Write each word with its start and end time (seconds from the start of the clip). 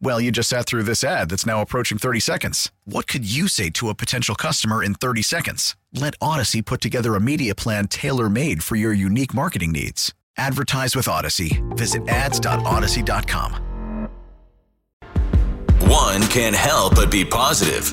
Well, 0.00 0.20
you 0.20 0.30
just 0.30 0.48
sat 0.48 0.66
through 0.66 0.82
this 0.84 1.02
ad 1.02 1.30
that's 1.30 1.46
now 1.46 1.60
approaching 1.60 1.98
30 1.98 2.20
seconds. 2.20 2.72
What 2.84 3.06
could 3.06 3.24
you 3.30 3.48
say 3.48 3.70
to 3.70 3.88
a 3.88 3.94
potential 3.94 4.34
customer 4.34 4.82
in 4.82 4.94
30 4.94 5.22
seconds? 5.22 5.76
Let 5.92 6.18
Audacy 6.18 6.64
put 6.64 6.80
together 6.80 7.14
a 7.14 7.20
media 7.20 7.54
plan 7.54 7.88
tailor 7.88 8.28
made 8.28 8.62
for 8.62 8.76
your 8.76 8.92
unique 8.92 9.32
marketing 9.34 9.72
needs. 9.72 10.12
Advertise 10.36 10.96
with 10.96 11.06
Audacy. 11.06 11.62
Visit 11.76 12.08
ads.audacy.com. 12.08 13.52
One 15.88 16.22
can't 16.22 16.56
help 16.56 16.96
but 16.96 17.10
be 17.10 17.24
positive. 17.24 17.92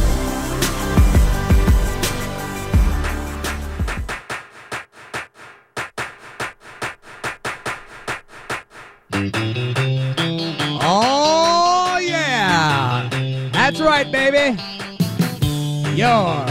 Baby. 14.11 14.61
Your 15.95 16.45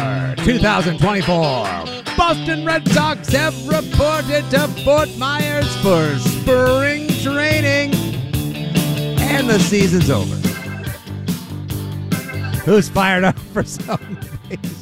2024 0.45 1.91
Boston 2.17 2.65
Red 2.67 2.87
Sox 2.89 3.29
have 3.31 3.55
reported 3.69 4.49
to 4.51 4.69
Fort 4.85 5.09
Myers 5.17 5.75
for 5.83 6.19
spring 6.19 7.09
training. 7.23 7.95
And 9.21 9.49
the 9.49 9.59
season's 9.59 10.11
over. 10.11 10.37
Who's 12.65 12.89
fired 12.89 13.25
up 13.25 13.39
for 13.39 13.63
some 13.65 14.19
baseball? 14.49 14.80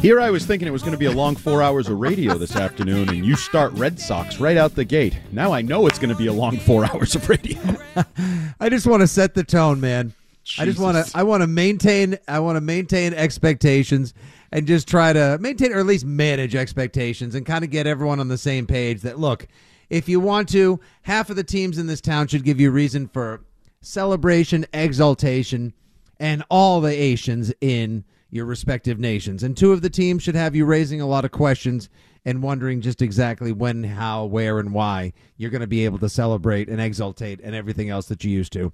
Here 0.00 0.18
I 0.18 0.30
was 0.30 0.46
thinking 0.46 0.66
it 0.66 0.70
was 0.70 0.80
going 0.80 0.92
to 0.92 0.98
be 0.98 1.04
a 1.04 1.12
long 1.12 1.36
four 1.36 1.62
hours 1.62 1.86
of 1.88 2.00
radio 2.00 2.38
this 2.38 2.56
afternoon, 2.56 3.10
and 3.10 3.22
you 3.22 3.36
start 3.36 3.70
Red 3.74 4.00
Sox 4.00 4.40
right 4.40 4.56
out 4.56 4.74
the 4.74 4.86
gate. 4.86 5.18
Now 5.30 5.52
I 5.52 5.60
know 5.60 5.86
it's 5.86 5.98
going 5.98 6.08
to 6.08 6.16
be 6.16 6.26
a 6.26 6.32
long 6.32 6.56
four 6.56 6.86
hours 6.90 7.14
of 7.14 7.28
radio. 7.28 7.58
I 8.58 8.70
just 8.70 8.86
want 8.86 9.02
to 9.02 9.06
set 9.06 9.34
the 9.34 9.44
tone, 9.44 9.78
man. 9.78 10.14
I 10.58 10.64
just 10.64 10.78
want 10.78 10.96
to 10.96 11.12
I 11.14 11.22
want 11.24 11.42
to 11.42 11.46
maintain 11.46 12.18
I 12.26 12.38
want 12.38 12.56
to 12.56 12.62
maintain 12.62 13.12
expectations 13.12 14.14
and 14.50 14.66
just 14.66 14.88
try 14.88 15.12
to 15.12 15.36
maintain 15.38 15.70
or 15.74 15.80
at 15.80 15.86
least 15.86 16.06
manage 16.06 16.54
expectations 16.54 17.34
and 17.34 17.44
kind 17.44 17.62
of 17.62 17.70
get 17.70 17.86
everyone 17.86 18.20
on 18.20 18.28
the 18.28 18.38
same 18.38 18.66
page 18.66 19.02
that 19.02 19.18
look, 19.18 19.48
if 19.90 20.08
you 20.08 20.18
want 20.18 20.48
to, 20.48 20.80
half 21.02 21.28
of 21.28 21.36
the 21.36 21.44
teams 21.44 21.76
in 21.76 21.86
this 21.86 22.00
town 22.00 22.26
should 22.26 22.44
give 22.44 22.58
you 22.58 22.70
reason 22.70 23.06
for 23.06 23.42
celebration, 23.82 24.64
exaltation, 24.72 25.74
and 26.18 26.42
all 26.48 26.80
the 26.80 26.88
Asians 26.88 27.52
in 27.60 28.02
your 28.30 28.46
respective 28.46 28.98
nations. 28.98 29.42
And 29.42 29.56
two 29.56 29.72
of 29.72 29.82
the 29.82 29.90
teams 29.90 30.22
should 30.22 30.34
have 30.34 30.54
you 30.54 30.64
raising 30.64 31.00
a 31.00 31.06
lot 31.06 31.24
of 31.24 31.30
questions 31.30 31.88
and 32.24 32.42
wondering 32.42 32.80
just 32.80 33.02
exactly 33.02 33.52
when, 33.52 33.82
how, 33.82 34.24
where, 34.26 34.58
and 34.58 34.72
why 34.72 35.12
you're 35.36 35.50
going 35.50 35.60
to 35.60 35.66
be 35.66 35.84
able 35.84 35.98
to 35.98 36.08
celebrate 36.08 36.68
and 36.68 36.80
exultate 36.80 37.40
and 37.42 37.54
everything 37.54 37.90
else 37.90 38.06
that 38.06 38.24
you 38.24 38.30
used 38.30 38.52
to. 38.52 38.72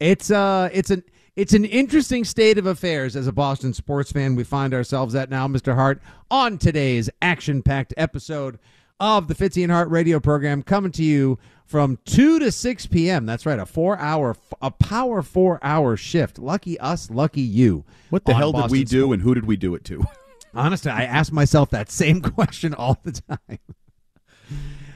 It's 0.00 0.30
uh 0.30 0.70
it's 0.72 0.90
an 0.90 1.04
it's 1.36 1.52
an 1.52 1.64
interesting 1.64 2.24
state 2.24 2.58
of 2.58 2.66
affairs 2.66 3.16
as 3.16 3.26
a 3.26 3.32
Boston 3.32 3.72
sports 3.72 4.12
fan 4.12 4.34
we 4.34 4.44
find 4.44 4.74
ourselves 4.74 5.14
at 5.14 5.30
now, 5.30 5.46
Mr. 5.48 5.74
Hart, 5.74 6.02
on 6.30 6.58
today's 6.58 7.08
action-packed 7.22 7.94
episode 7.96 8.58
of 9.00 9.28
the 9.28 9.34
Fitzy 9.34 9.62
and 9.62 9.72
Hart 9.72 9.88
radio 9.90 10.20
program 10.20 10.62
coming 10.62 10.92
to 10.92 11.04
you 11.04 11.38
from 11.64 11.98
2 12.04 12.38
to 12.40 12.52
6 12.52 12.86
p.m. 12.86 13.26
That's 13.26 13.46
right, 13.46 13.58
a 13.58 13.64
4-hour 13.64 14.36
a 14.60 14.70
power 14.70 15.22
4-hour 15.22 15.96
shift. 15.96 16.38
Lucky 16.38 16.78
us, 16.78 17.10
lucky 17.10 17.40
you. 17.40 17.84
What 18.10 18.24
the 18.24 18.34
hell 18.34 18.52
did 18.52 18.70
we 18.70 18.82
Boston 18.82 18.98
do, 18.98 19.12
and 19.12 19.22
who 19.22 19.34
did 19.34 19.46
we 19.46 19.56
do 19.56 19.74
it 19.74 19.84
to? 19.84 20.04
Honestly, 20.54 20.90
I 20.90 21.04
ask 21.04 21.32
myself 21.32 21.70
that 21.70 21.90
same 21.90 22.20
question 22.22 22.74
all 22.74 22.98
the 23.02 23.12
time. 23.12 23.58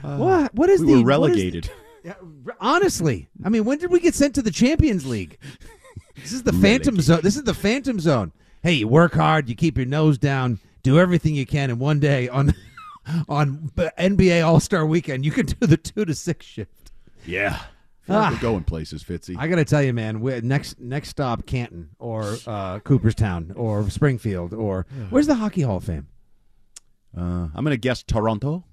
Uh, 0.05 0.17
what 0.17 0.55
what 0.55 0.71
is 0.71 0.81
we 0.81 0.87
the 0.87 0.93
were 0.93 0.99
is 0.99 1.03
the- 1.03 1.07
relegated. 1.07 1.71
yeah, 2.05 2.15
honestly, 2.61 3.29
I 3.45 3.49
mean, 3.49 3.65
when 3.65 3.79
did 3.79 3.91
we 3.91 3.99
get 3.99 4.15
sent 4.15 4.37
to 4.37 4.43
the 4.43 4.53
Champions 4.53 5.05
League? 5.05 5.37
This 6.15 6.33
is 6.33 6.45
the 6.45 6.53
Phantom 6.53 7.01
Zone. 7.01 7.21
This 7.23 7.37
is 7.37 7.43
the 7.43 7.55
Phantom 7.55 7.99
Zone. 7.99 8.33
Hey, 8.63 8.75
you 8.75 8.89
work 8.89 9.15
hard, 9.15 9.49
you 9.49 9.57
keep 9.57 9.77
your 9.77 9.87
nose 9.87 10.17
down, 10.19 10.61
do 10.83 10.99
everything 11.01 11.35
you 11.35 11.47
can, 11.47 11.71
and 11.71 11.81
one 11.81 11.99
day 11.99 12.29
on 12.29 12.55
on 13.29 13.71
NBA 13.77 14.45
All 14.47 14.61
Star 14.61 14.87
Weekend, 14.87 15.25
you 15.25 15.31
can 15.31 15.47
do 15.47 15.67
the 15.67 15.77
two 15.77 16.05
to 16.05 16.15
six 16.15 16.47
shift. 16.47 16.93
Yeah. 17.27 17.59
Feel 18.03 18.17
like 18.17 18.27
Ah. 18.27 18.31
We're 18.35 18.41
going 18.41 18.65
places, 18.65 19.05
Fitzy. 19.05 19.37
I 19.39 19.49
got 19.49 19.57
to 19.57 19.65
tell 19.67 19.83
you, 19.83 19.93
man, 19.93 20.23
next 20.47 20.81
next 20.81 21.11
stop 21.11 21.45
Canton 21.47 21.91
or 21.99 22.37
uh, 22.47 22.79
Cooperstown 22.81 23.53
or 23.55 23.89
Springfield 23.91 24.55
or 24.55 24.87
where's 25.11 25.27
the 25.27 25.35
Hockey 25.35 25.61
Hall 25.63 25.77
of 25.77 25.85
Fame? 25.85 26.07
uh, 27.17 27.21
I'm 27.55 27.65
going 27.65 27.71
to 27.71 27.77
guess 27.77 28.03
Toronto. 28.03 28.65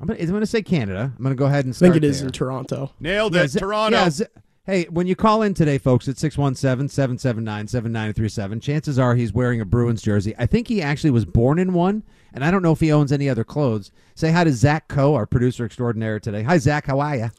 I'm 0.00 0.06
gonna, 0.08 0.20
I'm 0.20 0.30
gonna 0.30 0.46
say 0.46 0.62
Canada. 0.62 1.12
I'm 1.16 1.22
gonna 1.22 1.34
go 1.36 1.44
ahead 1.46 1.64
and 1.64 1.72
I 1.74 1.78
think 1.78 1.92
start 1.92 1.96
it 1.98 2.04
is 2.04 2.18
there. 2.20 2.26
in 2.28 2.32
Toronto. 2.32 2.90
Nailed 2.98 3.34
Yeah, 3.36 3.42
it. 3.42 3.48
Z- 3.48 3.58
Toronto. 3.60 3.96
yeah, 3.98 4.10
Z- 4.10 4.24
hey, 4.64 4.84
when 4.90 5.06
you 5.06 5.14
call 5.14 5.42
in 5.42 5.54
today, 5.54 5.78
folks, 5.78 6.08
at 6.08 6.16
617-779-7937, 6.16 8.62
chances 8.62 8.98
are 8.98 9.14
he's 9.14 9.32
wearing 9.32 9.60
a 9.60 9.64
Bruins 9.64 10.02
jersey. 10.02 10.34
I 10.38 10.46
think 10.46 10.68
he 10.68 10.82
actually 10.82 11.10
was 11.10 11.24
born 11.24 11.58
in 11.58 11.72
one, 11.72 12.02
and 12.34 12.44
I 12.44 12.50
don't 12.50 12.62
know 12.62 12.72
if 12.72 12.80
he 12.80 12.92
owns 12.92 13.12
any 13.12 13.28
other 13.28 13.44
clothes. 13.44 13.90
Say 14.14 14.30
hi 14.30 14.44
to 14.44 14.52
Zach 14.52 14.88
Coe, 14.88 15.14
our 15.14 15.26
producer 15.26 15.64
extraordinaire 15.64 16.20
today. 16.20 16.42
Hi, 16.42 16.58
Zach. 16.58 16.86
How 16.86 17.00
are 17.00 17.16
you? 17.16 17.30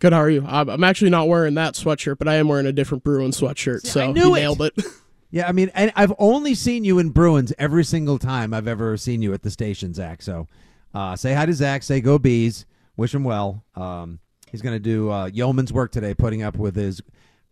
Good, 0.00 0.12
how 0.12 0.20
are 0.20 0.30
you? 0.30 0.44
I'm 0.46 0.84
actually 0.84 1.10
not 1.10 1.28
wearing 1.28 1.54
that 1.54 1.74
sweatshirt, 1.74 2.18
but 2.18 2.28
I 2.28 2.34
am 2.34 2.48
wearing 2.48 2.66
a 2.66 2.72
different 2.72 3.02
Bruin 3.02 3.30
sweatshirt. 3.30 3.82
See, 3.82 3.88
so 3.88 4.02
I 4.02 4.12
knew 4.12 4.26
you 4.28 4.34
it. 4.34 4.40
nailed 4.40 4.62
it. 4.62 4.74
Yeah, 5.30 5.48
I 5.48 5.52
mean, 5.52 5.70
and 5.74 5.92
I've 5.96 6.14
only 6.18 6.54
seen 6.54 6.84
you 6.84 6.98
in 6.98 7.10
Bruins 7.10 7.52
every 7.58 7.84
single 7.84 8.16
time 8.18 8.54
I've 8.54 8.68
ever 8.68 8.96
seen 8.96 9.22
you 9.22 9.34
at 9.34 9.42
the 9.42 9.50
station, 9.50 9.92
Zach. 9.92 10.22
So 10.22 10.46
uh, 10.94 11.16
say 11.16 11.34
hi 11.34 11.44
to 11.44 11.52
Zach. 11.52 11.82
Say 11.82 12.00
go 12.00 12.18
bees. 12.18 12.64
Wish 12.96 13.12
him 13.14 13.24
well. 13.24 13.64
Um, 13.74 14.20
he's 14.50 14.62
going 14.62 14.76
to 14.76 14.80
do 14.80 15.10
uh, 15.10 15.26
yeoman's 15.26 15.72
work 15.72 15.90
today, 15.90 16.14
putting 16.14 16.42
up 16.42 16.56
with 16.56 16.76
his 16.76 17.02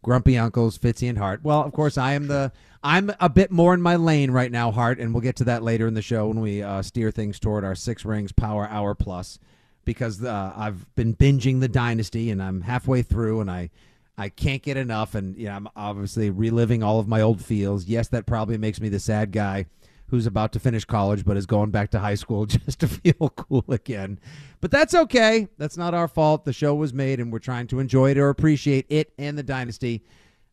grumpy 0.05 0.39
uncles, 0.39 0.79
Fitzy 0.79 1.09
and 1.09 1.19
Hart. 1.19 1.41
Well, 1.43 1.63
of 1.63 1.73
course, 1.73 1.99
I 1.99 2.13
am 2.13 2.29
the 2.29 2.53
I'm 2.85 3.11
a 3.19 3.31
bit 3.31 3.51
more 3.51 3.75
in 3.75 3.83
my 3.83 3.97
lane 3.97 4.31
right 4.31 4.53
now, 4.53 4.71
Hart, 4.71 5.01
and 5.01 5.13
we'll 5.13 5.23
get 5.23 5.37
to 5.37 5.45
that 5.45 5.65
later 5.65 5.89
in 5.89 5.95
the 5.95 6.03
show 6.03 6.29
when 6.29 6.41
we 6.41 6.63
uh, 6.63 6.83
steer 6.83 7.11
things 7.11 7.41
toward 7.41 7.65
our 7.65 7.75
six 7.75 8.05
rings 8.05 8.31
power 8.31 8.69
hour 8.69 8.95
plus. 8.95 9.41
Because 9.85 10.23
uh, 10.23 10.53
I've 10.57 10.95
been 10.95 11.15
binging 11.15 11.61
the 11.61 11.69
Dynasty, 11.69 12.31
and 12.31 12.43
I'm 12.43 12.61
halfway 12.61 13.03
through, 13.03 13.41
and 13.41 13.51
I 13.51 13.71
I 14.17 14.29
can't 14.29 14.63
get 14.63 14.77
enough, 14.77 15.15
and 15.15 15.37
you 15.37 15.47
know, 15.47 15.53
I'm 15.53 15.69
obviously 15.75 16.31
reliving 16.31 16.83
all 16.83 17.01
of 17.01 17.09
my 17.09 17.21
old 17.21 17.43
feels. 17.43 17.87
Yes, 17.87 18.09
that 18.09 18.27
probably 18.27 18.59
makes 18.59 18.81
me 18.81 18.89
the 18.89 19.01
sad 19.01 19.33
guy 19.33 19.67
who's 20.09 20.27
about 20.27 20.53
to 20.53 20.61
finish 20.61 20.85
college 20.85 21.25
but 21.25 21.37
is 21.37 21.47
going 21.47 21.71
back 21.71 21.91
to 21.91 21.99
high 21.99 22.15
school 22.15 22.47
just 22.47 22.81
to 22.81 22.89
feel 22.89 23.31
cool 23.37 23.65
again. 23.69 24.19
But 24.61 24.71
that's 24.71 24.95
okay. 24.95 25.49
That's 25.59 25.77
not 25.77 25.95
our 25.95 26.09
fault. 26.09 26.45
The 26.45 26.53
show 26.53 26.75
was 26.75 26.95
made, 26.95 27.21
and 27.21 27.33
we're 27.33 27.39
trying 27.39 27.67
to 27.69 27.81
enjoy 27.81 28.13
it 28.13 28.19
or 28.19 28.29
appreciate 28.29 28.87
it 28.89 29.13
and 29.19 29.37
the 29.37 29.43
dynasty 29.43 30.03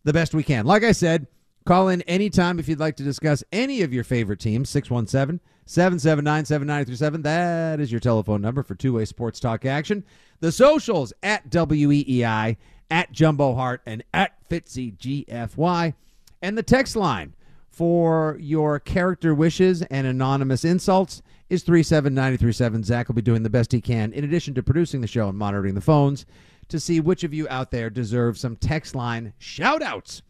the 0.03 0.13
best 0.13 0.33
we 0.33 0.43
can. 0.43 0.65
Like 0.65 0.83
I 0.83 0.93
said, 0.93 1.27
Call 1.65 1.89
in 1.89 2.01
anytime 2.03 2.57
if 2.57 2.67
you'd 2.67 2.79
like 2.79 2.95
to 2.95 3.03
discuss 3.03 3.43
any 3.51 3.83
of 3.83 3.93
your 3.93 4.03
favorite 4.03 4.39
teams. 4.39 4.69
617 4.69 5.39
779 5.65 6.45
7937. 6.45 7.21
That 7.21 7.79
is 7.79 7.91
your 7.91 7.99
telephone 7.99 8.41
number 8.41 8.63
for 8.63 8.73
two 8.73 8.93
way 8.93 9.05
sports 9.05 9.39
talk 9.39 9.65
action. 9.65 10.03
The 10.39 10.51
socials 10.51 11.13
at 11.21 11.51
WEEI, 11.51 12.57
at 12.89 13.11
Jumbo 13.11 13.53
Hart, 13.53 13.81
and 13.85 14.03
at 14.11 14.33
Fitzy 14.49 14.97
GFY. 14.97 15.93
And 16.41 16.57
the 16.57 16.63
text 16.63 16.95
line 16.95 17.35
for 17.71 18.37
your 18.39 18.79
character 18.79 19.33
wishes 19.33 19.81
and 19.83 20.05
anonymous 20.05 20.65
insults 20.65 21.21
is 21.49 21.63
37937. 21.63 22.83
Zach 22.83 23.07
will 23.07 23.15
be 23.15 23.21
doing 23.21 23.43
the 23.43 23.49
best 23.49 23.71
he 23.71 23.81
can, 23.81 24.11
in 24.11 24.23
addition 24.23 24.53
to 24.53 24.63
producing 24.63 25.01
the 25.01 25.07
show 25.07 25.29
and 25.29 25.37
monitoring 25.37 25.73
the 25.73 25.81
phones, 25.81 26.25
to 26.67 26.79
see 26.79 26.99
which 26.99 27.23
of 27.23 27.33
you 27.33 27.47
out 27.49 27.71
there 27.71 27.89
deserve 27.89 28.37
some 28.37 28.55
text 28.55 28.93
line 28.93 29.33
shout 29.37 29.81
outs 29.81 30.21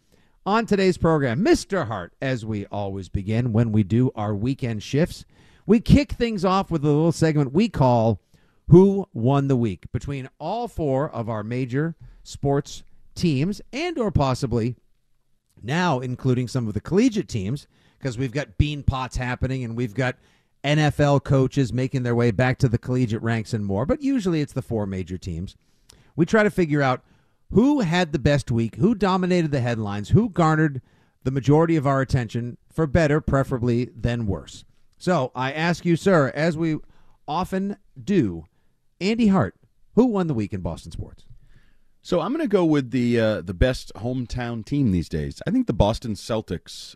on 0.45 0.65
today's 0.65 0.97
program. 0.97 1.43
Mr. 1.43 1.87
Hart, 1.87 2.13
as 2.21 2.45
we 2.45 2.65
always 2.67 3.09
begin 3.09 3.53
when 3.53 3.71
we 3.71 3.83
do 3.83 4.11
our 4.15 4.33
weekend 4.33 4.81
shifts, 4.83 5.25
we 5.65 5.79
kick 5.79 6.13
things 6.13 6.45
off 6.45 6.71
with 6.71 6.83
a 6.83 6.87
little 6.87 7.11
segment 7.11 7.53
we 7.53 7.69
call 7.69 8.19
Who 8.69 9.07
Won 9.13 9.47
the 9.47 9.55
Week 9.55 9.91
between 9.91 10.29
all 10.39 10.67
four 10.67 11.09
of 11.09 11.29
our 11.29 11.43
major 11.43 11.95
sports 12.23 12.83
teams 13.13 13.61
and 13.73 13.97
or 13.97 14.11
possibly 14.11 14.75
now 15.63 15.99
including 15.99 16.47
some 16.47 16.67
of 16.67 16.73
the 16.73 16.81
collegiate 16.81 17.27
teams 17.27 17.67
because 17.97 18.17
we've 18.17 18.31
got 18.31 18.57
bean 18.57 18.83
pots 18.83 19.17
happening 19.17 19.63
and 19.63 19.77
we've 19.77 19.93
got 19.93 20.15
NFL 20.63 21.23
coaches 21.23 21.73
making 21.73 22.03
their 22.03 22.15
way 22.15 22.31
back 22.31 22.57
to 22.59 22.69
the 22.69 22.77
collegiate 22.77 23.21
ranks 23.21 23.53
and 23.53 23.65
more, 23.65 23.85
but 23.85 24.01
usually 24.01 24.41
it's 24.41 24.53
the 24.53 24.61
four 24.61 24.85
major 24.85 25.17
teams. 25.17 25.55
We 26.15 26.25
try 26.25 26.43
to 26.43 26.51
figure 26.51 26.81
out 26.81 27.03
who 27.51 27.81
had 27.81 28.11
the 28.11 28.19
best 28.19 28.51
week, 28.51 28.75
who 28.75 28.95
dominated 28.95 29.51
the 29.51 29.59
headlines, 29.59 30.09
who 30.09 30.29
garnered 30.29 30.81
the 31.23 31.31
majority 31.31 31.75
of 31.75 31.87
our 31.87 32.01
attention 32.01 32.57
for 32.71 32.87
better, 32.87 33.21
preferably, 33.21 33.89
than 33.95 34.25
worse. 34.25 34.63
So 34.97 35.31
I 35.35 35.51
ask 35.51 35.85
you, 35.85 35.95
sir, 35.95 36.31
as 36.35 36.57
we 36.57 36.77
often 37.27 37.77
do, 38.01 38.45
Andy 38.99 39.27
Hart, 39.27 39.55
who 39.95 40.05
won 40.05 40.27
the 40.27 40.33
week 40.33 40.53
in 40.53 40.61
Boston 40.61 40.91
sports? 40.91 41.25
So 42.03 42.19
I'm 42.19 42.33
going 42.33 42.43
to 42.43 42.47
go 42.47 42.65
with 42.65 42.89
the 42.89 43.19
uh, 43.19 43.41
the 43.41 43.53
best 43.53 43.91
hometown 43.95 44.65
team 44.65 44.91
these 44.91 45.07
days. 45.07 45.39
I 45.45 45.51
think 45.51 45.67
the 45.67 45.73
Boston 45.73 46.13
Celtics, 46.15 46.95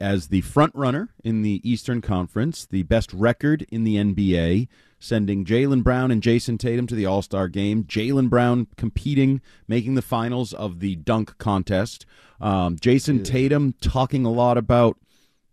as 0.00 0.28
the 0.28 0.40
front 0.40 0.74
runner 0.74 1.10
in 1.22 1.42
the 1.42 1.60
Eastern 1.62 2.00
Conference, 2.00 2.66
the 2.66 2.82
best 2.82 3.12
record 3.12 3.64
in 3.70 3.84
the 3.84 3.94
NBA, 3.94 4.66
sending 4.98 5.44
Jaylen 5.44 5.84
Brown 5.84 6.10
and 6.10 6.20
Jayson 6.20 6.58
Tatum 6.58 6.88
to 6.88 6.96
the 6.96 7.06
All 7.06 7.22
Star 7.22 7.46
game. 7.46 7.84
Jaylen 7.84 8.28
Brown 8.28 8.66
competing, 8.76 9.40
making 9.68 9.94
the 9.94 10.02
finals 10.02 10.52
of 10.52 10.80
the 10.80 10.96
dunk 10.96 11.38
contest. 11.38 12.04
Um, 12.40 12.76
Jayson 12.76 13.22
Tatum 13.22 13.74
talking 13.80 14.24
a 14.24 14.32
lot 14.32 14.58
about 14.58 14.96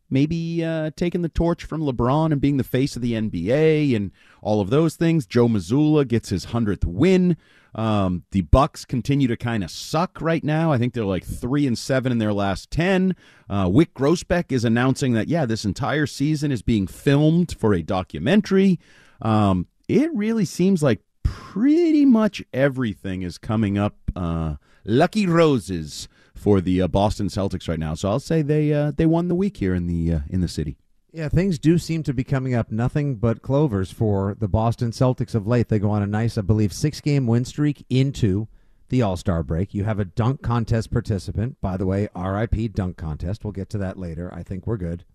maybe 0.09 0.63
uh, 0.63 0.89
taking 0.95 1.21
the 1.21 1.29
torch 1.29 1.63
from 1.65 1.81
LeBron 1.81 2.31
and 2.31 2.41
being 2.41 2.57
the 2.57 2.63
face 2.63 2.95
of 2.95 3.01
the 3.03 3.13
NBA 3.13 3.95
and 3.95 4.11
all 4.41 4.59
of 4.59 4.69
those 4.69 4.95
things. 4.95 5.27
Joe 5.27 5.47
Mazzulla 5.47 6.07
gets 6.07 6.29
his 6.29 6.45
hundredth 6.45 6.85
win. 6.85 7.38
Um, 7.77 8.24
the 8.31 8.41
Bucks 8.41 8.83
continue 8.83 9.27
to 9.27 9.38
kind 9.38 9.63
of 9.63 9.69
suck 9.69 10.19
right 10.19 10.44
now. 10.44 10.71
I 10.71 10.79
think 10.79 10.94
they're 10.94 11.06
like 11.06 11.24
three 11.24 11.68
and 11.68 11.77
seven 11.77 12.12
in 12.12 12.18
their 12.18 12.33
last 12.33 12.71
ten. 12.71 13.15
Uh, 13.50 13.68
Wyc 13.68 13.94
Grousbeck 13.95 14.51
is 14.51 14.65
announcing 14.65 15.13
that 15.13 15.27
yeah, 15.27 15.45
this 15.45 15.63
entire 15.63 16.07
season 16.07 16.51
is 16.51 16.62
being 16.62 16.88
filmed 16.88 17.56
for 17.57 17.74
a 17.74 17.83
documentary. 17.83 18.79
Um, 19.21 19.68
it 19.88 20.09
really 20.13 20.45
seems 20.45 20.81
like 20.81 21.01
pretty 21.24 22.06
much 22.06 22.44
everything 22.51 23.21
is 23.21 23.38
coming 23.38 23.77
up. 23.77 23.95
Uh, 24.15 24.56
lucky 24.83 25.27
roses 25.27 26.07
for 26.33 26.62
the 26.62 26.81
uh, 26.81 26.88
Boston 26.88 27.27
Celtics 27.27 27.68
right 27.68 27.80
now. 27.80 27.94
So 27.94 28.09
I'll 28.09 28.19
say 28.19 28.41
they 28.41 28.73
uh, 28.73 28.91
they 28.91 29.06
won 29.06 29.27
the 29.27 29.35
week 29.35 29.57
here 29.57 29.75
in 29.75 29.88
the 29.88 30.13
uh, 30.13 30.19
in 30.30 30.41
the 30.41 30.47
city. 30.47 30.77
Yeah, 31.18 31.30
things 31.30 31.58
do 31.58 31.80
seem 31.80 32.04
to 32.04 32.14
be 32.14 32.24
coming 32.24 32.54
up 32.54 32.72
nothing 32.72 33.16
but 33.16 33.42
clovers 33.42 33.92
for 33.92 34.36
the 34.38 34.48
Boston 34.48 34.92
Celtics 34.92 35.34
of 35.34 35.48
late. 35.48 35.68
They 35.68 35.80
go 35.80 35.90
on 35.90 36.04
a 36.04 36.06
nice, 36.06 36.38
I 36.38 36.42
believe, 36.42 36.72
six 36.72 37.02
game 37.02 37.25
win 37.25 37.44
streak 37.44 37.84
into 37.90 38.48
the 38.90 39.02
All 39.02 39.18
Star 39.18 39.42
break. 39.42 39.74
You 39.74 39.84
have 39.86 40.00
a 40.00 40.06
dunk 40.06 40.44
contest 40.44 40.92
participant. 40.92 41.60
By 41.60 41.75
the 41.75 41.88
way, 41.88 42.08
RIP 42.16 42.72
dunk 42.72 42.98
contest. 42.98 43.44
We'll 43.44 43.52
get 43.52 43.68
to 43.72 43.80
that 43.80 43.98
later. 43.98 44.31
I 44.31 44.44
think 44.44 44.68
we're 44.68 44.78
good. 44.78 45.06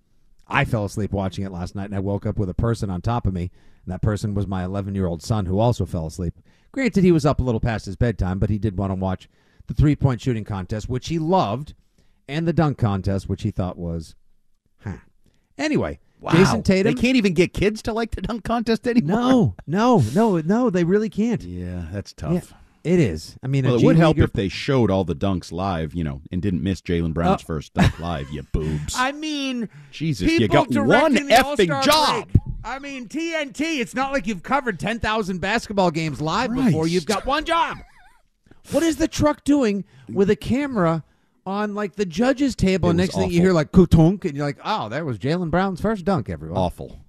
I 0.49 0.65
fell 0.65 0.87
asleep 0.87 1.13
watching 1.13 1.45
it 1.45 1.53
last 1.53 1.77
night 1.77 1.85
and 1.85 1.95
I 1.95 2.01
woke 2.01 2.27
up 2.27 2.37
with 2.37 2.51
a 2.51 2.55
person 2.55 2.91
on 2.91 3.01
top 3.01 3.25
of 3.25 3.33
me. 3.33 3.53
And 3.85 3.93
that 3.93 4.03
person 4.03 4.35
was 4.35 4.49
my 4.49 4.65
11 4.65 4.97
year 4.97 5.07
old 5.07 5.23
son 5.23 5.47
who 5.47 5.61
also 5.61 5.87
fell 5.87 6.09
asleep. 6.09 6.35
Granted, 6.73 7.05
he 7.05 7.13
was 7.13 7.25
up 7.25 7.39
a 7.39 7.45
little 7.45 7.61
past 7.61 7.87
his 7.87 7.95
bedtime, 7.95 8.41
but 8.41 8.51
he 8.51 8.59
did 8.59 8.77
want 8.77 8.91
to 8.91 8.97
watch 8.97 9.29
the 9.69 9.75
three 9.75 9.95
point 9.95 10.21
shooting 10.21 10.43
contest, 10.43 10.89
which 10.89 11.11
he 11.11 11.21
loved, 11.21 11.75
and 12.27 12.49
the 12.49 12.53
dunk 12.53 12.77
contest, 12.77 13.29
which 13.29 13.45
he 13.45 13.53
thought 13.53 13.79
was. 13.79 14.17
Anyway, 15.59 15.99
Jayson 16.23 16.63
Tatum. 16.65 16.95
They 16.95 17.01
can't 17.01 17.17
even 17.17 17.35
get 17.35 17.53
kids 17.53 17.83
to 17.83 17.93
like 17.93 18.13
the 18.13 18.23
dunk 18.23 18.45
contest 18.45 18.87
anymore. 18.87 19.17
No, 19.19 19.55
no, 19.67 20.03
no, 20.15 20.39
no, 20.41 20.71
they 20.71 20.85
really 20.85 21.09
can't. 21.11 21.43
Yeah, 21.43 21.87
that's 21.93 22.13
tough. 22.13 22.33
Yeah, 22.85 22.93
it 22.93 23.01
is. 23.01 23.37
I 23.43 23.47
mean, 23.49 23.65
Well, 23.65 23.77
it 23.77 23.85
would 23.85 23.97
help 23.97 24.19
if 24.19 24.33
they 24.33 24.49
showed 24.49 24.91
all 24.91 25.05
the 25.05 25.15
dunks 25.15 25.53
live, 25.53 25.95
you 25.95 26.05
know, 26.05 26.21
and 26.31 26.41
didn't 26.43 26.63
miss 26.63 26.81
Jaylen 26.81 27.13
Brown's 27.13 27.43
Oh. 27.43 27.47
first 27.47 27.75
dunk 27.75 27.99
live. 27.99 28.31
You 28.31 28.43
boobs. 28.53 28.95
I 28.97 29.13
mean, 29.13 29.69
Jesus, 29.91 30.31
you 30.31 30.49
got 30.49 30.69
one 30.75 31.15
effing 31.17 31.85
job. 31.85 32.25
break. 32.33 32.37
I 32.65 32.79
mean, 32.79 33.09
TNT. 33.09 33.81
It's 33.81 33.95
not 33.95 34.13
like 34.13 34.27
you've 34.27 34.43
covered 34.45 34.79
ten 34.79 35.01
thousand 35.01 35.41
basketball 35.41 35.91
games 35.91 36.21
live 36.21 36.55
before. 36.55 36.87
You've 36.87 37.07
got 37.07 37.27
one 37.27 37.45
job. 37.45 37.79
What 38.71 38.85
is 38.85 38.97
the 38.97 39.09
truck 39.09 39.43
doing 39.43 39.85
with 40.09 40.31
a 40.31 40.37
camera 40.37 41.03
on 41.47 41.75
like 41.75 41.97
the 41.97 42.05
judges' 42.07 42.55
table? 42.55 42.89
It 42.89 42.93
and 42.93 42.99
next 42.99 43.15
thing 43.15 43.31
you 43.31 43.41
hear 43.41 43.53
like 43.53 43.73
kutunk, 43.73 44.25
and 44.25 44.37
you're 44.37 44.47
like, 44.47 44.59
oh, 44.65 44.89
there 44.89 45.05
was 45.05 45.19
Jaylen 45.19 45.51
Brown's 45.51 45.81
first 45.81 46.05
dunk. 46.05 46.29
Everyone, 46.29 46.59
Awful. 46.59 47.01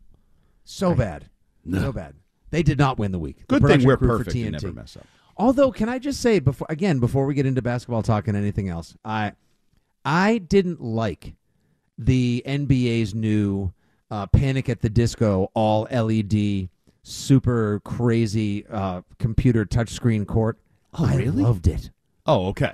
so 0.64 0.94
bad, 0.94 1.30
so 1.72 1.92
bad. 1.92 2.16
They 2.52 2.64
did 2.64 2.78
not 2.78 2.98
win 3.00 3.12
the 3.12 3.20
week. 3.20 3.40
The 3.48 3.60
Good 3.60 3.68
thing 3.68 3.88
we're 3.88 3.98
perfect 3.98 4.36
and 4.36 4.52
never 4.52 4.72
mess 4.72 4.96
up. 4.96 5.08
Although, 5.38 5.72
can 5.72 5.90
I 5.90 5.98
just 5.98 6.22
say 6.22 6.40
before 6.40 6.68
again 6.70 7.00
before 7.00 7.26
we 7.26 7.34
get 7.34 7.46
into 7.46 7.62
basketball 7.62 8.04
talk 8.04 8.28
and 8.28 8.38
anything 8.38 8.70
else, 8.70 8.96
I 9.04 9.34
I 10.06 10.38
didn't 10.38 10.82
like 10.82 11.34
the 11.98 12.44
NBA's 12.46 13.16
new 13.16 13.74
uh, 14.12 14.28
Panic 14.28 14.70
at 14.70 14.82
the 14.82 14.90
Disco 14.90 15.50
all 15.54 15.88
LED 15.92 16.70
super 17.04 17.82
crazy 17.84 18.66
uh, 18.68 19.02
computer 19.20 19.66
touchscreen 19.66 20.26
court. 20.26 20.58
Oh, 20.94 21.06
I 21.06 21.16
really? 21.16 21.44
loved 21.44 21.68
it. 21.68 21.92
Oh, 22.26 22.48
okay. 22.48 22.74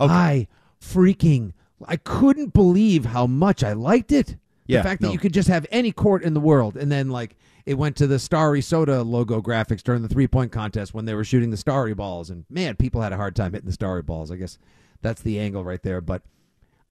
Okay. 0.00 0.12
I 0.12 0.48
freaking 0.82 1.52
I 1.86 1.96
couldn't 1.96 2.52
believe 2.52 3.06
how 3.06 3.26
much 3.26 3.64
I 3.64 3.72
liked 3.72 4.12
it. 4.12 4.36
Yeah, 4.66 4.78
the 4.78 4.88
fact 4.88 5.00
that 5.00 5.08
no. 5.08 5.12
you 5.12 5.18
could 5.18 5.34
just 5.34 5.48
have 5.48 5.66
any 5.70 5.92
court 5.92 6.22
in 6.22 6.34
the 6.34 6.40
world, 6.40 6.76
and 6.76 6.90
then 6.90 7.10
like 7.10 7.36
it 7.66 7.74
went 7.74 7.96
to 7.96 8.06
the 8.06 8.18
Starry 8.18 8.60
Soda 8.60 9.02
logo 9.02 9.40
graphics 9.40 9.82
during 9.82 10.02
the 10.02 10.08
three 10.08 10.28
point 10.28 10.52
contest 10.52 10.94
when 10.94 11.04
they 11.04 11.14
were 11.14 11.24
shooting 11.24 11.50
the 11.50 11.56
Starry 11.56 11.94
balls, 11.94 12.30
and 12.30 12.44
man, 12.48 12.76
people 12.76 13.00
had 13.00 13.12
a 13.12 13.16
hard 13.16 13.34
time 13.34 13.52
hitting 13.52 13.66
the 13.66 13.72
Starry 13.72 14.02
balls. 14.02 14.30
I 14.30 14.36
guess 14.36 14.58
that's 15.00 15.22
the 15.22 15.40
angle 15.40 15.64
right 15.64 15.82
there. 15.82 16.00
But 16.00 16.22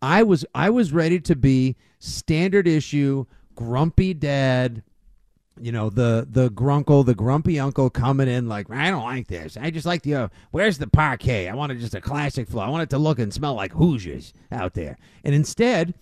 I 0.01 0.23
was 0.23 0.45
I 0.53 0.69
was 0.69 0.91
ready 0.91 1.19
to 1.21 1.35
be 1.35 1.75
standard 1.99 2.67
issue 2.67 3.25
grumpy 3.55 4.13
dad. 4.13 4.83
You 5.61 5.71
know 5.71 5.89
the 5.89 6.27
the 6.29 6.49
grunkle, 6.49 7.05
the 7.05 7.15
grumpy 7.15 7.59
uncle 7.59 7.89
coming 7.89 8.27
in 8.27 8.47
like 8.47 8.69
I 8.69 8.89
don't 8.89 9.03
like 9.03 9.27
this. 9.27 9.57
I 9.57 9.69
just 9.69 9.85
like 9.85 10.01
the 10.03 10.15
uh, 10.15 10.27
where's 10.51 10.77
the 10.77 10.87
parquet? 10.87 11.47
I 11.47 11.55
wanted 11.55 11.79
just 11.79 11.95
a 11.95 12.01
classic 12.01 12.47
flow. 12.49 12.63
I 12.63 12.69
want 12.69 12.83
it 12.83 12.89
to 12.91 12.97
look 12.97 13.19
and 13.19 13.33
smell 13.33 13.53
like 13.53 13.73
Hoosiers 13.73 14.33
out 14.51 14.73
there. 14.73 14.97
And 15.23 15.35
instead, 15.35 15.93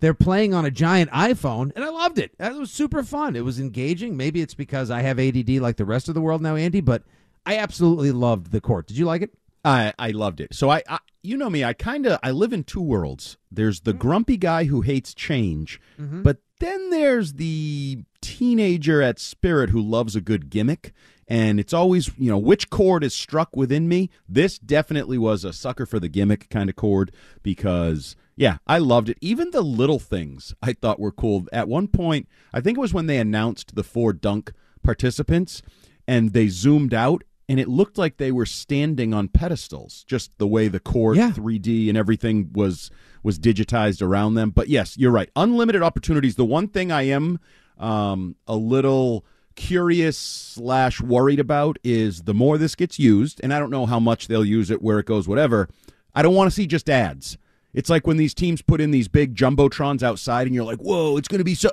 they're 0.00 0.14
playing 0.14 0.54
on 0.54 0.64
a 0.64 0.70
giant 0.70 1.10
iPhone, 1.10 1.72
and 1.74 1.84
I 1.84 1.88
loved 1.88 2.18
it. 2.18 2.36
That 2.38 2.54
was 2.54 2.70
super 2.70 3.02
fun. 3.02 3.34
It 3.36 3.44
was 3.44 3.58
engaging. 3.58 4.16
Maybe 4.16 4.40
it's 4.40 4.54
because 4.54 4.90
I 4.90 5.02
have 5.02 5.18
ADD 5.18 5.48
like 5.50 5.76
the 5.76 5.84
rest 5.84 6.08
of 6.08 6.14
the 6.14 6.20
world 6.20 6.40
now, 6.40 6.56
Andy. 6.56 6.80
But 6.80 7.02
I 7.44 7.56
absolutely 7.56 8.12
loved 8.12 8.52
the 8.52 8.60
court. 8.60 8.86
Did 8.86 8.98
you 8.98 9.06
like 9.06 9.22
it? 9.22 9.30
I 9.64 9.92
I 9.98 10.10
loved 10.10 10.40
it. 10.40 10.54
So 10.54 10.70
I, 10.70 10.82
I 10.88 10.98
you 11.22 11.36
know 11.36 11.50
me, 11.50 11.64
I 11.64 11.72
kind 11.72 12.06
of 12.06 12.18
I 12.22 12.30
live 12.30 12.52
in 12.52 12.62
two 12.64 12.80
worlds. 12.80 13.36
There's 13.50 13.80
the 13.80 13.92
grumpy 13.92 14.36
guy 14.36 14.64
who 14.64 14.82
hates 14.82 15.12
change, 15.14 15.80
but 16.22 16.38
then 16.60 16.90
there's 16.90 17.34
the 17.34 18.04
teenager 18.20 19.02
at 19.02 19.18
Spirit 19.18 19.70
who 19.70 19.80
loves 19.80 20.16
a 20.16 20.20
good 20.20 20.50
gimmick. 20.50 20.92
And 21.30 21.60
it's 21.60 21.74
always, 21.74 22.10
you 22.16 22.30
know, 22.30 22.38
which 22.38 22.70
chord 22.70 23.04
is 23.04 23.14
struck 23.14 23.54
within 23.54 23.86
me. 23.86 24.08
This 24.26 24.58
definitely 24.58 25.18
was 25.18 25.44
a 25.44 25.52
sucker 25.52 25.84
for 25.84 26.00
the 26.00 26.08
gimmick 26.08 26.48
kind 26.48 26.70
of 26.70 26.76
chord 26.76 27.12
because, 27.42 28.16
yeah, 28.34 28.58
I 28.66 28.78
loved 28.78 29.10
it. 29.10 29.18
Even 29.20 29.50
the 29.50 29.60
little 29.60 29.98
things 29.98 30.54
I 30.62 30.72
thought 30.72 30.98
were 30.98 31.12
cool. 31.12 31.46
At 31.52 31.68
one 31.68 31.86
point, 31.86 32.28
I 32.54 32.62
think 32.62 32.78
it 32.78 32.80
was 32.80 32.94
when 32.94 33.06
they 33.06 33.18
announced 33.18 33.74
the 33.74 33.84
four 33.84 34.14
dunk 34.14 34.52
participants 34.82 35.60
and 36.06 36.32
they 36.32 36.48
zoomed 36.48 36.94
out 36.94 37.22
and 37.48 37.58
it 37.58 37.68
looked 37.68 37.96
like 37.96 38.18
they 38.18 38.30
were 38.32 38.46
standing 38.46 39.14
on 39.14 39.28
pedestals 39.28 40.04
just 40.06 40.30
the 40.38 40.46
way 40.46 40.68
the 40.68 40.80
court 40.80 41.16
Yeah. 41.16 41.30
3d 41.30 41.88
and 41.88 41.96
everything 41.96 42.50
was 42.52 42.90
was 43.22 43.38
digitized 43.38 44.02
around 44.02 44.34
them 44.34 44.50
but 44.50 44.68
yes 44.68 44.96
you're 44.98 45.10
right 45.12 45.30
unlimited 45.36 45.82
opportunities 45.82 46.36
the 46.36 46.44
one 46.44 46.68
thing 46.68 46.92
i 46.92 47.02
am 47.02 47.38
um, 47.78 48.36
a 48.46 48.56
little 48.56 49.24
curious 49.54 50.16
slash 50.16 51.00
worried 51.00 51.40
about 51.40 51.78
is 51.82 52.22
the 52.22 52.34
more 52.34 52.58
this 52.58 52.74
gets 52.74 52.98
used 52.98 53.40
and 53.42 53.52
i 53.52 53.58
don't 53.58 53.70
know 53.70 53.86
how 53.86 53.98
much 53.98 54.28
they'll 54.28 54.44
use 54.44 54.70
it 54.70 54.80
where 54.82 54.98
it 55.00 55.06
goes 55.06 55.26
whatever 55.26 55.68
i 56.14 56.22
don't 56.22 56.34
want 56.34 56.48
to 56.48 56.54
see 56.54 56.66
just 56.66 56.88
ads 56.88 57.36
It's 57.74 57.90
like 57.90 58.06
when 58.06 58.16
these 58.18 58.34
teams 58.34 58.62
put 58.62 58.80
in 58.80 58.92
these 58.92 59.08
big 59.08 59.34
jumbotrons 59.36 60.02
outside, 60.02 60.46
and 60.46 60.54
you're 60.54 60.64
like, 60.64 60.78
"Whoa, 60.80 61.18
it's 61.18 61.28
going 61.28 61.38
to 61.38 61.44
be 61.44 61.54
so." 61.54 61.70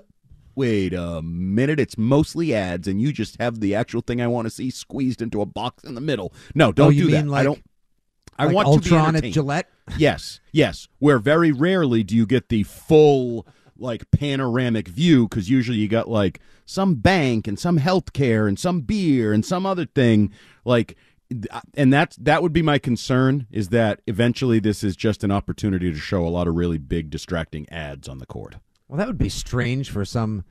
Wait 0.55 0.93
a 0.93 1.21
minute, 1.21 1.79
it's 1.79 1.97
mostly 1.97 2.53
ads, 2.53 2.87
and 2.87 3.01
you 3.01 3.11
just 3.11 3.39
have 3.39 3.59
the 3.59 3.75
actual 3.75 4.01
thing 4.01 4.21
I 4.21 4.27
want 4.27 4.45
to 4.45 4.49
see 4.49 4.69
squeezed 4.69 5.21
into 5.21 5.41
a 5.41 5.45
box 5.45 5.83
in 5.83 5.95
the 5.95 6.01
middle. 6.01 6.33
No, 6.53 6.71
don't 6.71 6.87
oh, 6.87 6.89
you 6.89 7.05
do 7.05 7.11
mean 7.11 7.25
that. 7.25 7.31
Like, 7.31 7.41
I 7.41 7.43
don't. 7.43 7.63
I 8.37 8.45
like 8.45 8.55
want 8.55 8.67
Ultron 8.67 9.13
to 9.13 9.21
be 9.21 9.27
at. 9.29 9.33
Gillette. 9.33 9.69
Yes, 9.97 10.39
yes. 10.51 10.87
Where 10.99 11.19
very 11.19 11.51
rarely 11.51 12.03
do 12.03 12.15
you 12.15 12.25
get 12.25 12.49
the 12.49 12.63
full 12.63 13.45
like 13.77 14.09
panoramic 14.11 14.87
view 14.87 15.27
because 15.27 15.49
usually 15.49 15.77
you 15.77 15.87
got 15.87 16.07
like 16.07 16.39
some 16.65 16.95
bank 16.95 17.47
and 17.47 17.59
some 17.59 17.77
healthcare 17.77 18.47
and 18.47 18.57
some 18.57 18.81
beer 18.81 19.33
and 19.33 19.45
some 19.45 19.65
other 19.65 19.85
thing 19.85 20.31
like 20.63 20.95
uh, 21.51 21.61
and 21.73 21.91
that's 21.91 22.15
that 22.17 22.41
would 22.41 22.53
be 22.53 22.61
my 22.61 22.77
concern 22.77 23.47
is 23.51 23.69
that 23.69 24.01
eventually 24.07 24.59
this 24.59 24.83
is 24.83 24.95
just 24.95 25.23
an 25.23 25.31
opportunity 25.31 25.91
to 25.91 25.97
show 25.97 26.25
a 26.25 26.29
lot 26.29 26.47
of 26.47 26.55
really 26.55 26.77
big 26.77 27.09
distracting 27.09 27.67
ads 27.69 28.07
on 28.07 28.19
the 28.19 28.25
court. 28.25 28.55
Well, 28.87 28.97
that 28.97 29.07
would 29.07 29.17
be 29.17 29.29
strange 29.29 29.89
for 29.89 30.05
some 30.05 30.43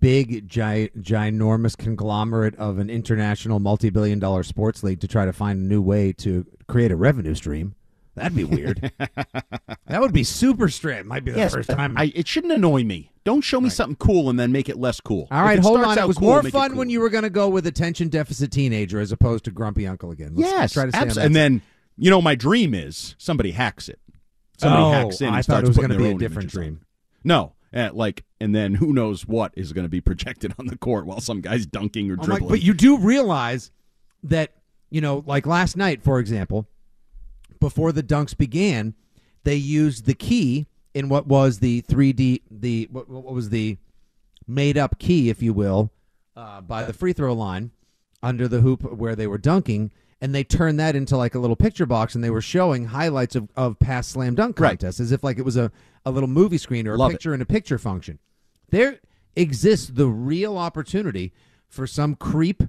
big, 0.00 0.48
gi- 0.48 0.90
ginormous 0.98 1.76
conglomerate 1.76 2.54
of 2.56 2.78
an 2.78 2.90
international 2.90 3.60
multi-billion 3.60 4.18
dollar 4.18 4.42
sports 4.42 4.82
league 4.82 5.00
to 5.00 5.08
try 5.08 5.24
to 5.24 5.32
find 5.32 5.60
a 5.60 5.62
new 5.62 5.82
way 5.82 6.12
to 6.12 6.46
create 6.68 6.90
a 6.90 6.96
revenue 6.96 7.34
stream. 7.34 7.74
That'd 8.14 8.36
be 8.36 8.44
weird. 8.44 8.92
that 8.98 10.00
would 10.00 10.12
be 10.12 10.24
super 10.24 10.68
strange. 10.68 11.06
Might 11.06 11.24
be 11.24 11.32
the 11.32 11.48
first 11.48 11.70
time. 11.70 11.96
I, 11.96 12.12
it 12.14 12.28
shouldn't 12.28 12.52
annoy 12.52 12.84
me. 12.84 13.10
Don't 13.24 13.40
show 13.40 13.60
me 13.60 13.70
something 13.70 13.96
cool 13.96 14.28
and 14.28 14.38
then 14.38 14.52
make 14.52 14.68
it 14.68 14.76
less 14.76 15.00
cool. 15.00 15.28
All 15.30 15.42
right, 15.42 15.58
hold 15.58 15.80
on. 15.80 15.96
It 15.96 16.06
was 16.06 16.18
cool, 16.18 16.28
more 16.28 16.42
fun 16.42 16.70
cool. 16.70 16.78
when 16.78 16.90
you 16.90 17.00
were 17.00 17.08
going 17.08 17.22
to 17.22 17.30
go 17.30 17.48
with 17.48 17.66
attention 17.66 18.08
deficit 18.08 18.50
teenager 18.50 19.00
as 19.00 19.12
opposed 19.12 19.44
to 19.44 19.50
grumpy 19.50 19.86
uncle 19.86 20.10
again. 20.10 20.34
Let's, 20.34 20.50
yes, 20.50 20.60
let's 20.60 20.72
try 20.72 20.90
to 20.90 20.96
abs- 20.96 21.14
that 21.14 21.24
and 21.24 21.34
then 21.34 21.62
you 21.96 22.10
know 22.10 22.20
my 22.20 22.34
dream 22.34 22.74
is 22.74 23.14
somebody 23.16 23.52
hacks 23.52 23.88
it. 23.88 24.00
Somebody 24.58 24.82
oh, 24.82 24.90
hacks 24.90 25.20
in. 25.20 25.28
And 25.28 25.36
I 25.36 25.38
thought 25.38 25.64
starts 25.64 25.64
it 25.64 25.68
was 25.68 25.76
going 25.78 25.90
to 25.90 25.98
be 25.98 26.10
a 26.10 26.18
different 26.18 26.50
dream. 26.50 26.80
No, 27.24 27.54
uh, 27.74 27.90
like, 27.92 28.24
and 28.40 28.54
then 28.54 28.74
who 28.74 28.92
knows 28.92 29.26
what 29.26 29.52
is 29.56 29.72
going 29.72 29.84
to 29.84 29.88
be 29.90 30.00
projected 30.00 30.54
on 30.58 30.66
the 30.66 30.76
court 30.76 31.06
while 31.06 31.20
some 31.20 31.40
guy's 31.40 31.66
dunking 31.66 32.10
or 32.10 32.14
Oh 32.14 32.16
my- 32.18 32.24
dribbling. 32.26 32.48
but 32.50 32.62
you 32.62 32.74
do 32.74 32.98
realize 32.98 33.70
that, 34.22 34.52
you 34.90 35.00
know, 35.00 35.22
like 35.26 35.46
last 35.46 35.76
night, 35.76 36.02
for 36.02 36.18
example, 36.18 36.66
before 37.60 37.92
the 37.92 38.02
dunks 38.02 38.36
began, 38.36 38.94
they 39.44 39.56
used 39.56 40.06
the 40.06 40.14
key 40.14 40.66
in 40.94 41.08
what 41.08 41.26
was 41.26 41.58
the 41.60 41.82
3D, 41.82 42.42
the 42.50 42.88
what, 42.90 43.08
what 43.08 43.24
was 43.32 43.50
the 43.50 43.78
made 44.46 44.76
up 44.76 44.98
key, 44.98 45.30
if 45.30 45.42
you 45.42 45.52
will, 45.52 45.90
uh, 46.36 46.60
by 46.60 46.82
the 46.82 46.92
free 46.92 47.12
throw 47.12 47.32
line 47.32 47.70
under 48.22 48.46
the 48.48 48.60
hoop 48.60 48.82
where 48.82 49.16
they 49.16 49.26
were 49.26 49.38
dunking. 49.38 49.90
And 50.20 50.32
they 50.34 50.44
turned 50.44 50.78
that 50.78 50.94
into 50.94 51.16
like 51.16 51.34
a 51.34 51.40
little 51.40 51.56
picture 51.56 51.86
box, 51.86 52.14
and 52.14 52.22
they 52.22 52.30
were 52.30 52.40
showing 52.40 52.84
highlights 52.86 53.34
of, 53.34 53.48
of 53.56 53.78
past 53.80 54.10
slam 54.10 54.36
dunk 54.36 54.60
Right. 54.60 54.78
contests 54.78 55.00
as 55.00 55.10
if 55.10 55.24
like 55.24 55.38
it 55.38 55.44
was 55.44 55.56
a, 55.56 55.72
a 56.04 56.10
little 56.10 56.28
movie 56.28 56.58
screen 56.58 56.86
or 56.86 56.94
a 56.94 56.98
Love 56.98 57.10
it. 57.10 57.14
picture 57.14 57.34
in 57.34 57.40
a 57.40 57.46
picture 57.46 57.78
function. 57.78 58.18
There 58.70 59.00
exists 59.36 59.88
the 59.88 60.06
real 60.06 60.58
opportunity 60.58 61.32
for 61.68 61.86
some 61.86 62.14
creep 62.14 62.62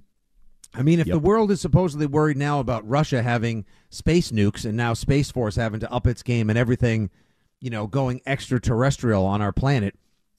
I 0.76 0.82
mean, 0.82 1.00
if 1.00 1.08
the 1.08 1.20
world 1.20 1.52
is 1.52 1.62
supposedly 1.62 2.08
worried 2.08 2.38
now 2.38 2.60
about 2.60 2.88
Russia 2.88 3.22
having 3.22 3.66
space 3.92 4.32
nukes 4.32 4.66
and 4.66 4.76
now 4.76 4.96
Space 4.96 5.30
Force 5.30 5.56
having 5.56 5.80
to 5.82 5.92
up 5.92 6.08
its 6.08 6.24
game 6.24 6.50
and 6.50 6.58
everything, 6.58 7.12
you 7.60 7.70
know, 7.70 7.86
going 7.86 8.22
extraterrestrial 8.26 9.24
on 9.24 9.42
our 9.42 9.52
planet, 9.52 9.96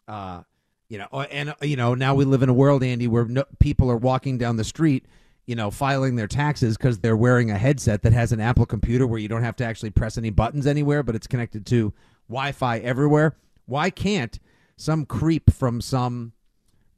uh, 0.09 0.43
you 0.89 0.99
know, 0.99 1.07
and 1.31 1.51
uh, 1.51 1.55
you 1.63 1.77
know, 1.77 1.95
now 1.95 2.17
we 2.17 2.25
live 2.25 2.43
in 2.43 2.49
a 2.49 2.55
world, 2.55 2.83
Andy, 2.83 3.07
where 3.07 3.27
no, 3.27 3.45
people 3.61 3.89
are 3.91 3.97
walking 3.97 4.37
down 4.37 4.57
the 4.57 4.65
street, 4.65 5.07
you 5.47 5.55
know, 5.55 5.71
filing 5.71 6.17
their 6.17 6.27
taxes 6.27 6.77
because 6.77 6.99
they're 6.99 7.17
wearing 7.17 7.53
a 7.53 7.59
headset 7.59 8.03
that 8.03 8.13
has 8.13 8.33
an 8.33 8.41
Apple 8.41 8.67
computer 8.67 9.07
where 9.07 9.21
you 9.21 9.29
don't 9.29 9.45
have 9.45 9.57
to 9.57 9.65
actually 9.65 9.91
press 9.91 10.19
any 10.19 10.31
buttons 10.31 10.67
anywhere, 10.67 11.05
but 11.05 11.15
it's 11.15 11.29
connected 11.29 11.65
to 11.67 11.93
Wi-Fi 12.28 12.78
everywhere. 12.78 13.37
Why 13.66 13.90
can't 13.90 14.38
some 14.76 15.07
creep 15.07 15.52
from 15.52 15.81
some 15.81 16.33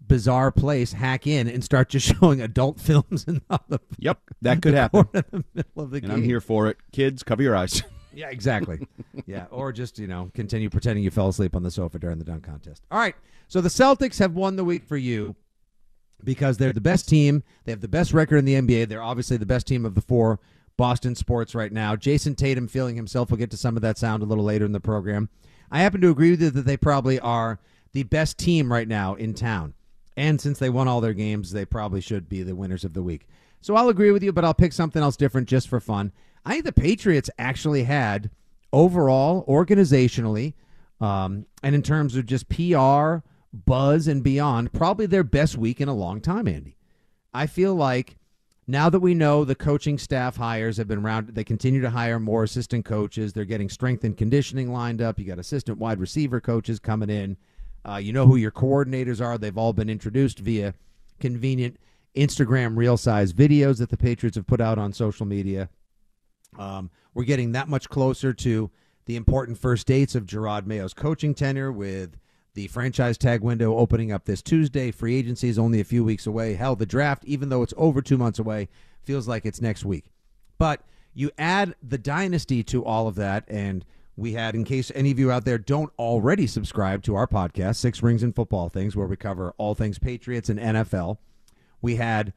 bizarre 0.06 0.52
place 0.52 0.92
hack 0.92 1.26
in 1.26 1.48
and 1.48 1.64
start 1.64 1.88
just 1.88 2.06
showing 2.20 2.40
adult 2.40 2.80
films 2.80 3.24
in 3.26 3.40
the, 3.68 3.80
yep, 3.98 4.20
that 4.42 4.62
could 4.62 4.74
happen. 4.74 5.08
in 5.14 5.22
the 5.30 5.44
middle 5.54 5.82
of 5.82 5.90
the 5.90 5.96
And 5.98 6.06
game. 6.06 6.10
I'm 6.16 6.22
here 6.22 6.40
for 6.40 6.68
it. 6.68 6.76
Kids, 6.92 7.22
cover 7.22 7.42
your 7.42 7.56
eyes. 7.56 7.82
Yeah, 8.14 8.30
exactly. 8.30 8.86
yeah, 9.26 9.44
or 9.50 9.72
just 9.72 9.98
you 9.98 10.06
know 10.06 10.30
continue 10.32 10.70
pretending 10.70 11.04
you 11.04 11.10
fell 11.10 11.28
asleep 11.28 11.54
on 11.54 11.62
the 11.62 11.70
sofa 11.70 11.98
during 11.98 12.18
the 12.18 12.24
dunk 12.24 12.44
contest. 12.44 12.82
All 12.90 12.98
right, 12.98 13.14
so 13.46 13.60
the 13.60 13.68
Celtics 13.68 14.18
have 14.20 14.32
won 14.32 14.56
the 14.56 14.64
week 14.64 14.84
for 14.84 14.96
you 14.96 15.36
because 16.24 16.56
they're 16.56 16.72
the 16.72 16.80
best 16.80 17.10
team. 17.10 17.42
They 17.64 17.72
have 17.72 17.82
the 17.82 17.88
best 17.88 18.14
record 18.14 18.38
in 18.38 18.46
the 18.46 18.54
NBA. 18.54 18.88
They're 18.88 19.02
obviously 19.02 19.36
the 19.36 19.44
best 19.44 19.66
team 19.66 19.84
of 19.84 19.94
the 19.94 20.00
four 20.00 20.40
Boston 20.76 21.14
sports 21.14 21.54
right 21.54 21.72
now. 21.72 21.96
Jayson 21.96 22.36
Tatum 22.36 22.68
feeling 22.68 22.96
himself. 22.96 23.30
We'll 23.30 23.38
get 23.38 23.50
to 23.52 23.56
some 23.56 23.76
of 23.76 23.82
that 23.82 23.98
sound 23.98 24.22
a 24.22 24.26
little 24.26 24.44
later 24.44 24.64
in 24.64 24.72
the 24.72 24.80
program. 24.80 25.28
I 25.70 25.80
happen 25.80 26.00
to 26.02 26.10
agree 26.10 26.30
with 26.30 26.42
you 26.42 26.50
that 26.50 26.66
they 26.66 26.76
probably 26.76 27.18
are 27.18 27.58
the 27.92 28.04
best 28.04 28.38
team 28.38 28.72
right 28.72 28.86
now 28.86 29.14
in 29.14 29.34
town. 29.34 29.74
And 30.16 30.40
since 30.40 30.58
they 30.58 30.70
won 30.70 30.88
all 30.88 31.00
their 31.00 31.14
games, 31.14 31.52
they 31.52 31.64
probably 31.64 32.00
should 32.00 32.28
be 32.28 32.42
the 32.42 32.54
winners 32.54 32.84
of 32.84 32.94
the 32.94 33.02
week. 33.02 33.26
So 33.60 33.74
I'll 33.74 33.88
agree 33.88 34.10
with 34.10 34.22
you, 34.22 34.32
but 34.32 34.44
I'll 34.44 34.54
pick 34.54 34.72
something 34.72 35.02
else 35.02 35.16
different 35.16 35.48
just 35.48 35.68
for 35.68 35.80
fun. 35.80 36.12
I 36.44 36.52
think 36.52 36.64
the 36.64 36.72
Patriots 36.72 37.30
actually 37.38 37.84
had 37.84 38.30
overall, 38.72 39.44
organizationally, 39.46 40.54
um, 41.00 41.46
and 41.62 41.74
in 41.74 41.82
terms 41.82 42.16
of 42.16 42.26
just 42.26 42.48
PR, 42.48 43.16
buzz, 43.52 44.06
and 44.06 44.22
beyond, 44.22 44.72
probably 44.72 45.06
their 45.06 45.24
best 45.24 45.56
week 45.56 45.80
in 45.80 45.88
a 45.88 45.94
long 45.94 46.20
time, 46.20 46.46
Andy. 46.46 46.76
I 47.34 47.46
feel 47.46 47.74
like 47.74 48.16
now 48.68 48.90
that 48.90 49.00
we 49.00 49.14
know 49.14 49.44
the 49.44 49.54
coaching 49.54 49.96
staff 49.96 50.36
hires 50.36 50.76
have 50.76 50.88
been 50.88 51.02
rounded, 51.02 51.34
they 51.34 51.44
continue 51.44 51.80
to 51.80 51.90
hire 51.90 52.18
more 52.18 52.42
assistant 52.42 52.84
coaches. 52.84 53.32
They're 53.32 53.44
getting 53.44 53.68
strength 53.68 54.02
and 54.02 54.16
conditioning 54.16 54.72
lined 54.72 55.00
up. 55.00 55.18
You 55.18 55.24
got 55.24 55.38
assistant 55.38 55.78
wide 55.78 56.00
receiver 56.00 56.40
coaches 56.40 56.80
coming 56.80 57.10
in. 57.10 57.36
Uh, 57.88 57.96
you 57.96 58.12
know 58.12 58.26
who 58.26 58.36
your 58.36 58.50
coordinators 58.50 59.24
are. 59.24 59.38
They've 59.38 59.56
all 59.56 59.72
been 59.72 59.88
introduced 59.88 60.40
via 60.40 60.74
convenient 61.20 61.78
Instagram 62.16 62.76
real 62.76 62.96
size 62.96 63.32
videos 63.32 63.78
that 63.78 63.90
the 63.90 63.96
Patriots 63.96 64.36
have 64.36 64.46
put 64.46 64.60
out 64.60 64.78
on 64.78 64.92
social 64.92 65.26
media. 65.26 65.68
Um, 66.58 66.90
we're 67.14 67.24
getting 67.24 67.52
that 67.52 67.68
much 67.68 67.88
closer 67.88 68.32
to 68.32 68.70
the 69.04 69.16
important 69.16 69.58
first 69.58 69.86
dates 69.86 70.16
of 70.16 70.26
Jerod 70.26 70.66
Mayo's 70.66 70.94
coaching 70.94 71.34
tenure 71.34 71.70
with 71.70 72.16
the 72.56 72.66
franchise 72.68 73.18
tag 73.18 73.42
window 73.42 73.76
opening 73.76 74.10
up 74.10 74.24
this 74.24 74.40
Tuesday. 74.40 74.90
Free 74.90 75.14
agency 75.14 75.48
is 75.48 75.58
only 75.58 75.78
a 75.78 75.84
few 75.84 76.02
weeks 76.02 76.26
away. 76.26 76.54
Hell, 76.54 76.74
the 76.74 76.86
draft, 76.86 77.22
even 77.26 77.50
though 77.50 77.62
it's 77.62 77.74
over 77.76 78.00
two 78.00 78.16
months 78.16 78.38
away, 78.38 78.68
feels 79.02 79.28
like 79.28 79.44
it's 79.44 79.60
next 79.60 79.84
week. 79.84 80.06
But 80.58 80.80
you 81.12 81.30
add 81.36 81.74
the 81.82 81.98
dynasty 81.98 82.64
to 82.64 82.82
all 82.82 83.08
of 83.08 83.14
that, 83.16 83.44
and 83.46 83.84
we 84.16 84.32
had, 84.32 84.54
in 84.54 84.64
case 84.64 84.90
any 84.94 85.10
of 85.10 85.18
you 85.18 85.30
out 85.30 85.44
there 85.44 85.58
don't 85.58 85.92
already 85.98 86.46
subscribe 86.46 87.02
to 87.02 87.14
our 87.14 87.26
podcast, 87.26 87.76
Six 87.76 88.02
Rings 88.02 88.22
and 88.22 88.34
Football 88.34 88.70
Things, 88.70 88.96
where 88.96 89.06
we 89.06 89.16
cover 89.16 89.54
all 89.58 89.74
things 89.74 89.98
Patriots 89.98 90.48
and 90.48 90.58
NFL. 90.58 91.18
We 91.82 91.96
had 91.96 92.32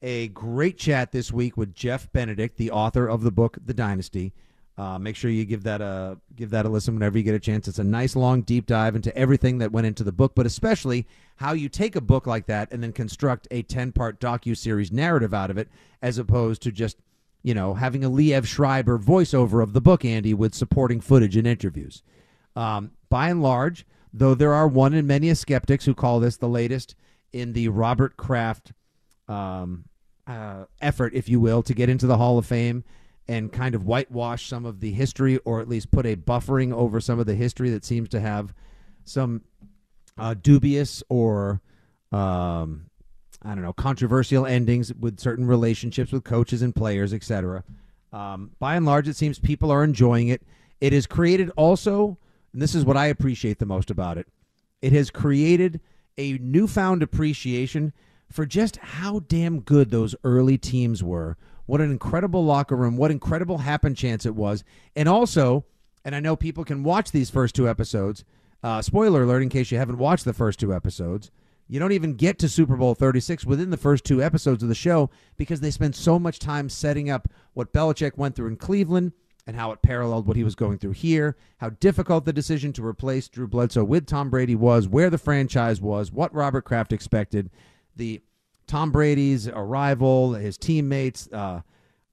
a 0.00 0.28
great 0.28 0.78
chat 0.78 1.10
this 1.10 1.32
week 1.32 1.56
with 1.56 1.74
Jeff 1.74 2.12
Benedict, 2.12 2.58
the 2.58 2.70
author 2.70 3.08
of 3.08 3.22
the 3.22 3.32
book 3.32 3.58
The 3.64 3.74
Dynasty. 3.74 4.34
Uh, 4.76 4.98
make 4.98 5.14
sure 5.14 5.30
you 5.30 5.44
give 5.44 5.62
that 5.62 5.80
a 5.80 6.18
give 6.34 6.50
that 6.50 6.66
a 6.66 6.68
listen 6.68 6.94
whenever 6.94 7.16
you 7.16 7.22
get 7.22 7.34
a 7.34 7.40
chance. 7.40 7.68
It's 7.68 7.78
a 7.78 7.84
nice 7.84 8.16
long 8.16 8.42
deep 8.42 8.66
dive 8.66 8.96
into 8.96 9.16
everything 9.16 9.58
that 9.58 9.70
went 9.70 9.86
into 9.86 10.02
the 10.02 10.10
book, 10.10 10.32
but 10.34 10.46
especially 10.46 11.06
how 11.36 11.52
you 11.52 11.68
take 11.68 11.94
a 11.94 12.00
book 12.00 12.26
like 12.26 12.46
that 12.46 12.72
and 12.72 12.82
then 12.82 12.92
construct 12.92 13.46
a 13.52 13.62
ten 13.62 13.92
part 13.92 14.18
docu 14.18 14.56
series 14.56 14.90
narrative 14.90 15.32
out 15.32 15.50
of 15.50 15.58
it, 15.58 15.68
as 16.02 16.18
opposed 16.18 16.60
to 16.62 16.72
just 16.72 16.96
you 17.44 17.54
know 17.54 17.74
having 17.74 18.04
a 18.04 18.10
Liev 18.10 18.46
Schreiber 18.46 18.98
voiceover 18.98 19.62
of 19.62 19.74
the 19.74 19.80
book, 19.80 20.04
Andy, 20.04 20.34
with 20.34 20.54
supporting 20.56 21.00
footage 21.00 21.36
and 21.36 21.46
interviews. 21.46 22.02
Um, 22.56 22.90
by 23.08 23.30
and 23.30 23.42
large, 23.42 23.86
though 24.12 24.34
there 24.34 24.52
are 24.52 24.66
one 24.66 24.92
and 24.92 25.06
many 25.06 25.32
skeptics 25.34 25.84
who 25.84 25.94
call 25.94 26.18
this 26.18 26.36
the 26.36 26.48
latest 26.48 26.96
in 27.32 27.52
the 27.52 27.68
Robert 27.68 28.16
Kraft 28.16 28.72
um, 29.28 29.84
uh, 30.26 30.64
effort, 30.80 31.14
if 31.14 31.28
you 31.28 31.38
will, 31.38 31.62
to 31.62 31.74
get 31.74 31.88
into 31.88 32.08
the 32.08 32.16
Hall 32.16 32.38
of 32.38 32.46
Fame 32.46 32.82
and 33.28 33.52
kind 33.52 33.74
of 33.74 33.84
whitewash 33.84 34.48
some 34.48 34.66
of 34.66 34.80
the 34.80 34.92
history, 34.92 35.38
or 35.38 35.60
at 35.60 35.68
least 35.68 35.90
put 35.90 36.06
a 36.06 36.16
buffering 36.16 36.72
over 36.72 37.00
some 37.00 37.18
of 37.18 37.26
the 37.26 37.34
history 37.34 37.70
that 37.70 37.84
seems 37.84 38.08
to 38.10 38.20
have 38.20 38.54
some 39.04 39.42
uh, 40.18 40.34
dubious 40.34 41.02
or 41.08 41.60
um, 42.12 42.86
I 43.42 43.54
don't 43.54 43.62
know 43.62 43.72
controversial 43.72 44.46
endings 44.46 44.92
with 44.94 45.20
certain 45.20 45.46
relationships 45.46 46.12
with 46.12 46.24
coaches 46.24 46.62
and 46.62 46.74
players, 46.74 47.12
etc. 47.12 47.64
Um, 48.12 48.52
by 48.58 48.76
and 48.76 48.86
large, 48.86 49.08
it 49.08 49.16
seems 49.16 49.38
people 49.38 49.70
are 49.70 49.84
enjoying 49.84 50.28
it. 50.28 50.42
It 50.80 50.92
has 50.92 51.06
created 51.06 51.50
also, 51.56 52.18
and 52.52 52.62
this 52.62 52.74
is 52.74 52.84
what 52.84 52.96
I 52.96 53.06
appreciate 53.06 53.58
the 53.58 53.66
most 53.66 53.90
about 53.90 54.18
it. 54.18 54.28
It 54.80 54.92
has 54.92 55.10
created 55.10 55.80
a 56.16 56.34
newfound 56.38 57.02
appreciation 57.02 57.92
for 58.30 58.46
just 58.46 58.76
how 58.76 59.20
damn 59.20 59.60
good 59.60 59.90
those 59.90 60.14
early 60.24 60.58
teams 60.58 61.02
were. 61.02 61.36
What 61.66 61.80
an 61.80 61.90
incredible 61.90 62.44
locker 62.44 62.76
room. 62.76 62.96
What 62.96 63.10
incredible 63.10 63.58
happen 63.58 63.94
chance 63.94 64.26
it 64.26 64.34
was. 64.34 64.64
And 64.94 65.08
also, 65.08 65.64
and 66.04 66.14
I 66.14 66.20
know 66.20 66.36
people 66.36 66.64
can 66.64 66.82
watch 66.82 67.10
these 67.10 67.30
first 67.30 67.54
two 67.54 67.68
episodes. 67.68 68.24
Uh, 68.62 68.82
spoiler 68.82 69.22
alert 69.22 69.42
in 69.42 69.48
case 69.48 69.70
you 69.70 69.78
haven't 69.78 69.98
watched 69.98 70.24
the 70.24 70.32
first 70.32 70.58
two 70.58 70.74
episodes. 70.74 71.30
You 71.66 71.80
don't 71.80 71.92
even 71.92 72.14
get 72.14 72.38
to 72.40 72.48
Super 72.48 72.76
Bowl 72.76 72.94
36 72.94 73.46
within 73.46 73.70
the 73.70 73.76
first 73.76 74.04
two 74.04 74.22
episodes 74.22 74.62
of 74.62 74.68
the 74.68 74.74
show 74.74 75.10
because 75.36 75.60
they 75.60 75.70
spend 75.70 75.96
so 75.96 76.18
much 76.18 76.38
time 76.38 76.68
setting 76.68 77.08
up 77.08 77.28
what 77.54 77.72
Belichick 77.72 78.18
went 78.18 78.36
through 78.36 78.48
in 78.48 78.56
Cleveland, 78.56 79.12
and 79.46 79.56
how 79.56 79.72
it 79.72 79.82
paralleled 79.82 80.26
what 80.26 80.36
he 80.36 80.44
was 80.44 80.54
going 80.54 80.78
through 80.78 80.92
here, 80.92 81.36
how 81.58 81.70
difficult 81.70 82.24
the 82.24 82.32
decision 82.32 82.72
to 82.72 82.84
replace 82.84 83.28
Drew 83.28 83.46
Bledsoe 83.46 83.84
with 83.84 84.06
Tom 84.06 84.30
Brady 84.30 84.54
was, 84.54 84.88
where 84.88 85.10
the 85.10 85.18
franchise 85.18 85.80
was, 85.80 86.10
what 86.10 86.34
Robert 86.34 86.62
Kraft 86.64 86.92
expected, 86.92 87.50
the 87.94 88.22
Tom 88.66 88.90
Brady's 88.90 89.48
arrival, 89.48 90.34
his 90.34 90.56
teammates. 90.56 91.28
Uh, 91.32 91.62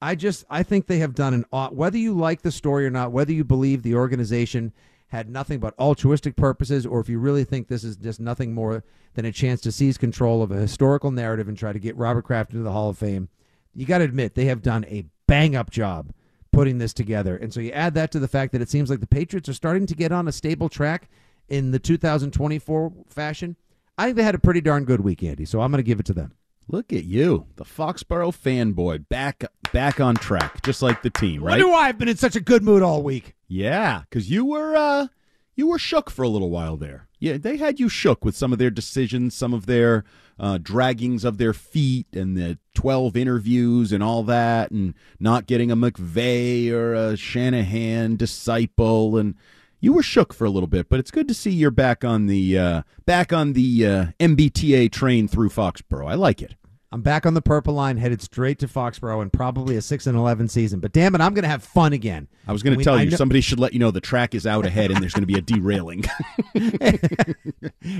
I 0.01 0.15
just 0.15 0.45
I 0.49 0.63
think 0.63 0.87
they 0.87 0.99
have 0.99 1.13
done 1.13 1.33
an 1.33 1.69
whether 1.71 1.97
you 1.97 2.13
like 2.13 2.41
the 2.41 2.51
story 2.51 2.85
or 2.85 2.89
not, 2.89 3.11
whether 3.11 3.31
you 3.31 3.43
believe 3.43 3.83
the 3.83 3.95
organization 3.95 4.73
had 5.07 5.29
nothing 5.29 5.59
but 5.59 5.77
altruistic 5.77 6.35
purposes, 6.35 6.85
or 6.85 7.01
if 7.01 7.09
you 7.09 7.19
really 7.19 7.43
think 7.43 7.67
this 7.67 7.83
is 7.83 7.97
just 7.97 8.19
nothing 8.19 8.53
more 8.53 8.83
than 9.13 9.25
a 9.25 9.31
chance 9.31 9.59
to 9.61 9.71
seize 9.71 9.97
control 9.97 10.41
of 10.41 10.51
a 10.51 10.55
historical 10.55 11.11
narrative 11.11 11.49
and 11.49 11.57
try 11.57 11.73
to 11.73 11.79
get 11.79 11.97
Robert 11.97 12.23
Kraft 12.23 12.51
into 12.51 12.63
the 12.63 12.71
Hall 12.71 12.89
of 12.89 12.97
Fame, 12.97 13.27
you 13.75 13.85
got 13.85 13.97
to 13.97 14.05
admit 14.05 14.35
they 14.35 14.45
have 14.45 14.61
done 14.61 14.85
a 14.85 15.05
bang 15.27 15.55
up 15.55 15.69
job 15.69 16.13
putting 16.51 16.77
this 16.77 16.93
together. 16.93 17.35
And 17.35 17.53
so 17.53 17.59
you 17.59 17.71
add 17.71 17.93
that 17.95 18.11
to 18.11 18.19
the 18.19 18.27
fact 18.27 18.53
that 18.53 18.61
it 18.61 18.69
seems 18.69 18.89
like 18.89 19.01
the 19.01 19.07
Patriots 19.07 19.49
are 19.49 19.53
starting 19.53 19.85
to 19.87 19.95
get 19.95 20.11
on 20.11 20.27
a 20.27 20.31
stable 20.31 20.69
track 20.69 21.09
in 21.49 21.71
the 21.71 21.79
2024 21.79 22.93
fashion. 23.07 23.55
I 23.97 24.05
think 24.05 24.17
they 24.17 24.23
had 24.23 24.35
a 24.35 24.39
pretty 24.39 24.61
darn 24.61 24.85
good 24.85 25.01
week, 25.01 25.23
Andy. 25.23 25.45
So 25.45 25.61
I'm 25.61 25.71
going 25.71 25.83
to 25.83 25.87
give 25.87 25.99
it 25.99 26.05
to 26.07 26.13
them. 26.13 26.33
Look 26.67 26.93
at 26.93 27.03
you, 27.03 27.47
the 27.55 27.65
Foxborough 27.65 28.31
fanboy, 28.31 29.09
back 29.09 29.43
back 29.73 29.99
on 29.99 30.15
track, 30.15 30.61
just 30.63 30.81
like 30.81 31.01
the 31.01 31.09
team, 31.09 31.43
right? 31.43 31.51
Wonder 31.51 31.69
why 31.69 31.87
I've 31.87 31.97
been 31.97 32.07
in 32.07 32.17
such 32.17 32.35
a 32.35 32.41
good 32.41 32.63
mood 32.63 32.81
all 32.81 33.03
week. 33.03 33.35
Yeah, 33.47 34.03
because 34.09 34.29
you 34.29 34.45
were 34.45 34.75
uh, 34.75 35.07
you 35.55 35.67
were 35.67 35.79
shook 35.79 36.09
for 36.09 36.23
a 36.23 36.29
little 36.29 36.49
while 36.49 36.77
there. 36.77 37.07
Yeah, 37.19 37.37
they 37.37 37.57
had 37.57 37.79
you 37.79 37.89
shook 37.89 38.23
with 38.23 38.35
some 38.35 38.53
of 38.53 38.59
their 38.59 38.69
decisions, 38.69 39.35
some 39.35 39.53
of 39.53 39.65
their 39.65 40.05
uh, 40.39 40.57
draggings 40.57 41.25
of 41.25 41.37
their 41.37 41.53
feet, 41.53 42.07
and 42.13 42.37
the 42.37 42.57
twelve 42.73 43.17
interviews 43.17 43.91
and 43.91 44.01
all 44.01 44.23
that, 44.23 44.71
and 44.71 44.93
not 45.19 45.47
getting 45.47 45.71
a 45.71 45.75
McVay 45.75 46.71
or 46.71 46.93
a 46.93 47.17
Shanahan 47.17 48.15
disciple, 48.15 49.17
and 49.17 49.35
you 49.81 49.91
were 49.91 50.03
shook 50.03 50.33
for 50.33 50.45
a 50.45 50.49
little 50.49 50.67
bit. 50.67 50.87
But 50.87 50.99
it's 50.99 51.11
good 51.11 51.27
to 51.27 51.33
see 51.33 51.51
you're 51.51 51.71
back 51.71 52.05
on 52.05 52.27
the 52.27 52.57
uh, 52.57 52.81
back 53.05 53.33
on 53.33 53.53
the 53.53 53.85
uh, 53.85 54.05
MBTA 54.19 54.91
train 54.91 55.27
through 55.27 55.49
Foxborough. 55.49 56.09
I 56.09 56.13
like 56.15 56.41
it. 56.41 56.55
I'm 56.93 57.01
back 57.01 57.25
on 57.25 57.35
the 57.35 57.41
purple 57.41 57.73
line, 57.73 57.95
headed 57.95 58.21
straight 58.21 58.59
to 58.59 58.67
Foxborough, 58.67 59.21
and 59.21 59.31
probably 59.31 59.77
a 59.77 59.81
six 59.81 60.07
and 60.07 60.17
eleven 60.17 60.49
season. 60.49 60.81
But 60.81 60.91
damn 60.91 61.15
it, 61.15 61.21
I'm 61.21 61.33
going 61.33 61.43
to 61.43 61.49
have 61.49 61.63
fun 61.63 61.93
again. 61.93 62.27
I 62.47 62.51
was 62.51 62.63
going 62.63 62.77
to 62.77 62.83
tell 62.83 63.01
you, 63.01 63.09
know- 63.09 63.17
somebody 63.17 63.39
should 63.39 63.59
let 63.59 63.73
you 63.73 63.79
know 63.79 63.91
the 63.91 64.01
track 64.01 64.35
is 64.35 64.45
out 64.45 64.65
ahead, 64.65 64.91
and 64.91 65.01
there's 65.01 65.13
going 65.13 65.23
to 65.23 65.27
be 65.27 65.37
a 65.37 65.41
derailing. 65.41 66.03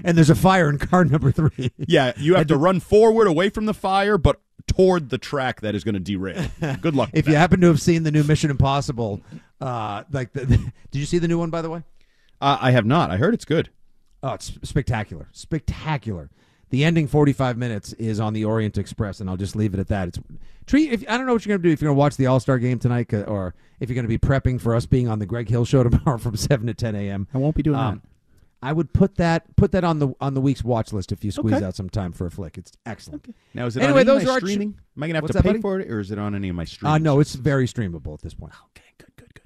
and 0.04 0.18
there's 0.18 0.30
a 0.30 0.36
fire 0.36 0.70
in 0.70 0.78
car 0.78 1.06
number 1.06 1.32
three. 1.32 1.72
Yeah, 1.78 2.12
you 2.18 2.36
have 2.36 2.48
to 2.48 2.58
run 2.58 2.82
forward 2.82 3.28
away 3.28 3.50
from 3.50 3.66
the 3.66 3.74
fire, 3.74 4.18
but 4.18 4.42
toward 4.68 5.10
the 5.10 5.18
track 5.18 5.62
that 5.62 5.76
is 5.76 5.84
going 5.84 5.94
to 5.94 6.00
derail. 6.00 6.46
Good 6.82 6.96
luck. 6.96 7.10
if 7.14 7.28
you 7.28 7.34
that. 7.34 7.40
happen 7.40 7.62
to 7.62 7.68
have 7.68 7.82
seen 7.82 8.04
the 8.04 8.12
new 8.12 8.24
Mission 8.24 8.52
Impossible, 8.52 9.22
uh, 9.62 10.04
like, 10.12 10.34
the, 10.34 10.46
the, 10.46 10.58
did 10.92 11.00
you 11.00 11.06
see 11.06 11.20
the 11.20 11.28
new 11.28 11.38
one 11.38 11.50
by 11.50 11.62
the 11.62 11.70
way? 11.70 11.84
Uh, 12.40 12.58
I 12.60 12.72
have 12.72 12.86
not. 12.86 13.12
I 13.12 13.18
heard 13.18 13.34
it's 13.34 13.46
good. 13.46 13.70
Oh, 14.24 14.34
it's 14.34 14.52
spectacular, 14.64 15.30
spectacular. 15.32 16.30
The 16.70 16.86
ending 16.86 17.08
45 17.08 17.58
minutes 17.58 17.92
is 17.94 18.20
on 18.20 18.34
the 18.34 18.46
Orient 18.46 18.78
Express, 18.78 19.20
and 19.20 19.30
I'll 19.30 19.38
just 19.38 19.56
leave 19.56 19.74
it 19.74 19.80
at 19.80 19.90
that. 19.90 20.08
It's 20.08 20.20
treat. 20.66 20.94
If, 20.94 21.04
I 21.10 21.18
don't 21.18 21.26
know 21.26 21.34
what 21.34 21.46
you're 21.46 21.58
gonna 21.58 21.68
do 21.68 21.72
if 21.72 21.82
you're 21.82 21.90
gonna 21.90 22.00
watch 22.00 22.16
the 22.16 22.28
All 22.28 22.40
Star 22.40 22.60
game 22.60 22.80
tonight, 22.80 23.14
or 23.14 23.54
if 23.80 23.90
you're 23.90 23.96
gonna 23.96 24.08
be 24.08 24.18
prepping 24.18 24.60
for 24.62 24.74
us 24.74 24.86
being 24.86 25.10
on 25.10 25.20
the 25.20 25.26
Greg 25.26 25.50
Hill 25.50 25.66
Show 25.66 25.84
tomorrow 25.90 26.18
from 26.18 26.38
seven 26.38 26.68
to 26.68 26.74
10 26.74 26.96
a.m. 26.96 27.28
I 27.34 27.40
won't 27.40 27.56
be 27.56 27.64
doing 27.64 27.78
um, 27.78 27.96
that. 27.96 28.08
I 28.64 28.74
would 28.74 28.94
put 28.94 29.16
that 29.16 29.56
put 29.56 29.72
that 29.72 29.84
on 29.84 30.00
the 30.00 30.14
on 30.22 30.34
the 30.34 30.42
week's 30.42 30.64
watch 30.64 30.94
list 30.94 31.12
if 31.12 31.26
you 31.26 31.32
squeeze 31.32 31.56
okay. 31.56 31.66
out 31.66 31.76
some 31.76 31.90
time 31.90 32.12
for 32.12 32.28
a 32.28 32.32
flick. 32.32 32.58
It's 32.58 32.72
excellent. 32.86 33.26
Okay. 33.26 33.34
Now 33.54 33.66
is 33.66 33.76
it 33.76 33.84
anyway, 33.84 34.04
those 34.04 34.26
are 34.28 34.40
streaming? 34.40 34.76
Am 34.96 35.04
I 35.04 35.08
gonna 35.08 35.20
have 35.20 35.32
to 35.32 35.44
pay 35.44 35.60
for 35.60 35.80
it, 35.80 35.92
or 35.92 36.00
is 36.00 36.12
it 36.12 36.20
on 36.20 36.36
any 36.36 36.50
of 36.50 36.56
my 36.56 36.66
streams? 36.66 36.94
Uh, 36.94 36.98
no, 37.00 37.20
it's 37.20 37.34
very 37.34 37.66
streamable 37.66 38.14
at 38.14 38.22
this 38.22 38.36
point. 38.36 38.54
Okay. 38.78 38.86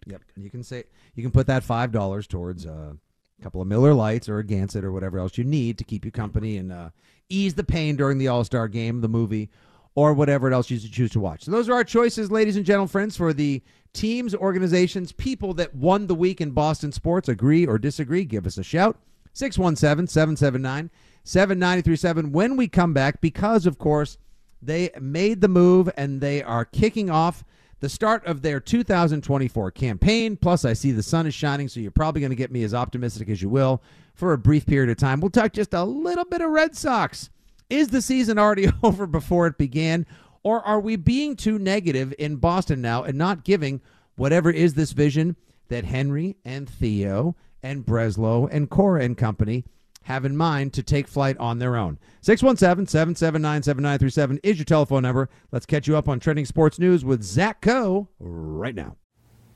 Yep. 0.05 0.21
You 0.37 0.49
can 0.49 0.63
say 0.63 0.83
you 1.15 1.23
can 1.23 1.31
put 1.31 1.47
that 1.47 1.63
five 1.63 1.91
dollars 1.91 2.27
towards 2.27 2.65
uh, 2.65 2.93
a 3.39 3.43
couple 3.43 3.61
of 3.61 3.67
Miller 3.67 3.93
Lights 3.93 4.29
or 4.29 4.39
a 4.39 4.43
Gansett 4.43 4.83
or 4.83 4.91
whatever 4.91 5.19
else 5.19 5.37
you 5.37 5.43
need 5.43 5.77
to 5.77 5.83
keep 5.83 6.05
you 6.05 6.11
company 6.11 6.57
and 6.57 6.71
uh, 6.71 6.89
ease 7.29 7.53
the 7.55 7.63
pain 7.63 7.95
during 7.95 8.17
the 8.17 8.27
All 8.27 8.43
Star 8.43 8.67
game, 8.67 9.01
the 9.01 9.07
movie, 9.07 9.49
or 9.95 10.13
whatever 10.13 10.51
else 10.51 10.69
you 10.69 10.77
choose 10.79 11.11
to 11.11 11.19
watch. 11.19 11.43
So 11.43 11.51
those 11.51 11.69
are 11.69 11.73
our 11.73 11.83
choices, 11.83 12.31
ladies 12.31 12.57
and 12.57 12.65
gentlemen, 12.65 12.89
friends, 12.89 13.17
for 13.17 13.33
the 13.33 13.61
teams, 13.93 14.35
organizations, 14.35 15.11
people 15.11 15.53
that 15.55 15.73
won 15.73 16.07
the 16.07 16.15
week 16.15 16.41
in 16.41 16.51
Boston 16.51 16.91
sports. 16.91 17.29
Agree 17.29 17.65
or 17.65 17.77
disagree? 17.77 18.25
Give 18.25 18.45
us 18.45 18.57
a 18.57 18.63
shout. 18.63 18.99
617 19.33 20.07
779 20.07 20.89
7937 21.23 22.31
when 22.31 22.55
we 22.55 22.67
come 22.67 22.93
back, 22.93 23.19
because, 23.19 23.65
of 23.65 23.77
course, 23.79 24.17
they 24.61 24.91
made 24.99 25.41
the 25.41 25.47
move 25.47 25.89
and 25.97 26.21
they 26.21 26.41
are 26.41 26.65
kicking 26.65 27.09
off 27.09 27.43
the 27.79 27.89
start 27.89 28.25
of 28.25 28.41
their 28.41 28.59
2024 28.59 29.71
campaign. 29.71 30.37
Plus, 30.37 30.65
I 30.65 30.73
see 30.73 30.91
the 30.91 31.03
sun 31.03 31.27
is 31.27 31.33
shining, 31.33 31.67
so 31.67 31.79
you're 31.79 31.91
probably 31.91 32.21
going 32.21 32.31
to 32.31 32.35
get 32.35 32.51
me 32.51 32.63
as 32.63 32.73
optimistic 32.73 33.29
as 33.29 33.41
you 33.41 33.49
will 33.49 33.81
for 34.13 34.33
a 34.33 34.37
brief 34.37 34.65
period 34.65 34.89
of 34.89 34.97
time. 34.97 35.19
We'll 35.19 35.29
talk 35.29 35.53
just 35.53 35.73
a 35.73 35.83
little 35.83 36.25
bit 36.25 36.41
of 36.41 36.51
Red 36.51 36.75
Sox. 36.75 37.29
Is 37.69 37.89
the 37.89 38.01
season 38.01 38.37
already 38.37 38.69
over 38.83 39.07
before 39.07 39.47
it 39.47 39.57
began? 39.57 40.05
Or 40.43 40.61
are 40.61 40.79
we 40.79 40.95
being 40.95 41.35
too 41.35 41.57
negative 41.57 42.13
in 42.19 42.37
Boston 42.37 42.81
now 42.81 43.03
and 43.03 43.17
not 43.17 43.43
giving 43.43 43.81
whatever 44.15 44.51
is 44.51 44.75
this 44.75 44.91
vision 44.91 45.35
that 45.69 45.85
Henry 45.85 46.37
and 46.45 46.69
Theo 46.69 47.35
and 47.63 47.85
Breslow 47.85 48.47
and 48.51 48.69
Cora 48.69 49.03
and 49.03 49.17
company 49.17 49.65
have 50.05 50.23
in 50.25 50.37
mind 50.37 50.73
to 50.73 50.83
take 50.83 51.07
flight 51.07 51.37
on 51.37 51.59
their 51.59 51.75
own. 51.75 51.99
617 52.21 52.87
779 52.87 53.63
7937 53.63 54.39
is 54.43 54.57
your 54.57 54.65
telephone 54.65 55.03
number. 55.03 55.29
Let's 55.51 55.65
catch 55.65 55.87
you 55.87 55.97
up 55.97 56.07
on 56.07 56.19
trending 56.19 56.45
sports 56.45 56.79
news 56.79 57.03
with 57.03 57.23
Zach 57.23 57.61
Coe 57.61 58.07
right 58.19 58.75
now. 58.75 58.95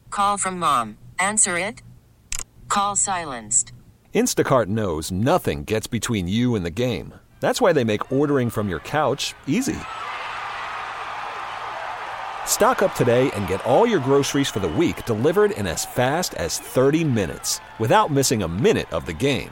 Call 0.10 0.38
from 0.38 0.60
mom. 0.60 0.98
Answer 1.18 1.58
it. 1.58 1.82
Call 2.68 2.96
silenced. 2.96 3.74
Instacart 4.14 4.68
knows 4.68 5.12
nothing 5.12 5.64
gets 5.64 5.88
between 5.88 6.28
you 6.28 6.56
and 6.56 6.66
the 6.66 6.72
game. 6.72 7.14
That's 7.40 7.62
why 7.62 7.74
they 7.74 7.84
make 7.84 8.12
ordering 8.12 8.50
from 8.50 8.70
your 8.70 8.80
couch 8.80 9.36
easy. 9.48 9.78
Stock 12.48 12.82
up 12.82 12.96
today 12.96 13.32
and 13.32 13.48
get 13.48 13.64
all 13.64 13.86
your 13.86 14.00
groceries 14.00 14.50
for 14.50 14.60
the 14.60 14.68
week 14.68 15.06
delivered 15.06 15.52
in 15.52 15.68
as 15.68 15.86
fast 15.86 16.34
as 16.34 16.58
30 16.58 17.04
minutes 17.04 17.62
without 17.78 18.12
missing 18.12 18.42
a 18.42 18.48
minute 18.48 18.92
of 18.92 19.06
the 19.06 19.14
game. 19.14 19.52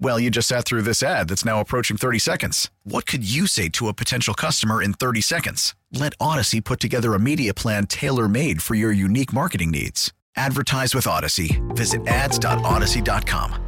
Well, 0.00 0.20
you 0.20 0.30
just 0.30 0.48
sat 0.48 0.64
through 0.64 0.82
this 0.82 1.02
ad 1.02 1.28
that's 1.28 1.44
now 1.44 1.60
approaching 1.60 1.96
30 1.96 2.20
seconds. 2.20 2.70
What 2.84 3.04
could 3.06 3.28
you 3.28 3.46
say 3.48 3.68
to 3.70 3.88
a 3.88 3.92
potential 3.94 4.32
customer 4.32 4.80
in 4.80 4.92
30 4.92 5.20
seconds? 5.20 5.74
Let 5.92 6.16
Audacy 6.18 6.62
put 6.64 6.78
together 6.78 7.14
a 7.14 7.18
media 7.18 7.52
plan 7.52 7.86
tailor 7.86 8.28
made 8.28 8.62
for 8.62 8.74
your 8.76 8.92
unique 8.92 9.32
marketing 9.32 9.72
needs. 9.72 10.12
Advertise 10.36 10.94
with 10.94 11.06
Audacy. 11.06 11.60
Visit 11.74 12.06
ads.audacy.com. 12.06 13.64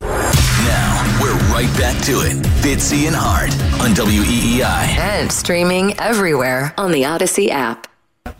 Now, 0.00 1.20
we're 1.22 1.38
right 1.52 1.70
back 1.78 2.02
to 2.04 2.22
it. 2.22 2.42
Fitzy 2.62 3.06
and 3.06 3.14
Hart 3.16 3.52
on 3.80 3.94
WEEI. 3.94 4.98
And 4.98 5.30
streaming 5.30 5.98
everywhere 6.00 6.74
on 6.76 6.90
the 6.90 7.02
Audacy 7.02 7.50
app. 7.50 7.86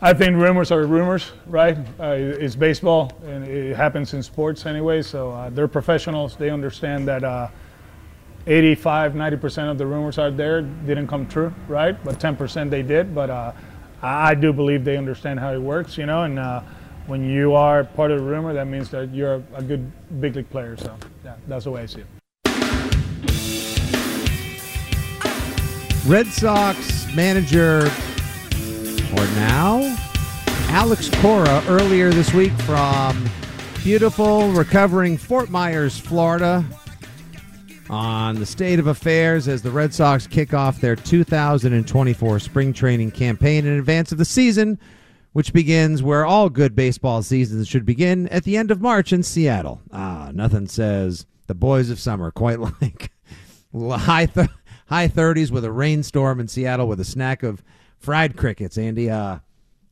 I 0.03 0.11
think 0.11 0.35
rumors 0.35 0.69
are 0.69 0.85
rumors, 0.85 1.31
right? 1.47 1.77
Uh, 1.97 2.15
it's 2.17 2.55
baseball, 2.55 3.13
and 3.25 3.47
it 3.47 3.73
happens 3.73 4.13
in 4.13 4.21
sports 4.21 4.65
anyway. 4.65 5.01
So 5.01 5.31
uh, 5.31 5.49
they're 5.49 5.69
professionals. 5.69 6.35
They 6.35 6.49
understand 6.49 7.07
that 7.07 7.23
uh, 7.23 7.47
85, 8.45 9.13
90% 9.13 9.71
of 9.71 9.77
the 9.77 9.85
rumors 9.85 10.19
out 10.19 10.35
there 10.35 10.61
didn't 10.61 11.07
come 11.07 11.25
true, 11.25 11.53
right? 11.69 11.95
But 12.03 12.19
10% 12.19 12.69
they 12.69 12.81
did. 12.81 13.15
But 13.15 13.29
uh, 13.29 13.53
I 14.01 14.35
do 14.35 14.51
believe 14.51 14.83
they 14.83 14.97
understand 14.97 15.39
how 15.39 15.53
it 15.53 15.61
works, 15.61 15.97
you 15.97 16.05
know. 16.05 16.23
And 16.23 16.37
uh, 16.37 16.63
when 17.07 17.23
you 17.29 17.53
are 17.53 17.85
part 17.85 18.11
of 18.11 18.19
the 18.19 18.25
rumor, 18.25 18.51
that 18.53 18.67
means 18.67 18.89
that 18.89 19.13
you're 19.13 19.41
a 19.55 19.63
good 19.63 19.89
big 20.19 20.35
league 20.35 20.49
player. 20.49 20.75
So 20.75 20.97
yeah, 21.23 21.35
that's 21.47 21.63
the 21.63 21.71
way 21.71 21.83
I 21.83 21.85
see 21.85 22.01
it. 22.01 22.07
Red 26.05 26.27
Sox 26.27 27.07
manager 27.15 27.89
or 29.13 29.25
now, 29.35 29.95
Alex 30.69 31.09
Cora 31.21 31.63
earlier 31.67 32.09
this 32.09 32.33
week 32.33 32.51
from 32.61 33.29
beautiful, 33.83 34.49
recovering 34.51 35.17
Fort 35.17 35.49
Myers, 35.49 35.99
Florida, 35.99 36.65
on 37.89 38.35
the 38.35 38.45
state 38.45 38.79
of 38.79 38.87
affairs 38.87 39.47
as 39.47 39.61
the 39.61 39.69
Red 39.69 39.93
Sox 39.93 40.25
kick 40.25 40.53
off 40.53 40.81
their 40.81 40.95
2024 40.95 42.39
spring 42.39 42.73
training 42.73 43.11
campaign 43.11 43.65
in 43.65 43.77
advance 43.77 44.11
of 44.11 44.17
the 44.17 44.25
season, 44.25 44.79
which 45.33 45.53
begins 45.53 46.01
where 46.01 46.25
all 46.25 46.49
good 46.49 46.75
baseball 46.75 47.21
seasons 47.21 47.67
should 47.67 47.85
begin 47.85 48.27
at 48.29 48.43
the 48.43 48.57
end 48.57 48.71
of 48.71 48.81
March 48.81 49.13
in 49.13 49.21
Seattle. 49.21 49.81
Ah, 49.91 50.31
nothing 50.33 50.67
says 50.67 51.25
the 51.47 51.55
boys 51.55 51.89
of 51.89 51.99
summer, 51.99 52.31
quite 52.31 52.59
like 52.81 53.11
high 53.73 54.25
th- 54.25 54.49
high 54.87 55.07
30s 55.07 55.51
with 55.51 55.65
a 55.65 55.71
rainstorm 55.71 56.39
in 56.39 56.47
Seattle 56.47 56.87
with 56.87 56.99
a 56.99 57.05
snack 57.05 57.43
of 57.43 57.63
fried 58.03 58.35
crickets. 58.37 58.77
Andy, 58.77 59.09
uh, 59.09 59.39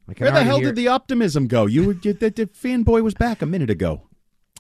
Where 0.06 0.32
the 0.32 0.44
hell 0.44 0.58
hear- 0.58 0.68
did 0.68 0.76
the 0.76 0.90
optimism 0.90 1.48
go? 1.48 1.66
You, 1.66 1.88
were- 1.88 1.94
the, 1.94 2.14
the 2.14 2.30
fanboy 2.48 3.02
was 3.02 3.14
back 3.14 3.42
a 3.42 3.46
minute 3.46 3.70
ago. 3.70 4.04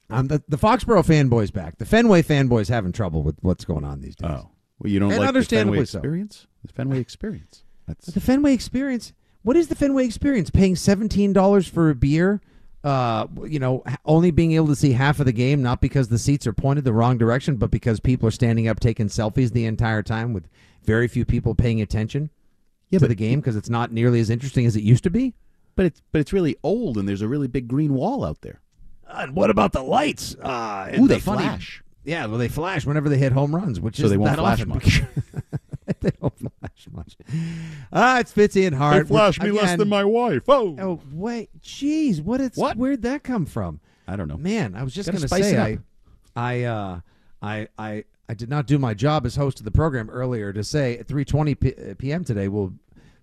Um, 0.10 0.28
the, 0.28 0.44
the 0.48 0.58
Foxborough 0.58 1.06
fanboys 1.06 1.54
back. 1.54 1.78
The 1.78 1.86
Fenway 1.86 2.22
fanboys 2.22 2.68
having 2.68 2.92
trouble 2.92 3.24
with 3.24 3.38
what's 3.42 3.64
going 3.64 3.86
on 3.86 4.02
these 4.02 4.16
days. 4.16 4.30
Oh, 4.30 4.50
well, 4.80 4.92
you 4.92 5.00
don't 5.00 5.12
And 5.12 5.20
like 5.20 5.26
the 5.26 5.28
understandably 5.30 5.86
Fenway 5.86 6.28
so. 6.28 6.38
The 6.66 6.74
Fenway 6.74 7.00
experience. 7.00 7.64
That's 7.88 8.06
But 8.08 8.14
the 8.16 8.22
Fenway 8.22 8.54
experience. 8.54 9.14
What 9.44 9.56
is 9.56 9.70
the 9.70 9.76
Fenway 9.76 10.06
experience? 10.06 10.50
Paying 10.50 10.76
seventeen 10.76 11.32
dollars 11.34 11.68
for 11.68 11.90
a 11.90 11.96
beer. 11.96 12.42
Uh, 12.84 13.28
you 13.46 13.60
know, 13.60 13.84
only 14.06 14.32
being 14.32 14.52
able 14.54 14.68
to 14.68 14.76
see 14.76 14.92
half 14.92 15.20
of 15.20 15.28
the 15.28 15.32
game, 15.32 15.62
not 15.62 15.82
because 15.82 16.10
the 16.10 16.18
seats 16.18 16.46
are 16.48 16.54
pointed 16.54 16.84
the 16.84 16.94
wrong 16.94 17.18
direction, 17.18 17.56
but 17.56 17.70
because 17.72 18.00
people 18.00 18.28
are 18.28 18.32
standing 18.32 18.68
up 18.68 18.80
taking 18.80 19.08
selfies 19.08 19.52
the 19.54 19.66
entire 19.66 20.02
time 20.02 20.34
with 20.34 20.50
very 20.84 21.08
few 21.08 21.24
people 21.24 21.54
paying 21.56 21.80
attention 21.80 22.32
Yeah, 22.92 23.00
to 23.00 23.04
but- 23.06 23.10
the 23.10 23.16
game 23.16 23.40
because 23.40 23.56
it's 23.56 23.70
not 23.70 23.92
nearly 23.92 24.20
as 24.20 24.30
interesting 24.30 24.66
as 24.66 24.76
it 24.76 24.84
used 24.84 25.04
to 25.06 25.10
be. 25.10 25.34
but 25.76 25.86
it's 25.86 26.02
but 26.12 26.20
it's 26.20 26.32
really 26.34 26.56
old, 26.64 26.98
and 26.98 27.08
there's 27.10 27.22
a 27.22 27.28
really 27.28 27.48
big 27.48 27.68
green 27.68 27.94
wall 27.94 28.24
out 28.26 28.42
there. 28.42 28.60
and 29.10 29.36
what 29.36 29.50
about 29.50 29.72
the 29.72 29.82
lights? 29.84 30.36
Uh, 30.42 30.92
Ooh, 30.98 31.08
the 31.08 31.16
they 31.16 31.20
funny- 31.20 31.44
flash. 31.44 31.84
Yeah, 32.04 32.26
well, 32.26 32.38
they 32.40 32.48
flash 32.48 32.86
whenever 32.86 33.10
they 33.10 33.18
hit 33.18 33.32
home 33.32 33.54
runs, 33.56 33.80
which 33.80 33.98
So 33.98 34.06
is 34.06 34.10
they 34.12 34.18
won't 34.18 34.36
flash 34.36 34.66
much. 34.66 35.04
they 36.02 36.10
don't 36.20 36.34
flash 36.38 36.88
much. 36.92 37.16
Ah, 37.94 38.20
it's 38.20 38.34
Fitzy 38.34 38.66
and 38.66 38.76
Hart. 38.76 39.08
They 39.08 39.14
flash 39.14 39.40
me 39.40 39.50
again- 39.50 39.62
less 39.62 39.78
than 39.78 39.88
my 39.90 40.04
wife. 40.04 40.42
Oh, 40.48 40.76
Oh 40.80 41.00
wait, 41.12 41.50
jeez, 41.62 42.22
what 42.24 42.42
it's 42.42 42.58
What? 42.58 42.76
Where'd 42.78 43.04
that 43.04 43.24
come 43.24 43.46
from? 43.46 43.80
I 44.08 44.16
don't 44.16 44.28
know. 44.28 44.38
Man, 44.38 44.76
I 44.76 44.84
was 44.84 44.94
just 44.94 45.08
Gotta 45.08 45.18
going 45.20 45.22
to 45.22 45.28
spice 45.28 45.44
say 45.52 45.58
I. 45.60 45.78
I, 46.36 46.64
uh, 46.64 47.00
I, 47.42 47.68
I, 47.78 48.04
I 48.28 48.34
did 48.34 48.50
not 48.50 48.66
do 48.66 48.80
my 48.80 48.94
job 48.94 49.26
as 49.26 49.36
host 49.36 49.60
of 49.60 49.66
the 49.66 49.72
program 49.72 50.10
earlier 50.10 50.52
to 50.54 50.64
say 50.64 50.98
at 50.98 51.08
3:20 51.08 51.60
p- 51.60 51.74
uh, 51.76 51.94
p.m. 51.98 52.24
today. 52.24 52.48
We'll 52.48 52.74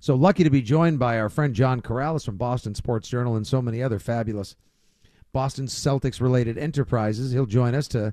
so 0.00 0.14
lucky 0.14 0.44
to 0.44 0.50
be 0.50 0.62
joined 0.62 0.98
by 0.98 1.18
our 1.18 1.28
friend 1.28 1.54
John 1.54 1.80
Karalis 1.80 2.24
from 2.24 2.36
Boston 2.36 2.74
Sports 2.74 3.08
Journal 3.08 3.36
and 3.36 3.46
so 3.46 3.60
many 3.60 3.82
other 3.82 3.98
fabulous 3.98 4.56
Boston 5.32 5.66
Celtics 5.66 6.20
related 6.20 6.56
enterprises. 6.56 7.32
He'll 7.32 7.46
join 7.46 7.74
us 7.74 7.88
to 7.88 8.12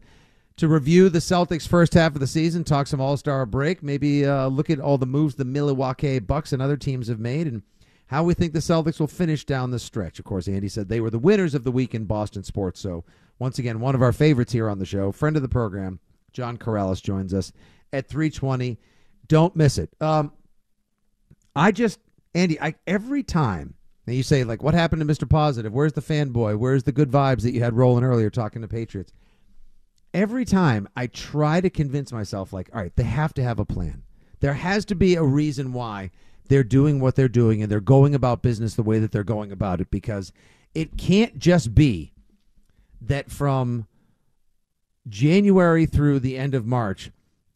to 0.58 0.68
review 0.70 1.10
the 1.10 1.20
Celtics 1.20 1.68
first 1.68 1.94
half 1.94 2.14
of 2.14 2.22
the 2.22 2.28
season, 2.28 2.64
talk 2.64 2.88
some 2.88 3.02
All 3.02 3.18
Star 3.18 3.46
break, 3.46 3.84
maybe 3.84 4.26
uh, 4.26 4.48
look 4.48 4.70
at 4.70 4.80
all 4.80 4.98
the 4.98 5.06
moves 5.06 5.36
the 5.36 5.44
Milwaukee 5.44 6.20
Bucks 6.20 6.54
and 6.54 6.62
other 6.62 6.78
teams 6.78 7.10
have 7.10 7.20
made, 7.20 7.46
and 7.46 7.62
how 8.08 8.24
we 8.24 8.34
think 8.34 8.54
the 8.54 8.60
Celtics 8.60 9.00
will 9.00 9.08
finish 9.08 9.46
down 9.46 9.72
the 9.72 9.80
stretch. 9.80 10.18
Of 10.18 10.26
course, 10.26 10.48
Andy 10.48 10.70
said 10.70 10.88
they 10.88 11.02
were 11.02 11.10
the 11.10 11.20
winners 11.20 11.56
of 11.56 11.64
the 11.64 11.72
week 11.72 11.94
in 11.94 12.06
Boston 12.06 12.44
sports. 12.44 12.80
So 12.80 13.04
once 13.38 13.60
again, 13.60 13.82
one 13.82 13.96
of 13.96 14.02
our 14.02 14.14
favorites 14.14 14.54
here 14.54 14.70
on 14.70 14.80
the 14.80 14.86
show, 14.86 15.12
friend 15.12 15.36
of 15.36 15.42
the 15.42 15.50
program, 15.50 16.00
John 16.32 16.58
Karalis 16.58 17.02
joins 17.02 17.34
us 17.34 17.52
at 17.92 18.08
three 18.08 18.30
twenty. 18.30 18.80
Don't 19.28 19.56
miss 19.56 19.78
it. 19.78 19.90
Um, 20.00 20.32
I 21.56 21.72
just 21.72 22.00
Andy, 22.34 22.60
I 22.60 22.76
every 22.86 23.24
time 23.24 23.76
now 24.08 24.14
you 24.14 24.24
say 24.24 24.44
like, 24.44 24.62
what 24.62 24.74
happened 24.74 25.00
to 25.02 25.06
Mister 25.06 25.26
Positive? 25.26 25.74
Where's 25.74 25.94
the 25.94 26.02
fanboy? 26.02 26.58
Where's 26.58 26.84
the 26.84 26.92
good 26.92 27.10
vibes 27.10 27.42
that 27.42 27.54
you 27.54 27.64
had 27.64 27.74
rolling 27.74 28.04
earlier 28.04 28.30
talking 28.30 28.62
to 28.62 28.68
Patriots? 28.68 29.14
Every 30.14 30.46
time 30.46 30.88
I 30.96 31.08
try 31.08 31.60
to 31.60 31.70
convince 31.70 32.12
myself, 32.12 32.54
like, 32.54 32.70
all 32.74 32.82
right, 32.82 32.96
they 32.96 33.04
have 33.04 33.34
to 33.34 33.44
have 33.44 33.60
a 33.60 33.66
plan. 33.66 34.04
There 34.40 34.54
has 34.54 34.86
to 34.86 34.96
be 34.96 35.16
a 35.16 35.24
reason 35.24 35.74
why 35.74 36.12
they're 36.48 36.64
doing 36.64 37.00
what 37.00 37.16
they're 37.16 37.28
doing 37.28 37.62
and 37.62 37.72
they're 37.72 37.82
going 37.82 38.14
about 38.14 38.42
business 38.42 38.76
the 38.76 38.84
way 38.84 39.00
that 39.00 39.12
they're 39.12 39.24
going 39.24 39.52
about 39.52 39.82
it 39.82 39.90
because 39.90 40.32
it 40.74 40.98
can't 40.98 41.40
just 41.40 41.74
be 41.74 42.14
that 43.02 43.32
from 43.32 43.88
January 45.08 45.86
through 45.86 46.20
the 46.20 46.38
end 46.38 46.54
of 46.54 46.66
March, 46.66 47.12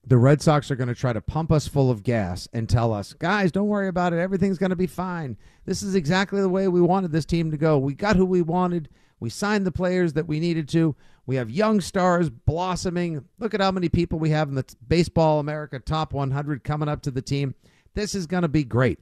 the 0.10 0.18
Red 0.18 0.42
Sox 0.42 0.72
are 0.72 0.76
going 0.76 0.88
to 0.90 0.96
try 0.96 1.14
to 1.14 1.22
pump 1.22 1.52
us 1.52 1.68
full 1.68 1.92
of 1.92 2.02
gas 2.02 2.48
and 2.52 2.68
tell 2.68 2.92
us, 2.92 3.14
guys, 3.14 3.52
don't 3.52 3.68
worry 3.68 3.88
about 3.88 4.12
it. 4.12 4.18
Everything's 4.18 4.58
going 4.58 4.72
to 4.72 4.76
be 4.76 4.88
fine. 4.88 5.38
This 5.66 5.84
is 5.84 5.94
exactly 5.94 6.42
the 6.42 6.50
way 6.50 6.68
we 6.68 6.82
wanted 6.82 7.12
this 7.12 7.26
team 7.26 7.52
to 7.52 7.58
go. 7.58 7.78
We 7.78 7.94
got 7.94 8.16
who 8.16 8.26
we 8.26 8.42
wanted. 8.42 8.90
We 9.20 9.30
signed 9.30 9.68
the 9.68 9.72
players 9.72 10.14
that 10.14 10.28
we 10.28 10.40
needed 10.40 10.68
to. 10.70 10.96
We 11.28 11.36
have 11.36 11.52
young 11.52 11.80
stars 11.80 12.32
blossoming. 12.32 13.24
Look 13.38 13.54
at 13.54 13.62
how 13.62 13.70
many 13.70 13.88
people 13.88 14.18
we 14.18 14.32
have 14.32 14.50
in 14.50 14.56
the 14.56 14.66
Baseball 14.88 15.40
America 15.40 15.78
Top 15.78 16.12
100 16.12 16.64
coming 16.64 16.90
up 16.90 17.04
to 17.04 17.12
the 17.12 17.22
team. 17.22 17.54
This 17.94 18.16
is 18.16 18.26
going 18.26 18.42
to 18.42 18.48
be 18.48 18.64
great. 18.64 18.98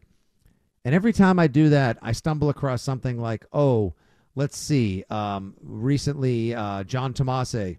And 0.83 0.93
every 0.93 1.13
time 1.13 1.39
I 1.39 1.47
do 1.47 1.69
that, 1.69 1.97
I 2.01 2.11
stumble 2.11 2.49
across 2.49 2.81
something 2.81 3.17
like, 3.17 3.45
oh, 3.53 3.93
let's 4.35 4.57
see. 4.57 5.05
Um, 5.09 5.53
recently, 5.61 6.53
uh, 6.53 6.83
John 6.83 7.13
Tomase, 7.13 7.77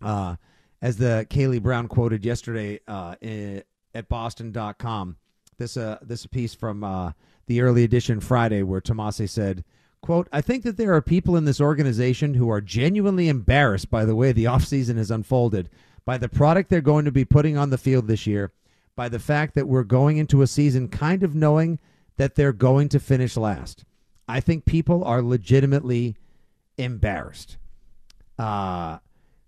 uh, 0.00 0.36
as 0.82 0.96
the 0.98 1.26
Kaylee 1.30 1.62
Brown 1.62 1.88
quoted 1.88 2.24
yesterday 2.24 2.80
uh, 2.86 3.14
i- 3.22 3.62
at 3.94 4.08
Boston.com, 4.08 5.16
this 5.58 5.76
uh, 5.76 5.98
this 6.02 6.26
piece 6.26 6.54
from 6.54 6.84
uh, 6.84 7.12
the 7.46 7.60
early 7.62 7.84
edition 7.84 8.20
Friday 8.20 8.62
where 8.62 8.80
Tomase 8.80 9.28
said, 9.30 9.64
quote, 10.02 10.28
I 10.32 10.40
think 10.40 10.64
that 10.64 10.76
there 10.76 10.94
are 10.94 11.00
people 11.02 11.36
in 11.36 11.44
this 11.46 11.60
organization 11.60 12.34
who 12.34 12.50
are 12.50 12.60
genuinely 12.60 13.28
embarrassed 13.28 13.90
by 13.90 14.04
the 14.04 14.14
way 14.16 14.32
the 14.32 14.44
offseason 14.44 14.96
has 14.96 15.10
unfolded, 15.10 15.70
by 16.04 16.18
the 16.18 16.28
product 16.28 16.68
they're 16.70 16.80
going 16.80 17.04
to 17.06 17.12
be 17.12 17.24
putting 17.24 17.56
on 17.56 17.70
the 17.70 17.78
field 17.78 18.06
this 18.06 18.26
year, 18.26 18.52
by 18.94 19.08
the 19.08 19.18
fact 19.18 19.54
that 19.54 19.66
we're 19.68 19.82
going 19.84 20.18
into 20.18 20.42
a 20.42 20.46
season 20.46 20.88
kind 20.88 21.22
of 21.22 21.34
knowing 21.34 21.78
that 22.18 22.34
they're 22.34 22.52
going 22.52 22.88
to 22.90 23.00
finish 23.00 23.36
last. 23.36 23.84
I 24.28 24.40
think 24.40 24.64
people 24.64 25.04
are 25.04 25.22
legitimately 25.22 26.16
embarrassed. 26.78 27.56
Uh, 28.38 28.98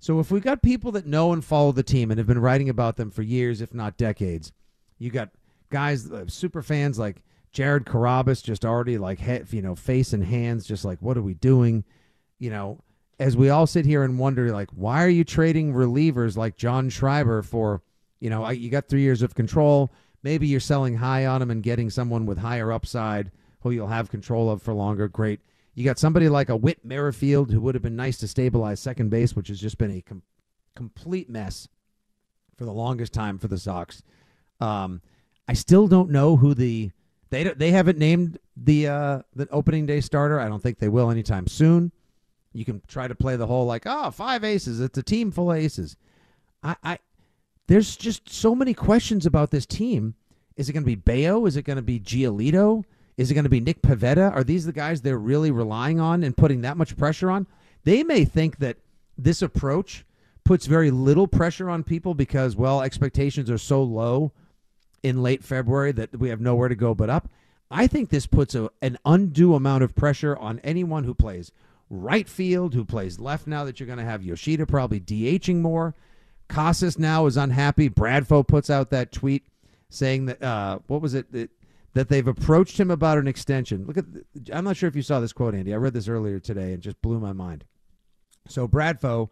so 0.00 0.20
if 0.20 0.30
we've 0.30 0.42
got 0.42 0.62
people 0.62 0.92
that 0.92 1.06
know 1.06 1.32
and 1.32 1.44
follow 1.44 1.72
the 1.72 1.82
team 1.82 2.10
and 2.10 2.18
have 2.18 2.26
been 2.26 2.40
writing 2.40 2.68
about 2.68 2.96
them 2.96 3.10
for 3.10 3.22
years, 3.22 3.60
if 3.60 3.74
not 3.74 3.96
decades, 3.96 4.52
you 4.98 5.10
got 5.10 5.30
guys, 5.70 6.10
uh, 6.10 6.26
super 6.28 6.62
fans 6.62 6.98
like 6.98 7.22
Jared 7.52 7.84
Carrabis, 7.84 8.42
just 8.42 8.64
already 8.64 8.98
like 8.98 9.18
head, 9.18 9.48
you 9.50 9.62
know, 9.62 9.74
face 9.74 10.12
and 10.12 10.24
hands, 10.24 10.66
just 10.66 10.84
like 10.84 11.00
what 11.00 11.16
are 11.16 11.22
we 11.22 11.34
doing? 11.34 11.84
You 12.38 12.50
know, 12.50 12.84
as 13.18 13.36
we 13.36 13.50
all 13.50 13.66
sit 13.66 13.84
here 13.84 14.04
and 14.04 14.18
wonder, 14.18 14.52
like, 14.52 14.70
why 14.70 15.04
are 15.04 15.08
you 15.08 15.24
trading 15.24 15.72
relievers 15.72 16.36
like 16.36 16.56
John 16.56 16.88
Schreiber 16.88 17.42
for, 17.42 17.82
you 18.20 18.30
know, 18.30 18.48
you 18.50 18.70
got 18.70 18.88
three 18.88 19.02
years 19.02 19.22
of 19.22 19.34
control. 19.34 19.90
Maybe 20.22 20.46
you're 20.46 20.60
selling 20.60 20.96
high 20.96 21.26
on 21.26 21.42
him 21.42 21.50
and 21.50 21.62
getting 21.62 21.90
someone 21.90 22.26
with 22.26 22.38
higher 22.38 22.72
upside 22.72 23.30
who 23.60 23.70
you'll 23.70 23.88
have 23.88 24.10
control 24.10 24.50
of 24.50 24.62
for 24.62 24.72
longer. 24.72 25.08
Great. 25.08 25.40
You 25.78 25.84
got 25.84 26.00
somebody 26.00 26.28
like 26.28 26.48
a 26.48 26.56
Whit 26.56 26.84
Merrifield 26.84 27.52
who 27.52 27.60
would 27.60 27.76
have 27.76 27.84
been 27.84 27.94
nice 27.94 28.18
to 28.18 28.26
stabilize 28.26 28.80
second 28.80 29.10
base, 29.10 29.36
which 29.36 29.46
has 29.46 29.60
just 29.60 29.78
been 29.78 29.92
a 29.92 30.00
com- 30.00 30.24
complete 30.74 31.30
mess 31.30 31.68
for 32.56 32.64
the 32.64 32.72
longest 32.72 33.12
time 33.12 33.38
for 33.38 33.46
the 33.46 33.58
Sox. 33.58 34.02
Um, 34.58 35.00
I 35.46 35.52
still 35.52 35.86
don't 35.86 36.10
know 36.10 36.34
who 36.34 36.52
the 36.52 36.90
they 37.30 37.44
they 37.44 37.70
haven't 37.70 37.96
named 37.96 38.38
the 38.56 38.88
uh, 38.88 39.22
the 39.36 39.48
opening 39.50 39.86
day 39.86 40.00
starter. 40.00 40.40
I 40.40 40.48
don't 40.48 40.60
think 40.60 40.80
they 40.80 40.88
will 40.88 41.12
anytime 41.12 41.46
soon. 41.46 41.92
You 42.52 42.64
can 42.64 42.82
try 42.88 43.06
to 43.06 43.14
play 43.14 43.36
the 43.36 43.46
whole 43.46 43.64
like, 43.64 43.84
oh, 43.86 44.10
five 44.10 44.42
aces. 44.42 44.80
It's 44.80 44.98
a 44.98 45.02
team 45.04 45.30
full 45.30 45.52
of 45.52 45.58
aces. 45.58 45.96
I, 46.60 46.74
I 46.82 46.98
there's 47.68 47.96
just 47.96 48.28
so 48.28 48.52
many 48.56 48.74
questions 48.74 49.26
about 49.26 49.52
this 49.52 49.64
team. 49.64 50.16
Is 50.56 50.68
it 50.68 50.72
going 50.72 50.82
to 50.82 50.88
be 50.88 50.96
Bello? 50.96 51.46
Is 51.46 51.56
it 51.56 51.62
going 51.62 51.76
to 51.76 51.82
be 51.82 52.00
Giolito? 52.00 52.82
Is 53.18 53.30
it 53.30 53.34
going 53.34 53.44
to 53.44 53.50
be 53.50 53.60
Nick 53.60 53.82
Pivetta? 53.82 54.32
Are 54.32 54.44
these 54.44 54.64
the 54.64 54.72
guys 54.72 55.02
they're 55.02 55.18
really 55.18 55.50
relying 55.50 55.98
on 55.98 56.22
and 56.22 56.36
putting 56.36 56.62
that 56.62 56.76
much 56.76 56.96
pressure 56.96 57.30
on? 57.30 57.48
They 57.82 58.04
may 58.04 58.24
think 58.24 58.58
that 58.60 58.76
this 59.18 59.42
approach 59.42 60.06
puts 60.44 60.66
very 60.66 60.92
little 60.92 61.26
pressure 61.26 61.68
on 61.68 61.82
people 61.82 62.14
because, 62.14 62.54
well, 62.54 62.80
expectations 62.80 63.50
are 63.50 63.58
so 63.58 63.82
low 63.82 64.32
in 65.02 65.20
late 65.20 65.42
February 65.42 65.90
that 65.92 66.16
we 66.18 66.28
have 66.28 66.40
nowhere 66.40 66.68
to 66.68 66.76
go 66.76 66.94
but 66.94 67.10
up. 67.10 67.28
I 67.70 67.88
think 67.88 68.08
this 68.08 68.26
puts 68.26 68.54
a, 68.54 68.70
an 68.80 68.98
undue 69.04 69.54
amount 69.54 69.82
of 69.82 69.96
pressure 69.96 70.36
on 70.36 70.60
anyone 70.60 71.02
who 71.02 71.12
plays 71.12 71.50
right 71.90 72.28
field, 72.28 72.72
who 72.74 72.84
plays 72.84 73.18
left 73.18 73.48
now 73.48 73.64
that 73.64 73.80
you're 73.80 73.88
going 73.88 73.98
to 73.98 74.04
have 74.04 74.22
Yoshida 74.22 74.64
probably 74.64 75.00
DHing 75.00 75.56
more. 75.56 75.94
Casas 76.48 76.98
now 76.98 77.26
is 77.26 77.36
unhappy. 77.36 77.90
Bradfo 77.90 78.46
puts 78.46 78.70
out 78.70 78.90
that 78.90 79.12
tweet 79.12 79.44
saying 79.90 80.26
that, 80.26 80.42
uh, 80.42 80.78
what 80.86 81.02
was 81.02 81.14
it? 81.14 81.30
That, 81.32 81.50
that 81.98 82.08
they've 82.08 82.28
approached 82.28 82.78
him 82.78 82.92
about 82.92 83.18
an 83.18 83.26
extension. 83.26 83.84
Look 83.84 83.98
at, 83.98 84.04
I'm 84.52 84.62
not 84.62 84.76
sure 84.76 84.88
if 84.88 84.94
you 84.94 85.02
saw 85.02 85.18
this 85.18 85.32
quote, 85.32 85.56
Andy. 85.56 85.74
I 85.74 85.78
read 85.78 85.94
this 85.94 86.06
earlier 86.06 86.38
today 86.38 86.72
and 86.72 86.80
just 86.80 87.02
blew 87.02 87.18
my 87.18 87.32
mind. 87.32 87.64
So 88.46 88.68
Bradfo, 88.68 89.30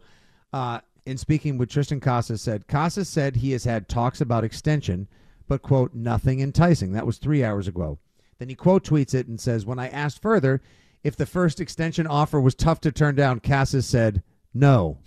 uh, 0.51 0.81
in 1.05 1.15
speaking 1.15 1.57
with 1.57 1.69
Triston 1.69 2.01
Casas, 2.01 2.41
said 2.41 2.67
Casas 2.67 3.07
said 3.07 3.37
he 3.37 3.53
has 3.53 3.63
had 3.63 3.87
talks 3.87 4.19
about 4.19 4.43
extension, 4.43 5.07
but 5.47 5.61
quote 5.61 5.93
nothing 5.93 6.41
enticing. 6.41 6.91
That 6.91 7.05
was 7.05 7.19
three 7.19 7.41
hours 7.41 7.69
ago. 7.69 7.99
Then 8.37 8.49
he 8.49 8.55
quote 8.55 8.83
tweets 8.83 9.13
it 9.13 9.29
and 9.29 9.39
says, 9.39 9.65
"When 9.65 9.79
I 9.79 9.87
asked 9.87 10.21
further 10.21 10.61
if 11.05 11.15
the 11.15 11.25
first 11.25 11.61
extension 11.61 12.05
offer 12.05 12.41
was 12.41 12.53
tough 12.53 12.81
to 12.81 12.91
turn 12.91 13.15
down, 13.15 13.39
Casas 13.39 13.85
said 13.85 14.23
no." 14.53 14.97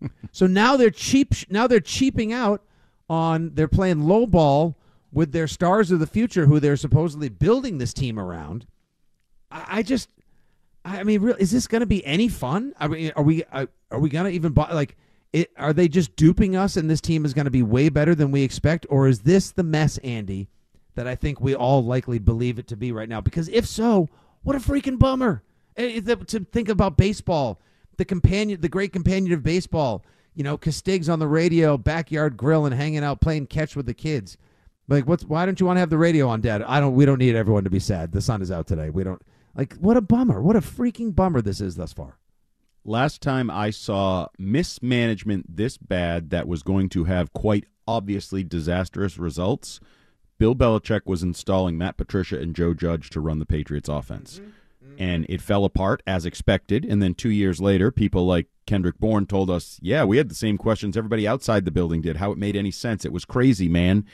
so 0.32 0.46
now 0.46 0.78
they're 0.78 0.88
cheap. 0.88 1.34
Now 1.50 1.66
they're 1.66 1.80
cheaping 1.80 2.32
out 2.32 2.64
on. 3.10 3.50
They're 3.52 3.68
playing 3.68 4.08
low 4.08 4.26
ball 4.26 4.78
with 5.12 5.32
their 5.32 5.48
stars 5.48 5.90
of 5.90 5.98
the 5.98 6.06
future, 6.06 6.46
who 6.46 6.60
they're 6.60 6.76
supposedly 6.76 7.28
building 7.28 7.78
this 7.78 7.92
team 7.92 8.18
around. 8.18 8.66
I, 9.50 9.66
I 9.68 9.82
just 9.82 10.08
I 10.84 11.04
mean, 11.04 11.20
real, 11.20 11.36
is 11.38 11.50
this 11.50 11.66
going 11.66 11.80
to 11.80 11.86
be 11.86 12.04
any 12.06 12.28
fun? 12.28 12.72
I 12.78 12.88
mean, 12.88 13.12
are 13.16 13.22
we 13.22 13.44
are, 13.44 13.68
are 13.90 14.00
we 14.00 14.08
going 14.08 14.24
to 14.24 14.30
even 14.30 14.52
buy? 14.52 14.72
Like, 14.72 14.96
it, 15.32 15.50
are 15.56 15.72
they 15.72 15.88
just 15.88 16.16
duping 16.16 16.56
us 16.56 16.76
and 16.76 16.88
this 16.88 17.00
team 17.00 17.24
is 17.24 17.34
going 17.34 17.44
to 17.44 17.50
be 17.50 17.62
way 17.62 17.88
better 17.88 18.14
than 18.14 18.30
we 18.30 18.42
expect? 18.42 18.86
Or 18.88 19.06
is 19.06 19.20
this 19.20 19.50
the 19.50 19.62
mess, 19.62 19.98
Andy, 19.98 20.48
that 20.94 21.06
I 21.06 21.14
think 21.14 21.40
we 21.40 21.54
all 21.54 21.84
likely 21.84 22.18
believe 22.18 22.58
it 22.58 22.66
to 22.68 22.76
be 22.76 22.92
right 22.92 23.08
now? 23.08 23.20
Because 23.20 23.48
if 23.48 23.66
so, 23.66 24.08
what 24.42 24.56
a 24.56 24.60
freaking 24.60 24.98
bummer. 24.98 25.42
Eh, 25.76 26.00
To 26.00 26.40
think 26.40 26.68
about 26.68 26.96
baseball, 26.96 27.60
the 27.96 28.04
companion, 28.04 28.60
the 28.60 28.68
great 28.68 28.92
companion 28.92 29.32
of 29.34 29.42
baseball, 29.42 30.02
you 30.34 30.42
know, 30.42 30.56
Castigs 30.56 31.12
on 31.12 31.18
the 31.18 31.26
radio, 31.26 31.76
backyard 31.76 32.36
grill, 32.36 32.64
and 32.64 32.74
hanging 32.74 33.04
out 33.04 33.20
playing 33.20 33.46
catch 33.46 33.76
with 33.76 33.86
the 33.86 33.94
kids. 33.94 34.38
Like, 34.90 35.06
what's 35.06 35.24
why 35.24 35.46
don't 35.46 35.60
you 35.60 35.66
want 35.66 35.76
to 35.76 35.80
have 35.80 35.88
the 35.88 35.96
radio 35.96 36.28
on, 36.28 36.40
Dad? 36.40 36.62
I 36.62 36.80
don't. 36.80 36.94
We 36.94 37.06
don't 37.06 37.18
need 37.18 37.36
everyone 37.36 37.64
to 37.64 37.70
be 37.70 37.78
sad. 37.78 38.10
The 38.10 38.20
sun 38.20 38.42
is 38.42 38.50
out 38.50 38.66
today. 38.66 38.90
We 38.90 39.04
don't. 39.04 39.22
Like, 39.54 39.76
what 39.76 39.96
a 39.96 40.00
bummer. 40.00 40.42
What 40.42 40.56
a 40.56 40.60
freaking 40.60 41.14
bummer 41.14 41.40
this 41.40 41.60
is 41.60 41.76
thus 41.76 41.92
far. 41.92 42.18
Last 42.84 43.22
time 43.22 43.50
I 43.50 43.70
saw 43.70 44.26
mismanagement 44.36 45.56
this 45.56 45.76
bad 45.76 46.30
that 46.30 46.48
was 46.48 46.62
going 46.62 46.88
to 46.90 47.04
have 47.04 47.32
quite 47.32 47.66
obviously 47.86 48.42
disastrous 48.42 49.16
results, 49.16 49.80
Bill 50.38 50.56
Belichick 50.56 51.02
was 51.04 51.22
installing 51.22 51.78
Matt 51.78 51.96
Patricia 51.96 52.40
and 52.40 52.56
Joe 52.56 52.74
Judge 52.74 53.10
to 53.10 53.20
run 53.20 53.38
the 53.38 53.46
Patriots 53.46 53.88
offense. 53.88 54.40
Mm-hmm. 54.40 54.50
Mm-hmm. 54.84 55.02
And 55.02 55.26
it 55.28 55.42
fell 55.42 55.64
apart 55.64 56.02
as 56.06 56.24
expected. 56.24 56.84
And 56.84 57.02
then 57.02 57.14
two 57.14 57.28
years 57.28 57.60
later, 57.60 57.90
people 57.90 58.26
like 58.26 58.46
Kendrick 58.66 58.98
Bourne 58.98 59.26
told 59.26 59.50
us, 59.50 59.78
yeah, 59.82 60.04
we 60.04 60.16
had 60.16 60.30
the 60.30 60.34
same 60.34 60.56
questions 60.56 60.96
everybody 60.96 61.28
outside 61.28 61.64
the 61.64 61.70
building 61.70 62.00
did, 62.00 62.16
how 62.16 62.32
it 62.32 62.38
made 62.38 62.56
any 62.56 62.70
sense. 62.70 63.04
It 63.04 63.12
was 63.12 63.26
crazy, 63.26 63.68
man. 63.68 64.06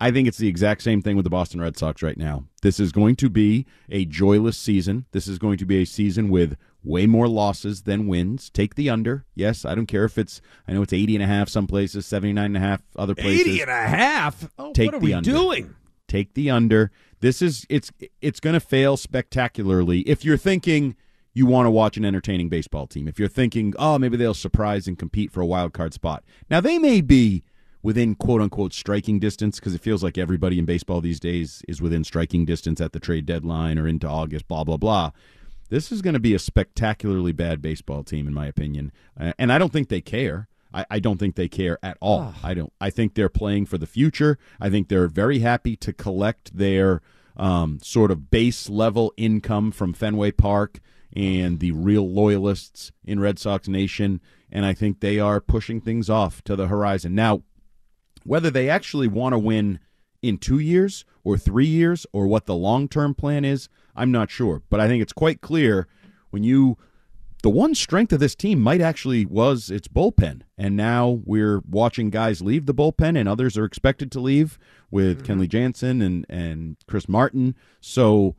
I 0.00 0.10
think 0.12 0.28
it's 0.28 0.38
the 0.38 0.48
exact 0.48 0.82
same 0.82 1.02
thing 1.02 1.16
with 1.16 1.24
the 1.24 1.30
Boston 1.30 1.60
Red 1.60 1.76
Sox 1.76 2.02
right 2.02 2.16
now. 2.16 2.44
This 2.62 2.78
is 2.78 2.92
going 2.92 3.16
to 3.16 3.28
be 3.28 3.66
a 3.88 4.04
joyless 4.04 4.56
season. 4.56 5.06
This 5.10 5.26
is 5.26 5.38
going 5.38 5.58
to 5.58 5.66
be 5.66 5.82
a 5.82 5.84
season 5.86 6.28
with 6.28 6.56
way 6.84 7.06
more 7.06 7.26
losses 7.26 7.82
than 7.82 8.06
wins. 8.06 8.48
Take 8.50 8.76
the 8.76 8.88
under. 8.88 9.24
Yes, 9.34 9.64
I 9.64 9.74
don't 9.74 9.86
care 9.86 10.04
if 10.04 10.16
it's 10.16 10.40
I 10.68 10.72
know 10.72 10.82
it's 10.82 10.92
80 10.92 11.16
and 11.16 11.24
a 11.24 11.26
half 11.26 11.48
some 11.48 11.66
places, 11.66 12.06
79 12.06 12.44
and 12.44 12.56
a 12.56 12.60
half 12.60 12.82
other 12.96 13.14
places. 13.14 13.40
80 13.40 13.60
and 13.62 13.70
a 13.70 13.74
half? 13.88 14.48
Oh, 14.58 14.72
Take 14.72 14.86
what 14.92 14.94
are 14.94 14.98
we 15.04 15.12
under. 15.12 15.30
doing? 15.30 15.74
Take 16.06 16.34
the 16.34 16.48
under. 16.50 16.90
This 17.20 17.42
is 17.42 17.66
it's 17.68 17.90
it's 18.22 18.38
going 18.40 18.54
to 18.54 18.60
fail 18.60 18.96
spectacularly 18.96 20.00
if 20.00 20.24
you're 20.24 20.36
thinking 20.36 20.94
you 21.34 21.44
want 21.46 21.66
to 21.66 21.70
watch 21.70 21.96
an 21.96 22.04
entertaining 22.04 22.48
baseball 22.48 22.86
team. 22.86 23.06
If 23.08 23.18
you're 23.18 23.28
thinking, 23.28 23.74
"Oh, 23.78 23.98
maybe 23.98 24.16
they'll 24.16 24.32
surprise 24.34 24.86
and 24.86 24.98
compete 24.98 25.30
for 25.32 25.40
a 25.40 25.46
wild 25.46 25.72
card 25.72 25.92
spot." 25.92 26.24
Now, 26.48 26.60
they 26.60 26.78
may 26.78 27.00
be 27.00 27.42
within 27.88 28.14
quote 28.14 28.42
unquote 28.42 28.74
striking 28.74 29.18
distance 29.18 29.58
because 29.58 29.74
it 29.74 29.80
feels 29.80 30.04
like 30.04 30.18
everybody 30.18 30.58
in 30.58 30.66
baseball 30.66 31.00
these 31.00 31.18
days 31.18 31.62
is 31.66 31.80
within 31.80 32.04
striking 32.04 32.44
distance 32.44 32.82
at 32.82 32.92
the 32.92 33.00
trade 33.00 33.24
deadline 33.24 33.78
or 33.78 33.88
into 33.88 34.06
August, 34.06 34.46
blah, 34.46 34.62
blah, 34.62 34.76
blah. 34.76 35.10
This 35.70 35.90
is 35.90 36.02
going 36.02 36.12
to 36.12 36.20
be 36.20 36.34
a 36.34 36.38
spectacularly 36.38 37.32
bad 37.32 37.62
baseball 37.62 38.04
team, 38.04 38.26
in 38.26 38.34
my 38.34 38.46
opinion. 38.46 38.92
Uh, 39.18 39.32
and 39.38 39.50
I 39.50 39.56
don't 39.56 39.72
think 39.72 39.88
they 39.88 40.02
care. 40.02 40.48
I, 40.70 40.84
I 40.90 40.98
don't 40.98 41.16
think 41.16 41.36
they 41.36 41.48
care 41.48 41.78
at 41.82 41.96
all. 42.02 42.34
I 42.42 42.52
don't. 42.52 42.70
I 42.78 42.90
think 42.90 43.14
they're 43.14 43.30
playing 43.30 43.64
for 43.64 43.78
the 43.78 43.86
future. 43.86 44.36
I 44.60 44.68
think 44.68 44.88
they're 44.88 45.08
very 45.08 45.38
happy 45.38 45.74
to 45.76 45.94
collect 45.94 46.54
their 46.54 47.00
um, 47.38 47.78
sort 47.82 48.10
of 48.10 48.30
base 48.30 48.68
level 48.68 49.14
income 49.16 49.70
from 49.72 49.94
Fenway 49.94 50.32
Park 50.32 50.80
and 51.16 51.58
the 51.58 51.72
real 51.72 52.06
loyalists 52.06 52.92
in 53.02 53.18
Red 53.18 53.38
Sox 53.38 53.66
Nation. 53.66 54.20
And 54.52 54.66
I 54.66 54.74
think 54.74 55.00
they 55.00 55.18
are 55.18 55.40
pushing 55.40 55.80
things 55.80 56.10
off 56.10 56.44
to 56.44 56.54
the 56.54 56.66
horizon. 56.66 57.14
Now, 57.14 57.44
whether 58.28 58.50
they 58.50 58.68
actually 58.68 59.08
want 59.08 59.32
to 59.32 59.38
win 59.38 59.80
in 60.22 60.38
two 60.38 60.58
years 60.58 61.04
or 61.24 61.38
three 61.38 61.66
years 61.66 62.06
or 62.12 62.26
what 62.26 62.46
the 62.46 62.54
long 62.54 62.88
term 62.88 63.14
plan 63.14 63.44
is, 63.44 63.68
I'm 63.96 64.12
not 64.12 64.30
sure. 64.30 64.62
But 64.70 64.80
I 64.80 64.88
think 64.88 65.02
it's 65.02 65.12
quite 65.12 65.40
clear 65.40 65.88
when 66.30 66.44
you 66.44 66.76
the 67.42 67.50
one 67.50 67.74
strength 67.74 68.12
of 68.12 68.20
this 68.20 68.34
team 68.34 68.60
might 68.60 68.80
actually 68.80 69.24
was 69.24 69.70
its 69.70 69.86
bullpen. 69.86 70.42
And 70.56 70.76
now 70.76 71.20
we're 71.24 71.60
watching 71.70 72.10
guys 72.10 72.42
leave 72.42 72.66
the 72.66 72.74
bullpen 72.74 73.16
and 73.16 73.28
others 73.28 73.56
are 73.56 73.64
expected 73.64 74.10
to 74.12 74.20
leave 74.20 74.58
with 74.90 75.24
Kenley 75.24 75.48
Jansen 75.48 76.02
and, 76.02 76.26
and 76.28 76.76
Chris 76.88 77.08
Martin. 77.08 77.54
So 77.80 78.34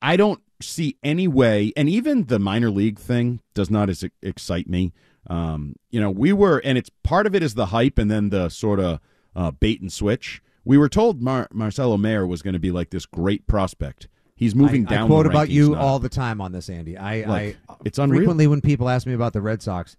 I 0.00 0.16
don't 0.16 0.40
see 0.62 0.96
any 1.02 1.26
way, 1.26 1.72
and 1.76 1.88
even 1.88 2.26
the 2.26 2.38
minor 2.38 2.70
league 2.70 2.98
thing 2.98 3.40
does 3.54 3.70
not 3.70 3.88
as 3.88 4.04
excite 4.22 4.68
me. 4.68 4.92
Um, 5.26 5.76
you 5.90 6.00
know, 6.00 6.10
we 6.10 6.32
were, 6.32 6.58
and 6.64 6.78
it's 6.78 6.90
part 7.02 7.26
of 7.26 7.34
it 7.34 7.42
is 7.42 7.54
the 7.54 7.66
hype 7.66 7.98
and 7.98 8.10
then 8.10 8.30
the 8.30 8.48
sort 8.48 8.80
of 8.80 9.00
uh, 9.34 9.50
bait 9.50 9.80
and 9.80 9.92
switch. 9.92 10.42
We 10.64 10.76
were 10.78 10.88
told 10.88 11.22
Mar- 11.22 11.48
Marcelo 11.52 11.96
Mayer 11.96 12.26
was 12.26 12.42
going 12.42 12.52
to 12.54 12.58
be 12.60 12.70
like 12.70 12.90
this 12.90 13.06
great 13.06 13.46
prospect. 13.46 14.08
He's 14.36 14.54
moving 14.54 14.86
I, 14.86 14.90
down. 14.90 15.04
I 15.04 15.06
quote 15.06 15.26
about 15.26 15.50
you 15.50 15.70
now. 15.70 15.80
all 15.80 15.98
the 15.98 16.08
time 16.08 16.40
on 16.40 16.52
this, 16.52 16.70
Andy. 16.70 16.96
I, 16.96 17.22
Like, 17.26 17.56
I 17.68 17.74
it's 17.84 17.98
unreal. 17.98 18.20
frequently 18.20 18.46
when 18.46 18.60
people 18.60 18.88
ask 18.88 19.06
me 19.06 19.12
about 19.12 19.32
the 19.32 19.42
Red 19.42 19.62
Sox, 19.62 19.96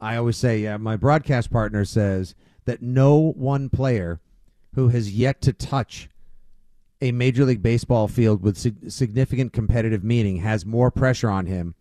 I 0.00 0.16
always 0.16 0.36
say, 0.36 0.58
yeah, 0.58 0.76
my 0.76 0.96
broadcast 0.96 1.50
partner 1.50 1.84
says 1.84 2.34
that 2.64 2.82
no 2.82 3.32
one 3.36 3.68
player 3.70 4.20
who 4.74 4.88
has 4.88 5.12
yet 5.12 5.40
to 5.42 5.52
touch 5.52 6.08
a 7.00 7.12
Major 7.12 7.44
League 7.44 7.62
Baseball 7.62 8.08
field 8.08 8.42
with 8.42 8.56
sig- 8.56 8.90
significant 8.90 9.52
competitive 9.52 10.02
meaning 10.02 10.38
has 10.38 10.64
more 10.66 10.90
pressure 10.90 11.30
on 11.30 11.46
him 11.46 11.74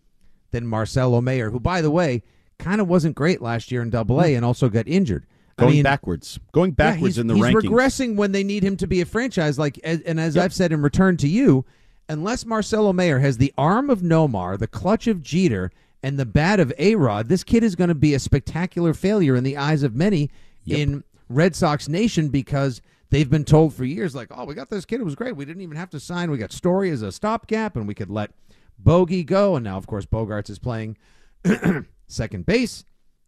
than 0.52 0.68
Marcelo 0.68 1.22
Mayer, 1.22 1.50
who, 1.50 1.60
by 1.60 1.82
the 1.82 1.92
way, 1.92 2.22
kind 2.60 2.80
of 2.80 2.88
wasn't 2.88 3.16
great 3.16 3.42
last 3.42 3.72
year 3.72 3.82
in 3.82 3.90
Double 3.90 4.22
A 4.22 4.36
and 4.36 4.46
also 4.46 4.70
got 4.70 4.88
injured. 4.88 5.26
Going 5.58 5.70
I 5.72 5.74
mean, 5.76 5.84
backwards, 5.84 6.40
going 6.52 6.72
backwards 6.72 7.18
yeah, 7.18 7.22
in 7.22 7.28
the 7.28 7.36
he's 7.36 7.44
rankings. 7.44 7.64
regressing 7.70 8.16
when 8.16 8.32
they 8.32 8.44
need 8.44 8.64
him 8.64 8.76
to 8.78 8.88
be 8.88 9.02
a 9.02 9.06
franchise. 9.06 9.60
Like, 9.60 9.80
and 9.84 10.20
as 10.20 10.36
Yep. 10.36 10.46
I've 10.46 10.54
said 10.54 10.72
in 10.72 10.82
return 10.82 11.16
to 11.18 11.28
you, 11.28 11.64
unless 12.10 12.46
Marcelo 12.46 12.92
Mayer 12.92 13.20
has 13.20 13.38
the 13.38 13.54
arm 13.58 13.90
of 13.92 14.02
Nomar, 14.02 14.58
the 14.58 14.66
clutch 14.68 15.06
of 15.08 15.22
Jeter, 15.22 15.72
and 16.02 16.18
the 16.20 16.26
bat 16.26 16.60
of 16.60 16.74
A 16.80 16.96
Rod, 16.96 17.30
this 17.30 17.44
kid 17.44 17.64
is 17.64 17.76
going 17.76 17.88
to 17.90 17.94
be 17.96 18.14
a 18.16 18.20
spectacular 18.20 18.94
failure 18.96 19.36
in 19.36 19.44
the 19.44 19.56
eyes 19.58 19.84
of 19.84 19.96
many 19.96 20.32
in 20.66 21.04
Red 21.30 21.56
Sox 21.56 21.88
Nation 21.88 22.30
because 22.30 22.82
they've 23.12 23.30
been 23.30 23.46
told 23.46 23.74
for 23.76 23.86
years, 23.86 24.16
like, 24.16 24.30
oh, 24.32 24.46
we 24.46 24.56
got 24.56 24.70
this 24.72 24.86
kid. 24.86 25.02
It 25.02 25.04
was 25.06 25.16
great. 25.16 25.36
We 25.36 25.46
didn't 25.46 25.62
even 25.62 25.78
have 25.78 25.92
to 25.92 26.00
sign. 26.00 26.32
We 26.32 26.38
got 26.40 26.52
Story 26.52 26.90
as 26.90 27.04
a 27.04 27.12
stopgap, 27.12 27.76
and 27.76 27.88
we 27.88 27.94
could 27.94 28.10
let 28.10 28.32
Bogey 28.80 29.24
go. 29.24 29.56
And 29.56 29.64
now, 29.64 29.78
of 29.78 29.86
course, 29.88 30.06
Bogaerts 30.06 30.50
is 30.50 30.58
playing 30.60 30.98
second 32.08 32.46
base 32.46 32.86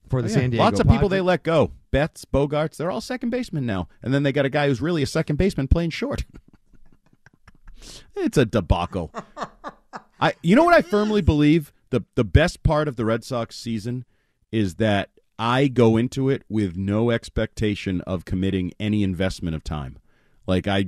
for 0.10 0.22
the 0.22 0.28
Oh, 0.28 0.32
yeah. 0.32 0.36
San 0.36 0.50
Diego. 0.52 0.64
Lots 0.64 0.80
of 0.80 0.88
people 0.88 1.10
they 1.10 1.22
let 1.22 1.44
go. 1.44 1.72
Betts, 1.96 2.26
Bogaerts, 2.26 2.76
they're 2.76 2.92
all 2.92 3.00
second 3.00 3.30
basemen 3.30 3.66
now. 3.66 3.88
And 4.04 4.14
then 4.14 4.24
they 4.24 4.34
got 4.34 4.44
a 4.44 4.50
guy 4.50 4.68
who's 4.68 4.82
really 4.82 5.02
a 5.02 5.08
second 5.08 5.38
baseman 5.38 5.70
playing 5.70 5.92
short. 5.92 6.26
it's 8.18 8.38
a 8.38 8.46
debacle. 8.46 9.14
I 10.20 10.34
you 10.44 10.58
know 10.58 10.66
what 10.66 10.74
I 10.74 10.82
firmly 10.82 11.22
believe? 11.22 11.72
The 11.92 12.04
the 12.16 12.26
best 12.26 12.64
part 12.64 12.90
of 12.90 12.98
the 12.98 13.06
Red 13.06 13.24
Sox 13.24 13.56
season 13.56 14.04
is 14.52 14.76
that 14.76 15.12
I 15.40 15.70
go 15.70 15.96
into 15.96 16.30
it 16.30 16.44
with 16.50 16.76
no 16.76 17.12
expectation 17.12 18.02
of 18.02 18.26
committing 18.26 18.74
any 18.78 19.02
investment 19.02 19.56
of 19.56 19.64
time. 19.64 19.98
Like 20.46 20.68
I 20.68 20.88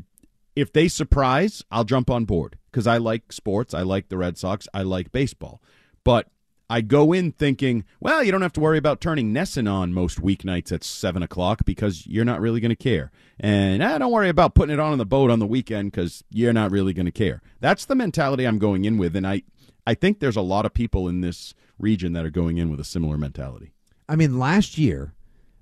if 0.57 0.73
they 0.73 0.89
surprise, 0.89 1.63
I'll 1.71 1.85
jump 1.85 2.09
on 2.09 2.25
board 2.25 2.57
because 2.69 2.85
I 2.85 2.97
like 2.97 3.31
sports, 3.31 3.73
I 3.73 3.83
like 3.83 4.09
the 4.09 4.17
Red 4.17 4.37
Sox, 4.37 4.67
I 4.73 4.81
like 4.81 5.13
baseball. 5.13 5.61
But 6.03 6.27
I 6.69 6.81
go 6.81 7.13
in 7.13 7.31
thinking, 7.31 7.85
well, 8.01 8.23
you 8.23 8.31
don't 8.31 8.41
have 8.41 8.53
to 8.53 8.59
worry 8.59 8.77
about 8.77 8.99
turning 8.99 9.33
NESN 9.33 9.71
on 9.71 9.93
most 9.93 10.21
weeknights 10.21 10.71
at 10.71 10.83
seven 10.83 11.23
o'clock 11.23 11.63
because 11.63 12.05
you're 12.05 12.25
not 12.25 12.41
really 12.41 12.59
going 12.59 12.69
to 12.69 12.75
care, 12.75 13.11
and 13.39 13.81
ah, 13.81 13.97
don't 13.97 14.11
worry 14.11 14.29
about 14.29 14.53
putting 14.53 14.73
it 14.73 14.79
on 14.79 14.91
on 14.91 14.97
the 14.97 15.05
boat 15.05 15.31
on 15.31 15.39
the 15.39 15.47
weekend 15.47 15.91
because 15.91 16.23
you're 16.29 16.53
not 16.53 16.71
really 16.71 16.93
going 16.93 17.05
to 17.05 17.11
care. 17.11 17.41
That's 17.61 17.85
the 17.85 17.95
mentality 17.95 18.45
I'm 18.45 18.59
going 18.59 18.85
in 18.85 18.97
with, 18.97 19.15
and 19.15 19.25
I, 19.25 19.43
I 19.85 19.93
think 19.93 20.19
there's 20.19 20.35
a 20.35 20.41
lot 20.41 20.65
of 20.65 20.73
people 20.73 21.07
in 21.07 21.21
this 21.21 21.53
region 21.79 22.13
that 22.13 22.25
are 22.25 22.29
going 22.29 22.57
in 22.57 22.69
with 22.69 22.79
a 22.79 22.85
similar 22.85 23.17
mentality. 23.17 23.71
I 24.09 24.15
mean, 24.15 24.37
last 24.37 24.77
year, 24.77 25.13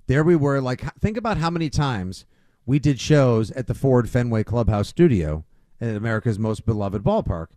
there 0.06 0.24
we 0.24 0.36
were. 0.36 0.60
Like, 0.60 0.82
think 0.98 1.16
about 1.16 1.36
how 1.38 1.50
many 1.50 1.70
times 1.70 2.24
we 2.64 2.78
did 2.78 3.00
shows 3.00 3.50
at 3.52 3.68
the 3.68 3.74
Ford 3.74 4.10
Fenway 4.10 4.44
Clubhouse 4.44 4.88
studio 4.88 5.44
at 5.80 5.94
America's 5.94 6.38
most 6.38 6.66
beloved 6.66 7.02
ballpark. 7.02 7.48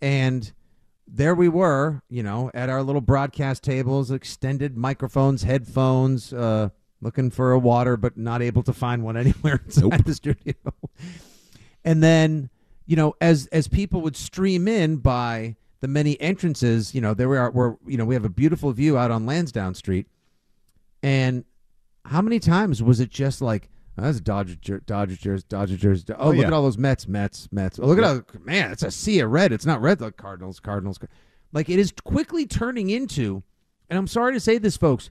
And 0.00 0.52
there 1.06 1.34
we 1.34 1.48
were, 1.48 2.02
you 2.08 2.22
know, 2.22 2.50
at 2.54 2.68
our 2.68 2.82
little 2.82 3.00
broadcast 3.00 3.62
tables, 3.62 4.10
extended 4.10 4.76
microphones, 4.76 5.42
headphones, 5.42 6.32
uh, 6.32 6.70
looking 7.00 7.30
for 7.30 7.52
a 7.52 7.58
water, 7.58 7.96
but 7.96 8.16
not 8.16 8.42
able 8.42 8.62
to 8.62 8.72
find 8.72 9.04
one 9.04 9.16
anywhere 9.16 9.60
inside 9.64 10.04
the 10.04 10.14
studio. 10.14 10.54
And 11.84 12.02
then, 12.02 12.50
you 12.86 12.96
know, 12.96 13.14
as 13.20 13.46
as 13.48 13.68
people 13.68 14.00
would 14.02 14.16
stream 14.16 14.66
in 14.66 14.96
by 14.96 15.56
the 15.80 15.88
many 15.88 16.18
entrances, 16.20 16.94
you 16.94 17.00
know, 17.00 17.12
there 17.12 17.28
we 17.28 17.36
are. 17.36 17.50
We're 17.50 17.76
you 17.86 17.98
know 17.98 18.06
we 18.06 18.14
have 18.14 18.24
a 18.24 18.30
beautiful 18.30 18.72
view 18.72 18.96
out 18.96 19.10
on 19.10 19.26
Lansdowne 19.26 19.74
Street, 19.74 20.06
and 21.02 21.44
how 22.06 22.22
many 22.22 22.40
times 22.40 22.82
was 22.82 23.00
it 23.00 23.10
just 23.10 23.42
like 23.42 23.68
that's 23.96 24.20
Dodger, 24.20 24.56
jer- 24.60 24.80
Dodger, 24.80 25.16
jersey, 25.16 25.44
Dodger, 25.48 25.76
jersey. 25.76 26.04
Oh, 26.10 26.14
Oh, 26.18 26.28
look 26.30 26.36
yeah. 26.38 26.46
at 26.48 26.52
all 26.52 26.62
those 26.62 26.78
Mets, 26.78 27.06
Mets, 27.06 27.48
Mets. 27.52 27.78
Oh, 27.78 27.86
look 27.86 27.98
Yeah. 27.98 28.10
at 28.10 28.16
all 28.16 28.40
man, 28.44 28.72
it's 28.72 28.82
a 28.82 28.90
sea 28.90 29.20
of 29.20 29.30
red. 29.30 29.52
It's 29.52 29.66
not 29.66 29.80
red 29.80 30.00
like 30.00 30.16
Cardinals, 30.16 30.58
Cardinals. 30.60 30.98
Like 31.52 31.68
it 31.70 31.78
is 31.78 31.92
quickly 32.04 32.46
turning 32.46 32.90
into, 32.90 33.42
and 33.88 33.98
I'm 33.98 34.06
sorry 34.08 34.32
to 34.32 34.40
say 34.40 34.58
this, 34.58 34.76
folks. 34.76 35.10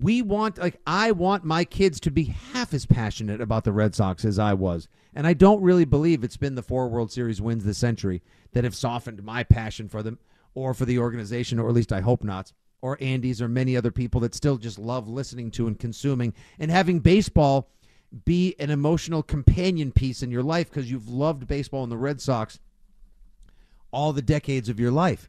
We 0.00 0.22
want 0.22 0.58
like 0.58 0.80
I 0.86 1.10
want 1.10 1.42
my 1.44 1.64
kids 1.64 1.98
to 2.00 2.10
be 2.12 2.24
half 2.52 2.72
as 2.72 2.86
passionate 2.86 3.40
about 3.40 3.64
the 3.64 3.72
Red 3.72 3.94
Sox 3.96 4.24
as 4.24 4.38
I 4.38 4.54
was. 4.54 4.86
And 5.14 5.26
I 5.26 5.32
don't 5.32 5.60
really 5.62 5.84
believe 5.84 6.22
it's 6.22 6.36
been 6.36 6.54
the 6.54 6.62
four 6.62 6.88
World 6.88 7.10
Series 7.10 7.40
wins 7.42 7.64
this 7.64 7.78
century 7.78 8.22
that 8.52 8.62
have 8.62 8.76
softened 8.76 9.24
my 9.24 9.42
passion 9.42 9.88
for 9.88 10.04
them 10.04 10.20
or 10.54 10.74
for 10.74 10.84
the 10.84 11.00
organization, 11.00 11.58
or 11.58 11.68
at 11.68 11.74
least 11.74 11.92
I 11.92 12.00
hope 12.00 12.22
not. 12.22 12.52
or 12.82 12.96
Andy's 13.02 13.42
or 13.42 13.48
many 13.48 13.76
other 13.76 13.90
people 13.90 14.22
that 14.22 14.34
still 14.34 14.56
just 14.56 14.78
love 14.78 15.06
listening 15.06 15.50
to 15.50 15.66
and 15.66 15.78
consuming 15.78 16.32
and 16.58 16.70
having 16.70 16.98
baseball 17.00 17.68
be 18.24 18.54
an 18.58 18.70
emotional 18.70 19.22
companion 19.22 19.92
piece 19.92 20.22
in 20.22 20.30
your 20.30 20.42
life 20.42 20.68
because 20.68 20.90
you've 20.90 21.08
loved 21.08 21.46
baseball 21.46 21.82
and 21.82 21.92
the 21.92 21.96
Red 21.96 22.20
Sox 22.20 22.58
all 23.92 24.12
the 24.12 24.22
decades 24.22 24.68
of 24.68 24.78
your 24.80 24.90
life. 24.90 25.28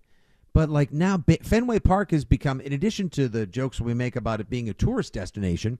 But 0.53 0.69
like 0.69 0.91
now, 0.91 1.23
Fenway 1.43 1.79
Park 1.79 2.11
has 2.11 2.25
become, 2.25 2.59
in 2.59 2.73
addition 2.73 3.09
to 3.11 3.27
the 3.29 3.45
jokes 3.45 3.79
we 3.79 3.93
make 3.93 4.15
about 4.15 4.41
it 4.41 4.49
being 4.49 4.67
a 4.69 4.73
tourist 4.73 5.13
destination, 5.13 5.79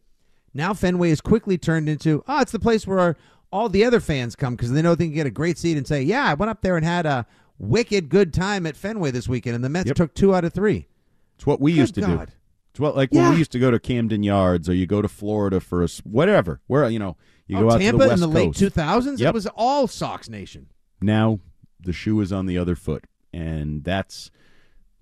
now 0.54 0.74
Fenway 0.74 1.10
has 1.10 1.22
quickly 1.22 1.58
turned 1.58 1.90
into, 1.90 2.24
oh, 2.28 2.42
it's 2.42 2.52
the 2.52 2.60
place 2.60 2.88
where 2.88 3.00
our, 3.00 3.18
all 3.52 3.68
the 3.68 3.84
other 3.84 4.00
fans 4.00 4.36
come 4.36 4.56
because 4.56 4.72
they 4.72 4.82
know 4.82 4.96
they 4.96 5.06
can 5.06 5.14
get 5.14 5.28
a 5.28 5.32
great 5.32 5.58
seat 5.58 5.78
and 5.78 5.86
say, 5.86 6.02
yeah, 6.02 6.24
I 6.26 6.34
went 6.36 6.50
up 6.50 6.62
there 6.62 6.78
and 6.78 6.86
had 6.86 7.06
a 7.06 7.26
wicked 7.60 8.10
good 8.10 8.34
time 8.34 8.66
at 8.66 8.78
Fenway 8.78 9.12
this 9.12 9.28
weekend, 9.28 9.56
and 9.56 9.64
the 9.64 9.70
Mets 9.70 9.88
Yep. 9.88 9.96
took 9.98 10.14
two 10.14 10.34
out 10.34 10.46
of 10.46 10.54
three. 10.54 10.88
It's 11.36 11.46
what 11.46 11.60
we 11.60 11.74
Good 11.74 11.80
used 11.80 11.96
to 11.96 12.02
do. 12.02 12.08
God. 12.18 12.30
It's 12.30 12.36
what 12.80 12.96
like 12.96 13.12
when 13.12 13.32
we 13.32 13.38
used 13.38 13.52
to 13.52 13.60
go 13.60 13.72
to 13.72 13.80
Camden 13.80 14.24
Yards 14.24 14.70
or 14.70 14.74
you 14.74 14.86
go 14.86 15.02
to 15.02 15.08
Florida 15.08 15.60
for 15.60 15.84
us 15.84 16.00
whatever. 16.00 16.62
Where 16.68 16.90
you 16.90 17.00
know 17.00 17.18
you 17.48 17.58
oh, 17.58 17.62
go 17.62 17.72
out 17.72 17.82
Tampa 17.82 17.92
to 17.92 17.98
the 17.98 18.10
West 18.10 18.24
in 18.24 18.30
the 18.30 18.36
late 18.36 18.56
two 18.56 18.70
thousands, 18.70 19.20
Yep. 19.20 19.30
it 19.30 19.34
was 19.34 19.48
all 19.56 19.88
Sox 19.88 20.30
Nation. 20.30 20.68
now 21.02 21.40
the 21.84 21.94
shoe 21.94 22.20
is 22.22 22.32
on 22.32 22.46
the 22.46 22.58
other 22.58 22.76
foot 22.76 23.06
and 23.34 23.84
that's 23.84 24.32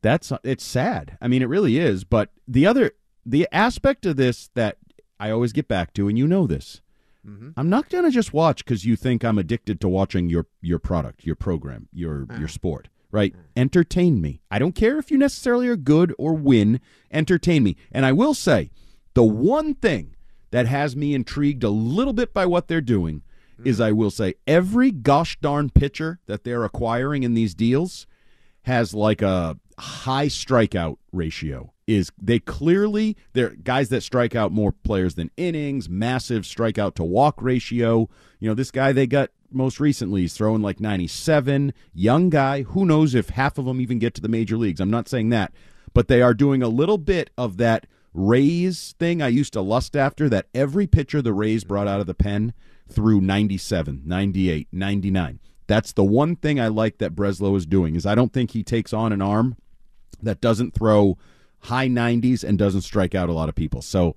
that's 0.02 0.32
it's 0.44 0.64
sad 0.64 1.18
i 1.22 1.28
mean 1.28 1.42
it 1.42 1.50
really 1.50 1.78
is 1.78 2.04
but 2.04 2.30
the 2.48 2.66
other 2.66 2.92
the 3.26 3.48
aspect 3.52 4.06
of 4.06 4.16
this 4.16 4.50
that 4.56 4.78
i 5.20 5.30
always 5.30 5.52
get 5.52 5.68
back 5.68 5.94
to 5.94 6.08
and 6.08 6.18
you 6.18 6.28
know 6.28 6.48
this 6.48 6.82
mm-hmm. 7.26 7.50
i'm 7.58 7.70
not 7.70 7.90
going 7.90 8.04
to 8.04 8.12
just 8.12 8.34
watch 8.34 8.64
because 8.64 8.86
you 8.86 8.96
think 8.96 9.24
i'm 9.24 9.38
addicted 9.38 9.82
to 9.82 9.90
watching 9.90 10.30
your 10.30 10.48
your 10.62 10.80
product 10.80 11.26
your 11.26 11.36
program 11.36 11.88
your 11.92 12.26
ah. 12.30 12.38
your 12.38 12.48
sport 12.48 12.88
right? 13.12 13.36
Entertain 13.56 14.22
me. 14.22 14.42
I 14.52 14.60
don't 14.60 14.76
care 14.76 14.98
if 14.98 15.12
you 15.12 15.18
necessarily 15.18 15.68
are 15.68 15.76
good 15.76 16.14
or 16.18 16.34
win. 16.34 16.80
Entertain 17.12 17.64
me. 17.64 17.76
And 17.92 18.06
i 18.06 18.12
will 18.12 18.34
say 18.34 18.72
the 19.14 19.24
one 19.24 19.74
thing 19.74 20.16
that 20.52 20.68
has 20.68 20.96
me 20.96 21.14
intrigued 21.14 21.64
a 21.64 21.70
little 21.70 22.14
bit 22.14 22.34
by 22.34 22.46
what 22.46 22.68
they're 22.68 22.82
doing 22.82 23.24
is 23.64 23.78
mm-hmm. 23.78 23.84
I 23.84 23.92
will 23.92 24.12
say 24.12 24.36
every 24.48 24.92
gosh 24.92 25.38
darn 25.42 25.70
pitcher 25.70 26.20
that 26.28 26.44
they're 26.44 26.64
acquiring 26.64 27.24
in 27.24 27.34
these 27.34 27.54
deals 27.54 28.08
has 28.64 28.94
like 28.94 29.22
a 29.22 29.58
high 29.78 30.28
strikeout 30.28 30.98
ratio. 31.12 31.74
Is 31.88 32.12
they 32.22 32.40
clearly 32.40 33.18
they're 33.34 33.56
guys 33.56 33.90
that 33.90 34.04
strike 34.04 34.36
out 34.36 34.52
more 34.52 34.72
players 34.72 35.16
than 35.16 35.32
innings, 35.38 35.90
massive 35.90 36.44
strikeout 36.44 36.94
to 36.96 37.04
walk 37.04 37.42
ratio. 37.42 38.10
You 38.40 38.50
know, 38.50 38.54
this 38.54 38.70
guy 38.70 38.92
they 38.92 39.08
got 39.08 39.32
most 39.52 39.80
recently 39.80 40.22
He's 40.22 40.34
throwing 40.34 40.62
like 40.62 40.80
97, 40.80 41.74
young 41.94 42.30
guy, 42.30 42.64
who 42.64 42.86
knows 42.86 43.16
if 43.16 43.30
half 43.30 43.58
of 43.58 43.66
them 43.66 43.82
even 43.82 44.00
get 44.00 44.14
to 44.16 44.22
the 44.22 44.28
major 44.28 44.58
leagues. 44.58 44.80
I'm 44.80 44.90
not 44.90 45.08
saying 45.08 45.30
that, 45.30 45.54
but 45.94 46.08
they 46.08 46.22
are 46.22 46.34
doing 46.34 46.62
a 46.62 46.68
little 46.68 46.98
bit 46.98 47.30
of 47.38 47.58
that 47.58 47.88
Rays 48.14 48.96
thing 49.00 49.22
I 49.22 49.28
used 49.28 49.54
to 49.54 49.62
lust 49.62 49.96
after 49.96 50.28
that 50.30 50.48
every 50.54 50.88
pitcher 50.88 51.22
the 51.22 51.34
Rays 51.34 51.64
brought 51.64 51.88
out 51.88 52.00
of 52.00 52.08
the 52.08 52.14
pen 52.14 52.54
through 52.90 53.22
97, 53.22 54.02
98, 54.06 54.68
99. 54.72 55.40
That's 55.68 55.94
the 55.94 56.04
one 56.04 56.36
thing 56.36 56.60
I 56.60 56.68
like 56.68 56.98
that 56.98 57.16
Breslow 57.16 57.56
is 57.56 57.68
doing 57.68 57.96
is 57.96 58.06
I 58.06 58.16
don't 58.16 58.34
think 58.34 58.52
he 58.52 58.64
takes 58.64 58.94
on 58.94 59.14
an 59.14 59.22
arm 59.22 59.56
that 60.22 60.42
doesn't 60.42 60.74
throw 60.74 61.18
high 61.64 61.88
90s 61.88 62.44
and 62.44 62.58
doesn't 62.58 62.82
strike 62.82 63.14
out 63.14 63.30
a 63.30 63.34
lot 63.34 63.50
of 63.50 63.56
people. 63.56 63.82
So, 63.82 64.16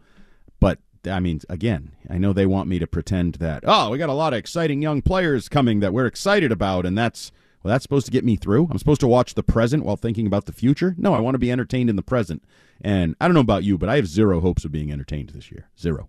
I 1.06 1.20
mean, 1.20 1.40
again, 1.48 1.92
I 2.08 2.18
know 2.18 2.32
they 2.32 2.46
want 2.46 2.68
me 2.68 2.78
to 2.78 2.86
pretend 2.86 3.34
that 3.36 3.64
oh, 3.66 3.90
we 3.90 3.98
got 3.98 4.08
a 4.08 4.14
lot 4.14 4.32
of 4.32 4.38
exciting 4.38 4.82
young 4.82 5.02
players 5.02 5.48
coming 5.48 5.80
that 5.80 5.92
we're 5.92 6.06
excited 6.06 6.52
about, 6.52 6.86
and 6.86 6.96
that's 6.96 7.32
well, 7.62 7.72
that's 7.72 7.82
supposed 7.82 8.06
to 8.06 8.12
get 8.12 8.24
me 8.24 8.36
through. 8.36 8.68
I'm 8.70 8.78
supposed 8.78 9.00
to 9.02 9.06
watch 9.06 9.34
the 9.34 9.42
present 9.42 9.84
while 9.84 9.96
thinking 9.96 10.26
about 10.26 10.46
the 10.46 10.52
future. 10.52 10.94
No, 10.98 11.14
I 11.14 11.20
want 11.20 11.34
to 11.34 11.38
be 11.38 11.52
entertained 11.52 11.90
in 11.90 11.96
the 11.96 12.02
present. 12.02 12.42
And 12.80 13.14
I 13.20 13.28
don't 13.28 13.34
know 13.34 13.40
about 13.40 13.62
you, 13.62 13.78
but 13.78 13.88
I 13.88 13.96
have 13.96 14.08
zero 14.08 14.40
hopes 14.40 14.64
of 14.64 14.72
being 14.72 14.90
entertained 14.90 15.30
this 15.30 15.52
year. 15.52 15.68
Zero. 15.78 16.08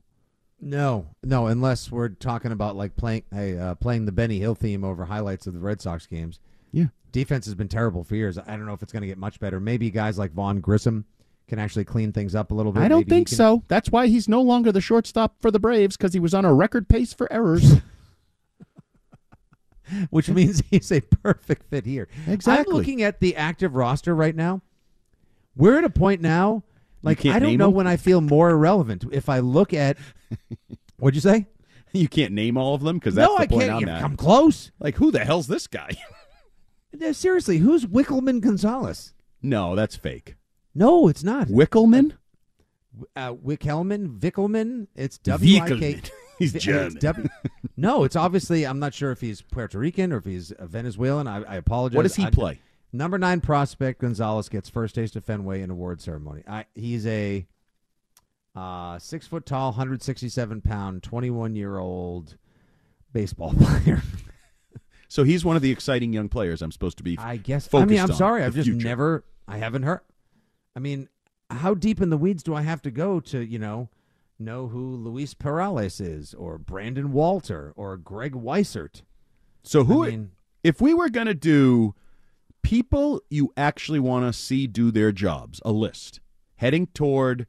No, 0.59 1.07
no, 1.21 1.47
unless 1.47 1.91
we're 1.91 2.09
talking 2.09 2.51
about 2.51 2.75
like 2.75 2.95
playing, 2.95 3.23
hey, 3.31 3.57
uh, 3.57 3.75
playing 3.75 4.05
the 4.05 4.11
Benny 4.11 4.39
Hill 4.39 4.55
theme 4.55 4.83
over 4.83 5.05
highlights 5.05 5.45
of 5.45 5.53
the 5.53 5.59
Red 5.59 5.81
Sox 5.81 6.07
games. 6.07 6.39
Yeah. 6.71 6.87
Defense 7.11 7.45
has 7.45 7.53
been 7.53 7.67
terrible 7.67 8.03
for 8.03 8.15
years. 8.15 8.39
I 8.39 8.55
don't 8.55 8.65
know 8.65 8.73
if 8.73 8.81
it's 8.81 8.91
going 8.91 9.01
to 9.01 9.07
get 9.07 9.19
much 9.19 9.39
better. 9.39 9.59
Maybe 9.59 9.91
guys 9.91 10.17
like 10.17 10.31
Vaughn 10.31 10.61
Grissom 10.61 11.05
can 11.47 11.59
actually 11.59 11.85
clean 11.85 12.11
things 12.11 12.35
up 12.35 12.51
a 12.51 12.53
little 12.53 12.71
bit. 12.71 12.83
I 12.83 12.87
don't 12.87 13.01
Maybe 13.01 13.09
think 13.09 13.27
can- 13.29 13.37
so. 13.37 13.63
That's 13.67 13.91
why 13.91 14.07
he's 14.07 14.27
no 14.27 14.41
longer 14.41 14.71
the 14.71 14.81
shortstop 14.81 15.41
for 15.41 15.51
the 15.51 15.59
Braves 15.59 15.97
because 15.97 16.13
he 16.13 16.19
was 16.19 16.33
on 16.33 16.45
a 16.45 16.53
record 16.53 16.87
pace 16.87 17.13
for 17.13 17.31
errors. 17.31 17.73
which 20.09 20.29
means 20.29 20.61
he's 20.71 20.91
a 20.91 21.01
perfect 21.01 21.69
fit 21.69 21.85
here. 21.85 22.07
Exactly. 22.27 22.71
I'm 22.71 22.77
looking 22.77 23.03
at 23.03 23.19
the 23.19 23.35
active 23.35 23.75
roster 23.75 24.15
right 24.15 24.35
now. 24.35 24.61
We're 25.55 25.77
at 25.77 25.83
a 25.83 25.89
point 25.89 26.21
now, 26.21 26.63
like 27.03 27.25
I 27.25 27.39
don't 27.39 27.57
know 27.57 27.67
them? 27.67 27.75
when 27.75 27.87
I 27.87 27.97
feel 27.97 28.21
more 28.21 28.49
irrelevant. 28.49 29.05
If 29.11 29.29
I 29.29 29.39
look 29.39 29.73
at, 29.73 29.97
what'd 30.97 31.15
you 31.15 31.21
say? 31.21 31.47
you 31.91 32.07
can't 32.07 32.33
name 32.33 32.57
all 32.57 32.73
of 32.73 32.81
them 32.81 32.97
because 32.97 33.13
that's 33.13 33.29
no, 33.29 33.37
the 33.37 33.43
I 33.43 33.47
point 33.47 33.69
can't. 33.69 33.89
I'm 33.89 34.01
come 34.01 34.17
close. 34.17 34.71
Like, 34.79 34.95
who 34.95 35.11
the 35.11 35.23
hell's 35.23 35.47
this 35.47 35.67
guy? 35.67 35.91
Seriously, 37.11 37.59
who's 37.59 37.85
Wikelman 37.85 38.41
Gonzalez? 38.41 39.13
no, 39.41 39.75
that's 39.75 39.95
fake. 39.95 40.35
No, 40.75 41.07
it's 41.07 41.23
not. 41.23 41.47
Wikelman? 41.47 42.13
Uh, 43.15 43.33
Wikelman, 43.33 44.19
Vickelman. 44.19 44.87
It's 44.95 45.17
W 45.19 45.59
I 45.61 45.67
K. 45.67 45.75
Wikelman. 45.75 46.11
He's 46.39 46.55
it's 46.55 46.65
German. 46.65 46.95
W- 46.99 47.29
no, 47.77 48.03
it's 48.03 48.15
obviously. 48.15 48.65
I'm 48.65 48.79
not 48.79 48.93
sure 48.93 49.11
if 49.11 49.21
he's 49.21 49.41
Puerto 49.41 49.77
Rican 49.77 50.11
or 50.11 50.17
if 50.17 50.25
he's 50.25 50.51
Venezuelan. 50.59 51.27
I, 51.27 51.43
I 51.43 51.55
apologize. 51.57 51.95
What 51.95 52.03
does 52.03 52.15
he 52.15 52.25
I- 52.25 52.31
play? 52.31 52.59
Number 52.95 53.17
nine 53.17 53.41
prospect 53.41 54.01
Gonzalez 54.01 54.49
gets 54.49 54.69
first 54.69 54.93
taste 54.93 55.15
of 55.15 55.25
Fenway 55.25 55.61
in 55.61 55.71
award 55.71 55.99
ceremony. 55.99 56.43
I, 56.47 56.65
he's 56.75 57.07
a 57.07 57.47
uh, 58.55 58.99
six 58.99 59.25
foot 59.25 59.47
tall, 59.47 59.69
167 59.69 60.61
pound, 60.61 61.01
21 61.01 61.55
year 61.55 61.79
old 61.79 62.37
baseball 63.11 63.53
player. 63.59 64.03
So 65.07 65.23
he's 65.23 65.43
one 65.43 65.55
of 65.55 65.61
the 65.63 65.71
exciting 65.71 66.13
young 66.13 66.29
players 66.29 66.61
I'm 66.61 66.71
supposed 66.71 66.97
to 66.97 67.03
be. 67.03 67.17
I 67.19 67.37
guess. 67.37 67.67
I 67.73 67.85
mean, 67.85 67.99
I'm 67.99 68.11
on, 68.11 68.15
sorry. 68.15 68.43
I've 68.43 68.53
just 68.55 68.69
future. 68.69 68.85
never. 68.87 69.23
I 69.47 69.57
haven't 69.57 69.83
heard. 69.83 70.01
I 70.75 70.79
mean, 70.79 71.09
how 71.49 71.73
deep 71.73 72.01
in 72.01 72.09
the 72.09 72.17
weeds 72.17 72.43
do 72.43 72.55
I 72.55 72.61
have 72.63 72.81
to 72.83 72.91
go 72.91 73.19
to, 73.21 73.39
you 73.45 73.59
know, 73.59 73.89
know 74.39 74.67
who 74.67 74.95
Luis 74.95 75.33
Perales 75.33 75.99
is, 76.01 76.33
or 76.33 76.57
Brandon 76.57 77.11
Walter, 77.11 77.73
or 77.75 77.95
Greg 77.97 78.33
Weissert? 78.33 79.01
So 79.63 79.83
who? 79.83 80.05
I 80.05 80.09
mean- 80.09 80.31
if 80.63 80.79
we 80.81 80.93
were 80.93 81.09
going 81.09 81.27
to 81.27 81.33
do 81.33 81.93
people 82.61 83.21
you 83.29 83.51
actually 83.57 83.99
want 83.99 84.25
to 84.25 84.31
see 84.37 84.65
do 84.67 84.91
their 84.91 85.11
jobs, 85.11 85.61
a 85.65 85.71
list 85.71 86.21
heading 86.55 86.87
toward 86.87 87.45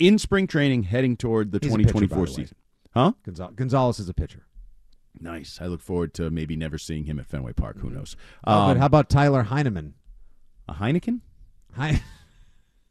in 0.00 0.18
spring 0.18 0.48
training, 0.48 0.82
heading 0.84 1.16
toward 1.16 1.52
the 1.52 1.60
He's 1.62 1.70
pitcher, 1.70 1.84
by 1.84 2.00
2024 2.00 2.26
the 2.26 2.32
season, 2.32 2.56
huh? 2.94 3.12
Gonzalez, 3.24 3.52
Gonzalez 3.54 3.98
is 4.00 4.08
a 4.08 4.14
pitcher. 4.14 4.46
Nice. 5.20 5.60
I 5.60 5.66
look 5.66 5.80
forward 5.80 6.14
to 6.14 6.30
maybe 6.30 6.56
never 6.56 6.78
seeing 6.78 7.04
him 7.04 7.18
at 7.20 7.26
Fenway 7.26 7.52
Park. 7.52 7.78
Who 7.78 7.90
knows? 7.90 8.16
Oh, 8.44 8.66
but 8.66 8.70
Um, 8.72 8.78
how 8.78 8.86
about 8.86 9.08
Tyler 9.08 9.44
Heineman? 9.44 9.94
a 10.68 10.74
Heineken? 10.74 11.20
Hi, 11.76 12.02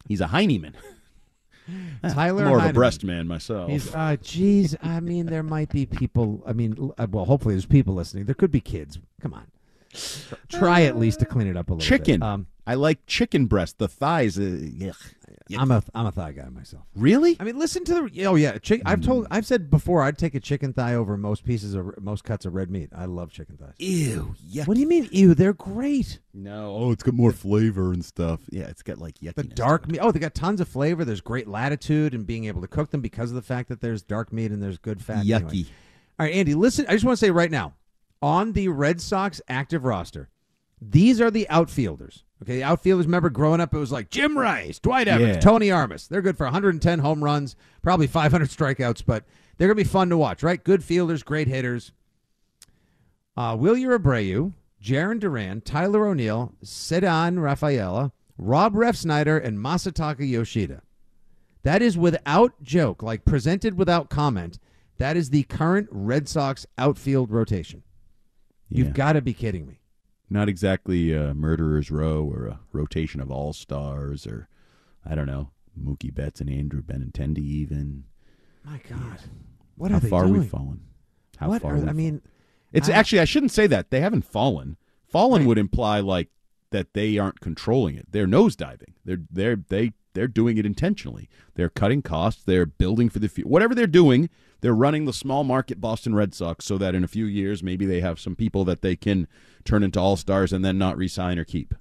He's 0.08 0.22
a 0.22 0.28
Heineman. 0.28 0.76
Tyler 2.14 2.46
More 2.46 2.60
of 2.60 2.66
a 2.66 2.74
breast 2.74 3.04
man 3.04 3.28
myself. 3.28 3.70
He's, 3.70 3.94
uh, 3.94 4.16
geez, 4.22 4.76
I 4.82 5.02
mean, 5.02 5.26
there 5.26 5.44
might 5.44 5.70
be 5.70 5.86
people. 5.86 6.42
I 6.48 6.54
mean, 6.54 6.92
uh, 6.98 7.08
well, 7.12 7.26
hopefully 7.26 7.56
there's 7.56 7.66
people 7.66 7.94
listening. 7.94 8.24
There 8.26 8.36
could 8.36 8.52
be 8.52 8.62
kids. 8.62 9.00
Come 9.22 9.34
on, 9.34 9.48
Tr- 9.94 10.36
try 10.50 10.84
at 10.84 10.98
least 10.98 11.20
to 11.20 11.26
clean 11.26 11.48
it 11.48 11.58
up 11.58 11.70
a 11.70 11.74
little. 11.74 11.86
chicken. 11.86 12.22
Bit. 12.22 12.26
Um, 12.26 12.48
I 12.68 12.76
like 12.76 13.06
chicken 13.08 13.46
breast. 13.46 13.78
The 13.78 13.88
thighs. 13.88 14.38
Uh. 14.38 14.92
I'm 15.58 15.72
a 15.72 15.82
I'm 15.96 16.06
a 16.06 16.12
thigh 16.12 16.34
guy 16.34 16.50
myself. 16.50 16.84
really? 16.96 17.38
I 17.40 17.46
mean, 17.46 17.58
listen 17.58 17.86
to 17.86 18.10
the. 18.10 18.26
Oh 18.26 18.36
yeah, 18.36 18.58
chick, 18.58 18.82
I've 18.86 19.02
told. 19.02 19.28
I've 19.32 19.46
said 19.46 19.70
before. 19.70 20.04
I'd 20.04 20.18
take 20.18 20.36
a 20.36 20.40
chicken 20.42 20.74
thigh 20.74 20.96
over 20.96 21.16
most 21.16 21.46
pieces 21.46 21.74
of 21.74 22.02
most 22.02 22.26
cuts 22.26 22.46
of 22.46 22.54
red 22.54 22.70
meat. 22.70 22.90
I 22.94 23.06
love 23.06 23.32
chicken 23.32 23.56
thighs. 23.56 23.74
Ew. 23.78 24.36
Yuck. 24.52 24.68
What 24.68 24.74
do 24.76 24.82
you 24.82 24.88
mean? 24.88 25.08
Ew, 25.12 25.34
they're 25.34 25.54
great. 25.54 26.20
No. 26.34 26.76
Oh, 26.76 26.92
it's 26.92 27.04
got 27.04 27.14
more 27.14 27.32
flavor 27.32 27.94
and 27.94 28.04
stuff. 28.04 28.42
Yeah, 28.50 28.66
it's 28.66 28.84
got 28.84 28.98
like 28.98 29.16
yuckiness. 29.20 29.36
The 29.36 29.44
dark 29.44 29.88
meat. 29.88 30.00
Oh, 30.00 30.12
they 30.12 30.20
got 30.20 30.36
tons 30.36 30.60
of 30.60 30.68
flavor. 30.68 31.06
There's 31.06 31.22
great 31.22 31.48
latitude 31.48 32.14
in 32.14 32.26
being 32.26 32.46
able 32.46 32.62
to 32.62 32.68
cook 32.68 32.92
them 32.92 33.02
because 33.02 33.32
of 33.32 33.36
the 33.36 33.42
fact 33.42 33.70
that 33.70 33.80
there's 33.80 34.02
dark 34.02 34.34
meat 34.34 34.52
and 34.52 34.62
there's 34.62 34.78
good 34.78 35.02
fat. 35.02 35.20
Anyway. 35.20 35.40
Yucky. 35.40 35.66
All 36.20 36.26
right, 36.26 36.36
Andy, 36.36 36.54
listen. 36.54 36.86
I 36.90 36.94
just 36.94 37.06
want 37.06 37.18
to 37.18 37.26
say 37.26 37.32
right 37.32 37.52
now 37.52 37.76
on 38.22 38.52
the 38.52 38.68
Red 38.68 39.00
Sox 39.00 39.40
active 39.48 39.86
roster, 39.86 40.30
these 40.82 41.22
are 41.22 41.32
the 41.32 41.48
outfielders. 41.50 42.26
Okay, 42.44 42.58
the 42.58 42.64
outfielders. 42.64 43.06
Remember, 43.08 43.30
growing 43.32 43.60
up, 43.62 43.74
it 43.74 43.80
was 43.80 43.92
like 43.92 44.10
Jim 44.12 44.38
Rice, 44.38 44.78
Dwight 44.80 45.08
Evans, 45.08 45.36
Yeah. 45.36 45.40
Tony 45.40 45.72
Armas. 45.72 46.08
They're 46.08 46.22
good 46.22 46.38
for 46.38 46.46
110 46.46 47.00
home 47.00 47.24
runs, 47.24 47.56
probably 47.82 48.06
500 48.08 48.50
strikeouts, 48.50 49.04
but 49.06 49.24
they're 49.58 49.68
gonna 49.68 49.76
be 49.76 49.84
fun 49.84 50.10
to 50.10 50.18
watch, 50.18 50.44
right? 50.44 50.64
Good 50.64 50.84
fielders, 50.84 51.24
great 51.24 51.48
hitters. 51.48 51.92
Uh, 53.36 53.56
Wilyer 53.56 53.98
Abreu, 53.98 54.54
Jarren 54.84 55.20
Duran, 55.20 55.62
Tyler 55.62 56.08
O'Neill, 56.08 56.54
Ceddanne 56.64 57.42
Rafaela, 57.42 58.12
Rob 58.38 58.74
Refsnyder, 58.76 59.44
and 59.44 59.58
Masataka 59.58 60.28
Yoshida. 60.28 60.82
That 61.64 61.82
is 61.82 61.98
without 61.98 62.62
joke, 62.64 63.02
like 63.04 63.26
presented 63.26 63.78
without 63.78 64.10
comment. 64.10 64.60
That 65.00 65.18
is 65.18 65.32
the 65.32 65.44
current 65.44 65.88
Red 65.92 66.30
Sox 66.30 66.66
outfield 66.78 67.32
rotation. 67.32 67.84
You've 68.70 68.94
got 68.94 69.14
to 69.14 69.22
be 69.22 69.34
kidding 69.34 69.66
me. 69.66 69.80
Not 70.30 70.50
exactly 70.50 71.14
a 71.14 71.34
murderer's 71.34 71.90
row 71.90 72.24
or 72.24 72.48
a 72.48 72.60
rotation 72.74 73.22
of 73.22 73.32
all 73.32 73.54
stars 73.54 74.28
or 74.28 74.50
I 75.06 75.16
don't 75.16 75.28
know, 75.28 75.52
Mookie 75.80 76.14
Betts 76.14 76.42
and 76.42 76.50
Andrew 76.50 76.82
Benintendi 76.82 77.38
even. 77.40 78.04
My 78.66 78.82
God, 78.90 79.20
what 79.76 79.92
How 79.92 80.00
they 80.00 80.10
far 80.10 80.26
doing? 80.26 80.42
we've 80.42 80.50
fallen. 80.50 80.82
How 81.38 81.48
What 81.50 81.62
far 81.62 81.74
are- 81.74 81.78
we've 81.78 81.88
I 81.88 81.94
mean, 81.94 82.22
It's 82.74 82.90
I- 82.90 82.94
actually 82.94 83.20
I 83.22 83.26
shouldn't 83.26 83.54
say 83.54 83.68
that. 83.68 83.90
They 83.90 84.02
haven't 84.02 84.26
fallen. 84.26 84.76
Fallen 85.06 85.46
would 85.46 85.58
imply 85.58 86.02
like 86.02 86.30
that 86.72 86.94
they 86.94 87.18
aren't 87.18 87.40
controlling 87.40 87.96
it. 87.96 88.12
They're 88.12 88.28
nosediving. 88.28 88.96
They're 89.06 89.22
they're 89.32 89.56
they 89.56 89.94
they're 90.18 90.28
doing 90.28 90.58
it 90.58 90.66
intentionally. 90.66 91.30
They're 91.54 91.70
cutting 91.70 92.02
costs. 92.02 92.44
They're 92.44 92.66
building 92.66 93.10
for 93.10 93.20
the 93.20 93.30
future. 93.30 93.48
Whatever 93.48 93.76
they're 93.76 93.86
doing, 93.88 94.30
they're 94.62 94.74
running 94.74 95.06
the 95.06 95.14
small 95.14 95.44
market 95.44 95.80
Boston 95.80 96.16
Red 96.16 96.34
Sox 96.34 96.66
so 96.66 96.78
that 96.80 96.96
in 96.96 97.04
a 97.04 97.08
few 97.08 97.26
years 97.26 97.62
maybe 97.62 97.86
they 97.86 98.02
have 98.02 98.20
some 98.20 98.36
people 98.36 98.66
that 98.66 98.82
they 98.82 98.96
can 98.96 99.28
turn 99.64 99.84
into 99.84 100.00
all 100.00 100.16
stars 100.18 100.52
and 100.52 100.66
then 100.66 100.78
not 100.78 100.98
resign 100.98 101.38
or 101.38 101.46
keep. 101.46 101.76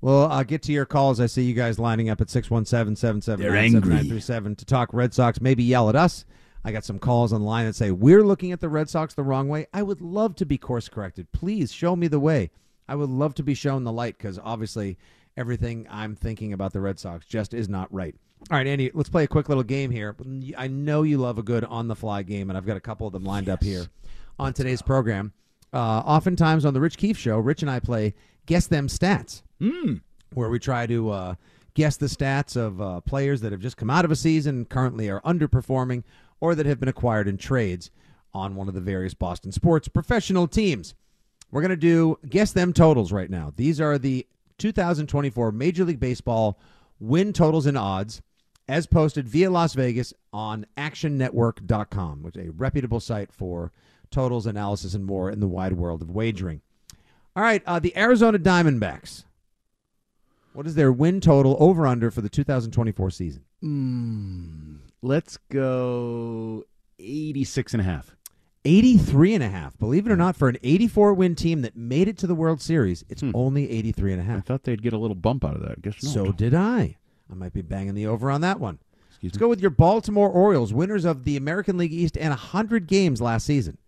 Well, 0.00 0.30
I'll 0.30 0.44
get 0.44 0.62
to 0.62 0.72
your 0.72 0.86
calls. 0.86 1.20
I 1.20 1.26
see 1.26 1.42
you 1.42 1.54
guys 1.54 1.78
lining 1.78 2.08
up 2.08 2.20
at 2.20 2.30
617 2.30 3.38
They're 3.38 3.56
angry. 3.56 4.08
to 4.56 4.64
talk 4.64 4.92
Red 4.92 5.12
Sox. 5.12 5.40
Maybe 5.40 5.62
yell 5.64 5.88
at 5.88 5.96
us. 5.96 6.24
I 6.64 6.72
got 6.72 6.84
some 6.84 6.98
calls 6.98 7.32
on 7.32 7.40
the 7.42 7.46
line 7.46 7.66
that 7.66 7.76
say, 7.76 7.90
We're 7.90 8.24
looking 8.24 8.52
at 8.52 8.60
the 8.60 8.68
Red 8.68 8.88
Sox 8.88 9.14
the 9.14 9.22
wrong 9.22 9.48
way. 9.48 9.66
I 9.72 9.82
would 9.82 10.00
love 10.00 10.34
to 10.36 10.46
be 10.46 10.58
course 10.58 10.88
corrected. 10.88 11.30
Please 11.32 11.72
show 11.72 11.94
me 11.94 12.08
the 12.08 12.20
way. 12.20 12.50
I 12.88 12.94
would 12.94 13.10
love 13.10 13.34
to 13.36 13.42
be 13.42 13.54
shown 13.54 13.84
the 13.84 13.92
light 13.92 14.16
because 14.18 14.38
obviously 14.42 14.98
everything 15.36 15.86
I'm 15.90 16.14
thinking 16.14 16.52
about 16.52 16.72
the 16.72 16.80
Red 16.80 16.98
Sox 16.98 17.26
just 17.26 17.54
is 17.54 17.68
not 17.68 17.92
right. 17.92 18.14
All 18.50 18.56
right, 18.56 18.66
Andy, 18.66 18.90
let's 18.94 19.08
play 19.08 19.24
a 19.24 19.28
quick 19.28 19.48
little 19.48 19.64
game 19.64 19.90
here. 19.90 20.14
I 20.56 20.68
know 20.68 21.02
you 21.02 21.18
love 21.18 21.38
a 21.38 21.42
good 21.42 21.64
on 21.64 21.88
the 21.88 21.96
fly 21.96 22.22
game, 22.22 22.50
and 22.50 22.56
I've 22.56 22.66
got 22.66 22.76
a 22.76 22.80
couple 22.80 23.06
of 23.06 23.12
them 23.12 23.24
lined 23.24 23.48
up 23.48 23.62
here 23.62 23.86
on 24.38 24.52
today's 24.52 24.82
program. 24.82 25.32
Uh, 25.72 26.02
oftentimes 26.04 26.64
on 26.64 26.74
the 26.74 26.80
Rich 26.80 26.98
Keefe 26.98 27.18
Show, 27.18 27.38
Rich 27.38 27.62
and 27.62 27.70
I 27.70 27.80
play 27.80 28.14
Guess 28.46 28.68
Them 28.68 28.88
Stats 28.88 29.42
where 30.34 30.50
we 30.50 30.58
try 30.58 30.86
to 30.86 31.10
uh, 31.10 31.34
guess 31.74 31.96
the 31.96 32.06
stats 32.06 32.56
of 32.56 32.80
uh, 32.80 33.00
players 33.00 33.40
that 33.40 33.52
have 33.52 33.60
just 33.60 33.76
come 33.76 33.90
out 33.90 34.04
of 34.04 34.10
a 34.10 34.16
season, 34.16 34.64
currently 34.66 35.08
are 35.08 35.20
underperforming, 35.22 36.04
or 36.40 36.54
that 36.54 36.66
have 36.66 36.78
been 36.78 36.88
acquired 36.88 37.26
in 37.28 37.36
trades 37.38 37.90
on 38.34 38.54
one 38.54 38.68
of 38.68 38.74
the 38.74 38.80
various 38.80 39.14
Boston 39.14 39.50
sports 39.50 39.88
professional 39.88 40.46
teams. 40.46 40.94
We're 41.50 41.62
going 41.62 41.70
to 41.70 41.76
do 41.76 42.18
guess 42.28 42.52
them 42.52 42.72
totals 42.72 43.12
right 43.12 43.30
now. 43.30 43.52
These 43.56 43.80
are 43.80 43.98
the 43.98 44.26
2024 44.58 45.52
Major 45.52 45.84
League 45.84 46.00
Baseball 46.00 46.58
win 46.98 47.32
totals 47.32 47.66
and 47.66 47.76
odds 47.76 48.22
as 48.68 48.86
posted 48.86 49.28
via 49.28 49.50
Las 49.50 49.74
Vegas 49.74 50.12
on 50.32 50.66
actionnetwork.com, 50.76 52.22
which 52.22 52.36
is 52.36 52.48
a 52.48 52.52
reputable 52.52 53.00
site 53.00 53.32
for 53.32 53.72
totals 54.10 54.46
analysis 54.46 54.94
and 54.94 55.04
more 55.04 55.30
in 55.30 55.40
the 55.40 55.46
wide 55.46 55.74
world 55.74 56.02
of 56.02 56.10
wagering. 56.10 56.60
All 57.34 57.42
right, 57.42 57.62
uh, 57.66 57.78
the 57.78 57.96
Arizona 57.96 58.38
Diamondbacks. 58.38 59.24
What 60.52 60.66
is 60.66 60.74
their 60.74 60.90
win 60.90 61.20
total 61.20 61.56
over 61.60 61.86
under 61.86 62.10
for 62.10 62.22
the 62.22 62.30
2024 62.30 63.10
season? 63.10 63.44
Mm, 63.62 64.78
let's 65.02 65.36
go 65.50 66.64
86 66.98 67.74
and 67.74 67.80
a 67.82 67.84
half. 67.84 68.15
83 68.66 69.34
and 69.34 69.42
a 69.44 69.48
half. 69.48 69.78
Believe 69.78 70.06
it 70.06 70.12
or 70.12 70.16
not, 70.16 70.36
for 70.36 70.48
an 70.48 70.56
84 70.62 71.14
win 71.14 71.34
team 71.34 71.62
that 71.62 71.76
made 71.76 72.08
it 72.08 72.18
to 72.18 72.26
the 72.26 72.34
World 72.34 72.60
Series, 72.60 73.04
it's 73.08 73.22
only 73.34 73.70
83 73.70 74.12
and 74.12 74.20
a 74.20 74.24
Hmm. 74.24 74.32
I 74.32 74.40
thought 74.40 74.64
they'd 74.64 74.82
get 74.82 74.92
a 74.92 74.98
little 74.98 75.14
bump 75.14 75.44
out 75.44 75.54
of 75.54 75.62
that. 75.62 75.80
Guess 75.82 76.02
not. 76.02 76.12
So 76.12 76.32
did 76.32 76.54
I. 76.54 76.96
I 77.30 77.34
might 77.34 77.52
be 77.52 77.62
banging 77.62 77.94
the 77.94 78.06
over 78.06 78.30
on 78.30 78.40
that 78.42 78.60
one. 78.60 78.78
Excuse 79.08 79.30
Let's 79.32 79.36
me. 79.36 79.40
go 79.40 79.48
with 79.48 79.60
your 79.60 79.70
Baltimore 79.70 80.28
Orioles, 80.28 80.72
winners 80.74 81.04
of 81.04 81.24
the 81.24 81.36
American 81.36 81.78
League 81.78 81.92
East 81.92 82.16
and 82.18 82.30
100 82.30 82.86
games 82.86 83.20
last 83.20 83.46
season. 83.46 83.78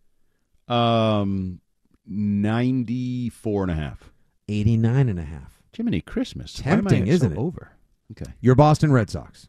Um, 0.69 1.61
94 2.07 3.63
and 3.65 3.73
a 3.73 3.75
half. 3.75 4.11
89 4.49 5.09
and 5.09 5.19
a 5.19 5.25
half. 5.25 5.61
Jiminy 5.77 6.01
Christmas. 6.01 6.61
Why 6.65 6.73
am 6.73 6.79
I 6.87 6.91
Tempting, 6.91 7.07
isn't 7.09 7.33
it? 7.33 7.39
Over. 7.39 7.73
Okay. 8.13 8.33
Your 8.41 8.55
Boston 8.55 8.91
Red 8.91 9.11
Sox, 9.11 9.49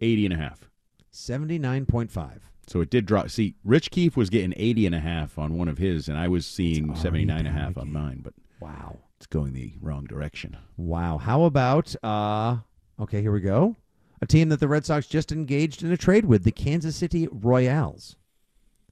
80 0.00 0.24
and 0.26 0.34
a 0.34 0.36
half. 0.38 0.68
79.5. 1.12 2.40
So 2.68 2.80
it 2.80 2.90
did 2.90 3.06
drop. 3.06 3.30
See, 3.30 3.54
Rich 3.64 3.90
Keefe 3.90 4.16
was 4.16 4.28
getting 4.30 4.52
80 4.56 4.86
and 4.86 4.94
a 4.94 5.00
half 5.00 5.38
on 5.38 5.56
one 5.56 5.68
of 5.68 5.78
his, 5.78 6.08
and 6.08 6.18
I 6.18 6.28
was 6.28 6.46
seeing 6.46 6.90
It's 6.90 7.00
79 7.02 7.38
and 7.38 7.48
a 7.48 7.50
half 7.50 7.78
on 7.78 7.92
mine, 7.92 8.20
but 8.22 8.34
Wow. 8.60 8.98
it's 9.16 9.26
going 9.26 9.54
the 9.54 9.72
wrong 9.80 10.04
direction. 10.04 10.56
Wow. 10.76 11.18
How 11.18 11.44
about 11.44 11.94
uh 12.02 12.58
okay, 13.00 13.22
here 13.22 13.32
we 13.32 13.40
go. 13.40 13.76
A 14.20 14.26
team 14.26 14.48
that 14.48 14.60
the 14.60 14.68
Red 14.68 14.84
Sox 14.84 15.06
just 15.06 15.30
engaged 15.32 15.82
in 15.82 15.92
a 15.92 15.96
trade 15.96 16.24
with, 16.24 16.42
the 16.44 16.50
Kansas 16.50 16.96
City 16.96 17.28
Royals. 17.30 18.16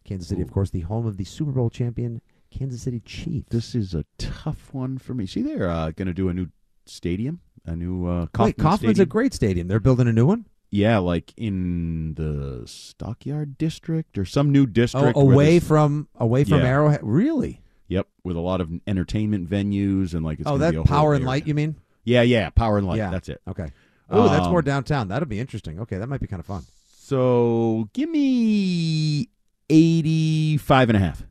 Kansas 0.04 0.28
City, 0.28 0.40
of 0.40 0.52
course, 0.52 0.70
the 0.70 0.80
home 0.82 1.04
of 1.04 1.16
the 1.16 1.24
Super 1.24 1.50
Bowl 1.50 1.68
champion 1.68 2.20
Kansas 2.50 2.82
City 2.82 3.00
Chiefs. 3.00 3.48
This 3.50 3.74
is 3.74 3.92
a 3.92 4.04
tough 4.18 4.72
one 4.72 4.98
for 4.98 5.14
me. 5.14 5.26
See, 5.26 5.42
they're 5.42 5.68
uh, 5.68 5.90
going 5.90 6.06
to 6.06 6.14
do 6.14 6.28
a 6.28 6.34
new 6.34 6.46
stadium, 6.86 7.40
a 7.64 7.74
new 7.74 8.06
uh, 8.06 8.26
Kauffman 8.26 8.46
Wait, 8.46 8.58
Kauffman's 8.58 9.00
a 9.00 9.06
great 9.06 9.34
stadium. 9.34 9.66
They're 9.68 9.80
building 9.80 10.06
a 10.06 10.12
new 10.12 10.26
one? 10.26 10.46
Yeah, 10.70 10.98
like 10.98 11.32
in 11.36 12.14
the 12.14 12.62
Stockyard 12.66 13.56
district 13.56 14.18
or 14.18 14.24
some 14.24 14.50
new 14.52 14.64
Oh, 14.64 14.66
district. 14.66 15.16
where 15.16 15.24
away 15.24 15.60
from 15.60 16.08
away 16.16 16.44
from 16.44 16.58
Yeah. 16.60 16.66
Arrowhead. 16.66 17.00
Really? 17.02 17.62
Yep, 17.88 18.08
with 18.24 18.36
a 18.36 18.40
lot 18.40 18.60
of 18.60 18.70
entertainment 18.86 19.48
venues 19.48 20.12
and 20.12 20.24
like. 20.24 20.40
It's 20.40 20.48
oh, 20.48 20.58
that 20.58 20.74
power 20.84 21.14
and 21.14 21.22
area. 21.22 21.28
light, 21.28 21.46
you 21.46 21.54
mean? 21.54 21.76
Yeah, 22.04 22.22
yeah, 22.22 22.50
power 22.50 22.78
and 22.78 22.86
light. 22.86 22.98
Yeah. 22.98 23.10
That's 23.10 23.28
it. 23.28 23.40
Okay. 23.48 23.68
Oh, 24.10 24.28
that's 24.28 24.48
more 24.48 24.58
Um, 24.60 24.64
downtown. 24.64 25.08
That'll 25.08 25.28
be 25.28 25.40
interesting. 25.40 25.80
Okay, 25.80 25.98
that 25.98 26.08
might 26.08 26.20
be 26.20 26.26
kind 26.26 26.40
of 26.40 26.46
fun. 26.46 26.62
So 26.88 27.88
give 27.92 28.08
me 28.10 29.28
85 29.68 30.90
and 30.90 30.96
a 30.96 31.00
half. 31.00 31.24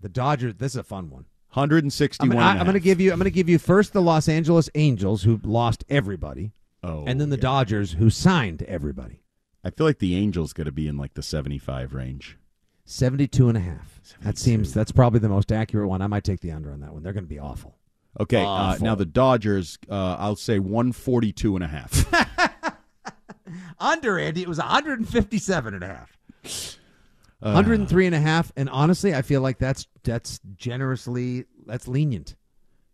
the 0.00 0.08
Dodgers. 0.08 0.54
This 0.56 0.72
is 0.72 0.78
a 0.78 0.82
fun 0.82 1.10
one. 1.10 1.26
161. 1.52 2.36
I'm, 2.36 2.42
I- 2.42 2.50
and 2.50 2.58
a 2.58 2.60
I'm 2.60 2.66
going 2.66 2.74
to 2.74 2.80
give 2.80 3.00
you. 3.00 3.12
I'm 3.12 3.18
going 3.18 3.24
to 3.24 3.30
give 3.30 3.48
you 3.48 3.58
first 3.58 3.92
the 3.92 4.02
Los 4.02 4.28
Angeles 4.28 4.68
Angels, 4.74 5.22
who 5.22 5.38
lost 5.44 5.84
everybody, 5.88 6.52
Oh, 6.82 7.04
and 7.06 7.20
then 7.20 7.30
the 7.30 7.36
yeah. 7.36 7.42
Dodgers, 7.42 7.92
who 7.92 8.10
signed 8.10 8.62
everybody. 8.64 9.22
I 9.64 9.70
feel 9.70 9.86
like 9.86 9.98
the 9.98 10.16
Angels 10.16 10.52
got 10.52 10.64
to 10.64 10.72
be 10.72 10.88
in 10.88 10.96
like 10.96 11.14
the 11.14 11.22
75 11.22 11.94
range. 11.94 12.38
72 12.84 13.48
and 13.48 13.58
a 13.58 13.60
half. 13.60 14.00
That 14.22 14.38
seems 14.38 14.72
that's 14.72 14.92
probably 14.92 15.20
the 15.20 15.28
most 15.28 15.52
accurate 15.52 15.88
one. 15.88 16.00
I 16.00 16.06
might 16.06 16.24
take 16.24 16.40
the 16.40 16.52
under 16.52 16.72
on 16.72 16.80
that 16.80 16.92
one. 16.94 17.02
They're 17.02 17.12
going 17.12 17.24
to 17.24 17.28
be 17.28 17.38
awful. 17.38 17.76
Okay, 18.18 18.42
uh, 18.42 18.46
Awful. 18.46 18.84
now 18.84 18.94
the 18.94 19.04
Dodgers, 19.04 19.78
uh, 19.90 20.16
I'll 20.18 20.36
say 20.36 20.58
142 20.58 21.54
and 21.56 21.64
a 21.64 21.68
half. 21.68 22.06
Under 23.78 24.18
Andy, 24.18 24.42
it 24.42 24.48
was 24.48 24.58
157 24.58 25.74
and 25.74 25.82
a 25.84 25.86
half. 25.86 26.18
Uh, 27.40 27.52
103 27.52 28.06
and 28.06 28.14
a 28.14 28.20
half 28.20 28.50
and 28.56 28.68
honestly, 28.70 29.14
I 29.14 29.22
feel 29.22 29.40
like 29.40 29.58
that's 29.58 29.86
that's 30.02 30.40
generously 30.56 31.44
that's 31.66 31.86
lenient. 31.86 32.34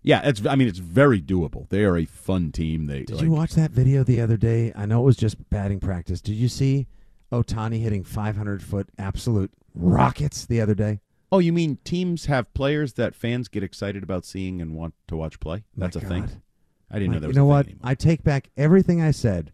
yeah, 0.02 0.20
it's. 0.24 0.44
I 0.44 0.55
mean, 0.55 0.68
it's 0.68 0.78
very 0.80 1.20
doable. 1.22 1.68
They 1.70 1.84
are 1.84 1.96
a 1.96 2.05
fun 2.05 2.52
team. 2.52 2.86
They 2.86 3.05
Did 3.05 3.16
like, 3.16 3.24
you 3.24 3.30
watch 3.30 3.52
that 3.52 3.70
video 3.70 4.05
the 4.05 4.20
other 4.20 4.36
day? 4.36 4.72
I 4.76 4.84
know 4.86 5.00
it 5.00 5.05
was 5.05 5.16
just 5.16 5.48
batting 5.50 5.80
practice. 5.80 6.20
Did 6.20 6.34
you 6.34 6.48
see 6.48 6.86
Ohtani 7.32 7.80
hitting 7.80 8.05
500 8.05 8.62
foot 8.62 8.88
absolute 8.98 9.50
rockets 9.74 10.44
the 10.44 10.61
other 10.61 10.74
day? 10.74 11.00
Oh, 11.32 11.38
you 11.38 11.52
mean 11.52 11.78
teams 11.84 12.26
have 12.26 12.52
players 12.55 12.92
that 12.94 13.14
fans 13.14 13.48
get 13.48 13.62
excited 13.62 14.02
about 14.02 14.24
seeing 14.26 14.61
and 14.61 14.74
want 14.74 14.92
to 15.09 15.16
watch 15.16 15.40
play? 15.40 15.64
My 15.74 15.86
That's 15.86 15.96
a 15.96 16.00
God. 16.00 16.09
thing. 16.09 16.42
I 16.90 16.98
didn't 16.98 17.09
My- 17.09 17.14
know 17.14 17.20
that 17.20 17.24
you 17.26 17.28
was 17.28 17.36
know 17.36 17.44
a 17.44 17.46
what? 17.46 17.66
thing 17.66 17.74
anymore. 17.76 17.90
I 17.90 17.94
take 17.94 18.22
back 18.22 18.50
everything 18.59 19.00
I 19.00 19.11
said 19.11 19.52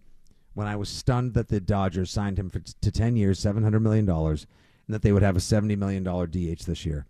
when 0.55 0.67
I 0.67 0.77
was 0.77 0.89
stunned 0.89 1.35
that 1.35 1.49
the 1.49 1.61
Dodgers 1.61 2.11
signed 2.11 2.39
him 2.39 2.51
for, 2.51 2.61
to 2.61 2.91
10 2.91 3.17
years, 3.17 3.41
$700 3.41 3.81
million, 3.81 4.09
and 4.09 4.47
that 4.89 5.03
they 5.03 5.13
would 5.13 5.23
have 5.23 5.37
a 5.37 5.41
$70 5.41 5.77
million 5.79 6.03
DH 6.03 6.65
this 6.65 6.85
year. 6.85 7.07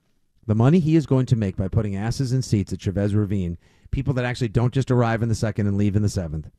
The 0.46 0.54
money 0.54 0.80
he 0.80 0.96
is 0.96 1.06
going 1.06 1.26
to 1.26 1.36
make 1.36 1.56
by 1.56 1.68
putting 1.68 1.96
asses 1.96 2.32
in 2.32 2.42
seats 2.42 2.72
at 2.72 2.80
Chavez 2.80 3.14
Ravine, 3.14 3.58
people 3.90 4.14
that 4.14 4.24
actually 4.24 4.48
don't 4.48 4.74
just 4.74 4.90
arrive 4.90 5.22
in 5.22 5.28
the 5.28 5.34
second 5.34 5.66
and 5.66 5.76
leave 5.76 5.96
in 5.96 6.02
the 6.02 6.08
seventh, 6.08 6.50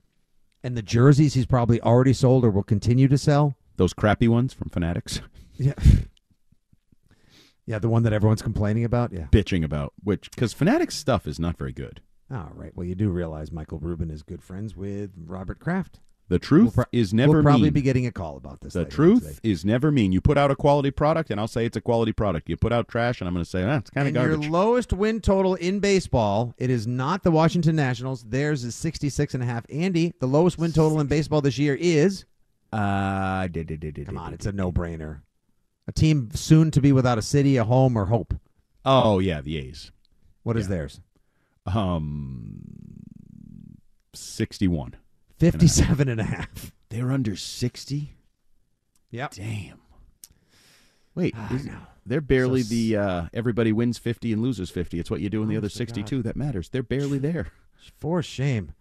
and 0.63 0.77
the 0.77 0.81
jerseys 0.81 1.33
he's 1.33 1.45
probably 1.45 1.81
already 1.81 2.13
sold 2.13 2.45
or 2.45 2.51
will 2.51 2.63
continue 2.63 3.07
to 3.07 3.17
sell. 3.17 3.55
Those 3.77 3.93
crappy 3.93 4.27
ones 4.27 4.53
from 4.53 4.69
Fanatics. 4.69 5.21
Yeah. 5.57 5.73
Yeah, 7.67 7.77
the 7.77 7.89
one 7.89 8.03
that 8.03 8.13
everyone's 8.13 8.41
complaining 8.41 8.83
about. 8.83 9.13
Yeah. 9.13 9.27
Bitching 9.31 9.63
about 9.63 9.93
which 10.03 10.31
because 10.31 10.53
Fanatics 10.53 10.95
stuff 10.95 11.27
is 11.27 11.39
not 11.39 11.57
very 11.57 11.71
good. 11.71 12.01
All 12.31 12.51
right. 12.55 12.71
Well, 12.75 12.87
you 12.87 12.95
do 12.95 13.09
realize 13.09 13.51
Michael 13.51 13.77
Rubin 13.79 14.09
is 14.09 14.23
good 14.23 14.41
friends 14.41 14.75
with 14.75 15.11
Robert 15.17 15.59
Kraft. 15.59 15.99
The 16.31 16.39
truth 16.39 16.77
We'll 16.77 16.85
pro- 16.85 16.85
is 16.93 17.13
never 17.13 17.33
We'll 17.33 17.43
probably 17.43 17.63
mean. 17.63 17.73
be 17.73 17.81
getting 17.81 18.05
a 18.05 18.11
call 18.11 18.37
about 18.37 18.61
this. 18.61 18.71
the 18.71 18.85
truth 18.85 19.41
is 19.43 19.65
never 19.65 19.91
mean. 19.91 20.13
You 20.13 20.21
put 20.21 20.37
out 20.37 20.49
a 20.49 20.55
quality 20.55 20.89
product, 20.89 21.29
and 21.29 21.41
I'll 21.41 21.47
say 21.49 21.65
it's 21.65 21.75
a 21.75 21.81
quality 21.81 22.13
product. 22.13 22.47
You 22.47 22.55
put 22.55 22.71
out 22.71 22.87
trash, 22.87 23.19
and 23.19 23.27
I'm 23.27 23.33
going 23.33 23.43
to 23.43 23.49
say 23.49 23.63
ah, 23.63 23.75
it's 23.75 23.89
kind 23.89 24.07
of 24.07 24.15
and 24.15 24.29
garbage. 24.29 24.43
your 24.45 24.49
lowest 24.51 24.93
win 24.93 25.19
total 25.19 25.55
in 25.55 25.81
baseball, 25.81 26.53
it 26.57 26.69
is 26.69 26.87
not 26.87 27.23
the 27.23 27.31
Washington 27.31 27.75
Nationals. 27.75 28.23
Theirs 28.23 28.63
is 28.63 28.75
66 28.75 29.33
and 29.33 29.43
a 29.43 29.45
half. 29.45 29.65
Andy, 29.69 30.13
the 30.21 30.25
lowest 30.25 30.57
win 30.57 30.71
total 30.71 31.01
in 31.01 31.07
baseball 31.07 31.41
this 31.41 31.57
year 31.57 31.75
is 31.75 32.23
uh, 32.71 33.47
did, 33.47 33.67
did, 33.67 33.81
did, 33.81 33.95
did, 33.95 34.05
Come 34.05 34.17
on, 34.17 34.33
it's 34.33 34.45
a 34.45 34.53
no-brainer. 34.53 35.19
A 35.89 35.91
team 35.91 36.29
soon 36.33 36.71
to 36.71 36.79
be 36.79 36.93
without 36.93 37.17
a 37.17 37.21
city, 37.21 37.57
a 37.57 37.65
home, 37.65 37.97
or 37.97 38.05
hope. 38.05 38.33
Oh 38.85 39.19
yeah, 39.19 39.41
the 39.41 39.57
A's. 39.57 39.91
What 40.43 40.55
is 40.55 40.67
Yeah. 40.67 40.75
theirs? 40.75 41.01
Um, 41.65 42.61
sixty-one. 44.13 44.95
57 45.41 46.07
and 46.07 46.21
a 46.21 46.23
half. 46.23 46.71
They're 46.89 47.11
under 47.11 47.35
sixty. 47.35 48.13
Yep. 49.11 49.33
Damn. 49.33 49.79
Wait, 51.15 51.35
I 51.37 51.53
is- 51.55 51.65
know. 51.65 51.77
they're 52.05 52.21
barely 52.21 52.61
So 52.61 52.65
s- 52.65 52.69
the 52.69 52.95
uh, 52.97 53.25
everybody 53.33 53.71
wins 53.73 53.97
fifty 53.97 54.31
and 54.33 54.41
loses 54.41 54.69
fifty. 54.69 54.99
It's 54.99 55.09
what 55.11 55.19
you 55.21 55.29
do 55.29 55.41
in 55.43 55.49
the 55.49 55.55
other 55.57 55.65
Honest 55.65 55.77
to 55.77 55.85
God. 55.85 55.95
sixty-two 55.95 56.21
that 56.23 56.35
matters. 56.35 56.69
They're 56.69 56.83
barely 56.83 57.17
there. 57.17 57.47
For 57.97 58.21
shame. 58.23 58.73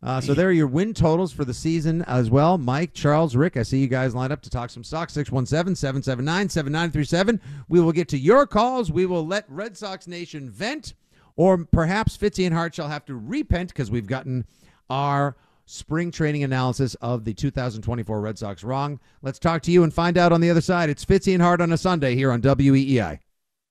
Uh, 0.00 0.20
so 0.20 0.32
there 0.32 0.46
are 0.48 0.52
your 0.52 0.68
win 0.68 0.94
totals 0.94 1.32
for 1.32 1.44
the 1.44 1.52
season 1.52 2.02
as 2.02 2.30
well. 2.30 2.56
Mike, 2.56 2.92
Charles, 2.94 3.34
Rick, 3.34 3.56
I 3.56 3.64
see 3.64 3.80
you 3.80 3.88
guys 3.88 4.14
lined 4.14 4.32
up 4.32 4.40
to 4.42 4.50
talk 4.50 4.70
some 4.70 4.84
Sox. 4.84 5.12
617-779-7937. 5.16 7.40
We 7.68 7.80
will 7.80 7.90
get 7.92 8.06
to 8.10 8.18
your 8.18 8.46
calls. 8.46 8.92
We 8.92 9.06
will 9.06 9.26
let 9.26 9.44
Red 9.48 9.76
Sox 9.76 10.06
Nation 10.06 10.48
vent, 10.50 10.94
or 11.34 11.64
perhaps 11.64 12.16
Fitzy 12.16 12.46
and 12.46 12.54
Hart 12.54 12.76
shall 12.76 12.86
have 12.88 13.04
to 13.06 13.16
repent 13.16 13.70
because 13.70 13.90
we've 13.90 14.06
gotten 14.06 14.46
our 14.88 15.34
spring 15.68 16.10
training 16.10 16.42
analysis 16.42 16.94
of 16.96 17.24
the 17.24 17.34
2024 17.34 18.20
Red 18.20 18.38
Sox 18.38 18.64
wrong. 18.64 18.98
Let's 19.22 19.38
talk 19.38 19.62
to 19.62 19.70
you 19.70 19.84
and 19.84 19.92
find 19.92 20.16
out 20.16 20.32
on 20.32 20.40
the 20.40 20.50
other 20.50 20.62
side. 20.62 20.88
It's 20.88 21.04
Fitzy 21.04 21.34
and 21.34 21.42
Hart 21.42 21.60
on 21.60 21.72
a 21.72 21.76
Sunday 21.76 22.14
here 22.14 22.32
on 22.32 22.40
WEEI. 22.40 23.18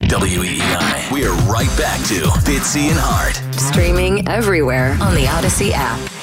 WEEI. 0.04 1.12
We 1.12 1.26
are 1.26 1.36
right 1.50 1.76
back 1.78 2.00
to 2.08 2.22
Fitzy 2.46 2.90
and 2.90 3.00
Hart. 3.00 3.36
Streaming 3.56 4.28
everywhere 4.28 4.96
on 5.02 5.16
the 5.16 5.26
Audacy 5.26 5.72
app. 5.74 6.17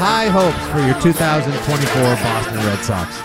High 0.00 0.28
hopes 0.28 0.56
for 0.72 0.80
your 0.80 0.98
2024 1.02 2.02
Boston 2.02 2.56
Red 2.56 2.78
Sox. 2.78 3.20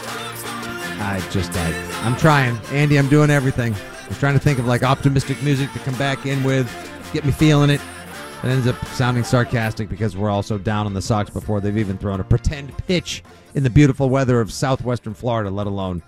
I 1.00 1.26
just, 1.32 1.50
I, 1.56 2.06
I'm 2.06 2.18
trying, 2.18 2.58
Andy. 2.70 3.00
I'm 3.00 3.08
doing 3.08 3.30
everything. 3.30 3.74
I'm 4.10 4.16
trying 4.16 4.34
to 4.34 4.42
think 4.42 4.60
of 4.60 4.66
like 4.66 4.84
optimistic 4.84 5.42
music 5.42 5.72
to 5.72 5.80
come 5.80 5.96
back 5.96 6.26
in 6.26 6.44
with, 6.44 6.70
get 7.14 7.24
me 7.24 7.32
feeling 7.32 7.70
it. 7.70 7.80
It 8.44 8.48
ends 8.48 8.68
up 8.68 8.76
sounding 8.88 9.24
sarcastic 9.24 9.88
because 9.88 10.18
we're 10.18 10.30
also 10.30 10.58
down 10.58 10.86
on 10.86 10.94
the 10.94 11.02
Sox 11.02 11.30
before 11.30 11.62
they've 11.62 11.78
even 11.78 11.98
thrown 11.98 12.20
a 12.20 12.26
pretend 12.26 12.78
pitch 12.80 13.24
in 13.54 13.64
the 13.64 13.70
beautiful 13.70 14.10
weather 14.10 14.42
of 14.42 14.52
southwestern 14.52 15.14
Florida, 15.14 15.50
let 15.50 15.68
alone 15.68 16.04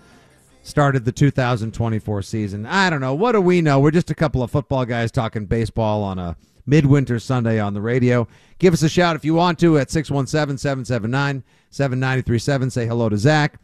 started 0.64 1.06
the 1.06 1.12
2024 1.12 2.20
season. 2.20 2.66
I 2.66 2.90
don't 2.90 3.00
know. 3.00 3.14
What 3.14 3.32
do 3.32 3.40
we 3.40 3.62
know? 3.62 3.80
We're 3.80 3.90
just 3.90 4.10
a 4.10 4.14
couple 4.14 4.42
of 4.42 4.50
football 4.50 4.84
guys 4.84 5.10
talking 5.10 5.46
baseball 5.46 6.02
on 6.02 6.18
a 6.18 6.36
midwinter 6.68 7.18
Sunday 7.18 7.58
on 7.58 7.74
the 7.74 7.80
radio. 7.80 8.28
Give 8.58 8.72
us 8.74 8.82
a 8.82 8.88
shout 8.88 9.16
if 9.16 9.24
you 9.24 9.34
want 9.34 9.58
to 9.60 9.78
at 9.78 9.90
617 9.90 10.58
779 10.58 11.42
7937. 11.70 12.70
Say 12.70 12.86
hello 12.86 13.08
to 13.08 13.16
Zach. 13.16 13.58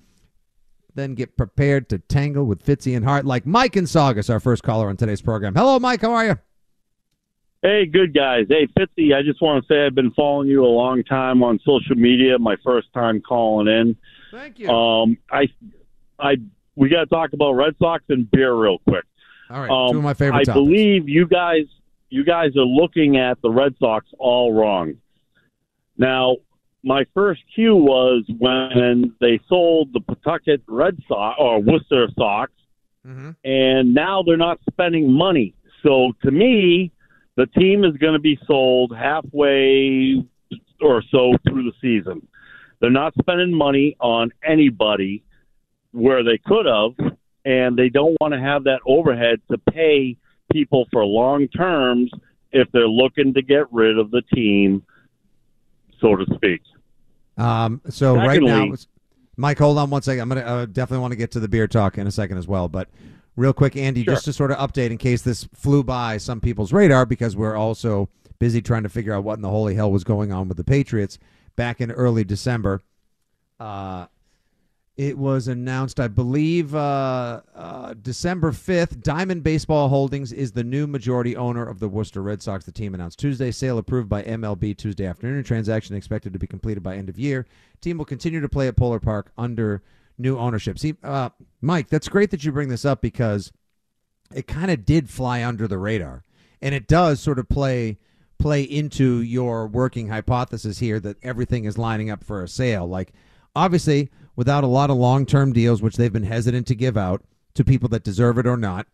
Then 0.95 1.15
get 1.15 1.37
prepared 1.37 1.89
to 1.91 1.99
tangle 1.99 2.45
with 2.45 2.65
Fitzy 2.65 2.97
and 2.97 3.05
Hart 3.05 3.25
like 3.27 3.45
Mike 3.47 3.77
and 3.77 3.89
Saugus, 3.89 4.31
our 4.31 4.39
first 4.41 4.63
caller 4.63 4.89
on 4.89 4.97
today's 4.97 5.21
program. 5.21 5.55
Hello, 5.55 5.79
Mike. 5.79 6.03
How 6.03 6.13
are 6.13 6.25
you? 6.27 6.39
Hey, 7.63 7.87
good 7.87 8.15
guys. 8.15 8.47
Hey, 8.49 8.67
Fitzy, 8.79 9.15
I 9.15 9.23
just 9.23 9.41
want 9.41 9.65
to 9.65 9.73
say 9.73 9.87
I've 9.87 9.95
been 9.95 10.13
following 10.13 10.49
you 10.49 10.65
a 10.65 10.67
long 10.69 11.03
time 11.03 11.43
on 11.43 11.59
social 11.65 11.97
media. 11.97 12.39
My 12.39 12.57
first 12.63 12.93
time 12.93 13.21
calling 13.23 13.67
in. 13.69 13.97
Thank 14.31 14.59
you. 14.59 14.69
Um, 14.69 15.17
I, 15.31 15.49
I, 16.19 16.37
we 16.77 16.89
got 16.91 17.01
to 17.01 17.07
talk 17.07 17.33
about 17.33 17.53
Red 17.53 17.75
Sox 17.79 18.05
and 18.09 18.31
beer 18.31 18.55
real 18.55 18.79
quick. 18.87 19.05
All 19.51 19.61
right, 19.61 19.71
Um, 19.71 19.93
two 19.93 19.99
of 19.99 20.05
my 20.05 20.15
favorite 20.15 20.41
I 20.41 20.45
topics. 20.45 20.55
believe 20.65 21.09
you 21.09 21.27
guys, 21.27 21.65
you 22.11 22.25
guys 22.25 22.57
are 22.57 22.65
looking 22.65 23.17
at 23.17 23.41
the 23.43 23.51
Red 23.51 23.75
Sox 23.79 24.07
all 24.19 24.53
wrong. 24.53 24.95
Now, 25.97 26.37
my 26.83 27.07
first 27.15 27.43
cue 27.55 27.77
was 27.77 28.25
when 28.39 29.15
they 29.21 29.41
sold 29.49 29.93
the 29.93 30.01
Pawtucket 30.01 30.63
Red 30.67 30.99
Sox 31.09 31.37
or 31.39 31.61
Worcester 31.61 32.09
Sox, 32.17 32.53
Mm-hmm. 33.07 33.33
and 33.45 33.93
now 33.93 34.23
they're 34.23 34.39
not 34.39 34.59
spending 34.71 35.13
money. 35.13 35.53
So 35.83 36.13
to 36.23 36.31
me, 36.31 36.91
the 37.37 37.45
team 37.45 37.85
is 37.85 37.95
going 37.99 38.15
to 38.15 38.19
be 38.19 38.39
sold 38.47 38.97
halfway 38.97 40.25
or 40.81 41.03
so 41.11 41.35
through 41.47 41.65
the 41.65 41.73
season. 41.83 42.27
They're 42.81 42.91
not 42.91 43.13
spending 43.21 43.53
money 43.53 43.95
on 44.01 44.31
anybody 44.43 45.23
where 45.93 46.25
they 46.25 46.39
could 46.39 46.65
have, 46.65 47.13
and 47.45 47.77
they 47.77 47.91
don't 47.91 48.17
want 48.23 48.33
to 48.33 48.41
have 48.41 48.65
that 48.65 48.81
overhead 48.87 49.43
to 49.51 49.59
pay 49.59 50.17
people 50.55 50.87
for 50.93 51.05
long 51.05 51.49
terms 51.49 52.13
if 52.53 52.71
they're 52.71 52.87
looking 52.89 53.35
to 53.35 53.43
get 53.43 53.71
rid 53.73 53.99
of 53.99 54.13
the 54.13 54.23
team, 54.33 54.85
so 56.01 56.15
to 56.15 56.25
speak. 56.37 56.63
Um, 57.37 57.81
so 57.89 58.15
right 58.15 58.41
now, 58.41 58.73
Mike, 59.37 59.59
hold 59.59 59.77
on 59.79 59.91
one 59.91 60.03
second. 60.03 60.21
I'm 60.23 60.29
gonna 60.29 60.43
uh, 60.43 60.67
definitely 60.67 61.01
want 61.03 61.11
to 61.11 61.17
get 61.17 61.33
to 61.33 61.41
the 61.41 61.49
beer 61.49 61.67
talk 61.67 61.99
in 61.99 62.07
a 62.07 62.13
second 62.13 62.39
as 62.39 62.47
well. 62.47 62.69
But 62.69 62.89
real 63.35 63.53
quick, 63.53 63.75
Andy, 63.77 64.05
Sure. 64.05 64.15
just 64.15 64.27
to 64.27 64.33
sort 64.33 64.53
of 64.53 64.59
update 64.59 64.93
in 64.93 64.99
case 64.99 65.23
this 65.23 65.43
flew 65.53 65.83
by 65.83 66.19
some 66.19 66.41
people's 66.41 66.73
radar 66.73 67.05
because 67.05 67.35
we're 67.37 67.57
also 67.57 68.09
busy 68.39 68.63
trying 68.63 68.85
to 68.85 68.89
figure 68.89 69.13
out 69.13 69.25
what 69.25 69.35
in 69.35 69.43
the 69.43 69.51
holy 69.51 69.75
hell 69.75 69.91
was 69.91 70.05
going 70.05 70.31
on 70.33 70.47
with 70.47 70.57
the 70.57 70.63
Patriots 70.65 71.19
back 71.57 71.81
in 71.81 71.91
early 71.91 72.23
December. 72.23 72.81
Uh, 73.59 74.07
it 74.97 75.19
was 75.19 75.49
announced, 75.49 75.99
I 75.99 76.07
believe, 76.07 76.73
uh, 76.75 77.41
uh, 77.55 77.95
December 78.01 78.53
5th. 78.53 79.03
Diamond 79.03 79.43
Baseball 79.43 79.89
Holdings 79.89 80.33
is 80.33 80.53
the 80.53 80.63
new 80.63 80.87
majority 80.87 81.37
owner 81.37 81.67
of 81.67 81.81
the 81.81 81.89
Worcester 81.89 82.23
Red 82.23 82.43
Sox. 82.43 82.65
The 82.65 82.71
team 82.71 82.95
announced 82.95 83.19
Tuesday. 83.19 83.51
Sale 83.51 83.79
approved 83.79 84.09
by 84.09 84.23
MLB 84.23 84.77
Tuesday 84.77 85.07
afternoon. 85.07 85.43
Transaction 85.43 85.97
expected 85.97 86.33
to 86.33 86.39
be 86.39 86.47
completed 86.47 86.83
by 86.83 86.97
end 86.97 87.09
of 87.09 87.19
year. 87.19 87.45
Team 87.81 87.99
will 87.99 88.05
continue 88.05 88.41
to 88.41 88.49
play 88.49 88.69
at 88.69 88.77
Polar 88.77 89.01
Park 89.01 89.33
under 89.37 89.83
new 90.17 90.39
ownership. 90.39 90.79
See, 90.79 90.95
uh, 91.03 91.31
Mike, 91.61 91.89
that's 91.89 92.09
great 92.09 92.31
that 92.31 92.45
you 92.45 92.53
bring 92.53 92.69
this 92.69 92.85
up 92.85 93.01
because 93.01 93.51
it 94.33 94.47
kind 94.47 94.71
of 94.71 94.85
did 94.85 95.11
fly 95.11 95.43
under 95.43 95.67
the 95.67 95.79
radar, 95.79 96.23
and 96.63 96.73
it 96.73 96.87
does 96.87 97.21
sort 97.21 97.41
of 97.41 97.49
play 97.49 97.99
play 98.39 98.63
into 98.63 99.21
your 99.23 99.67
working 99.67 100.09
hypothesis 100.09 100.79
here 100.79 101.01
that 101.01 101.17
everything 101.23 101.65
is 101.65 101.79
lining 101.79 102.11
up 102.11 102.23
for 102.23 102.43
a 102.43 102.49
sale. 102.49 102.87
Like, 102.87 103.13
obviously, 103.57 104.11
without 104.37 104.65
a 104.65 104.69
lot 104.69 104.91
of 104.91 104.97
long 104.97 105.27
term 105.27 105.53
deals, 105.53 105.83
which 105.83 105.97
they've 105.97 106.13
been 106.13 106.25
hesitant 106.25 106.67
to 106.69 106.75
give 106.75 106.97
out 106.97 107.23
to 107.55 107.65
people 107.65 107.89
that 107.91 108.03
deserve 108.03 108.39
it 108.39 108.47
or 108.47 108.57
not. 108.57 108.87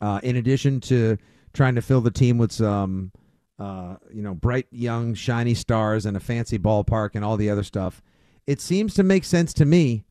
Uh, 0.00 0.20
in 0.22 0.36
addition 0.36 0.80
to 0.80 1.16
trying 1.52 1.74
to 1.74 1.82
fill 1.82 2.00
the 2.00 2.10
team 2.10 2.38
with 2.38 2.50
some, 2.50 3.12
uh, 3.58 3.96
you 4.12 4.22
know, 4.22 4.34
bright 4.34 4.66
young 4.72 5.14
shiny 5.14 5.54
stars 5.54 6.06
and 6.06 6.16
a 6.16 6.20
fancy 6.20 6.58
ballpark 6.58 7.10
and 7.14 7.24
all 7.24 7.36
the 7.36 7.48
other 7.48 7.62
stuff, 7.62 8.02
it 8.46 8.60
seems 8.60 8.94
to 8.94 9.02
make 9.02 9.24
sense 9.24 9.52
to 9.54 9.64
me 9.64 10.04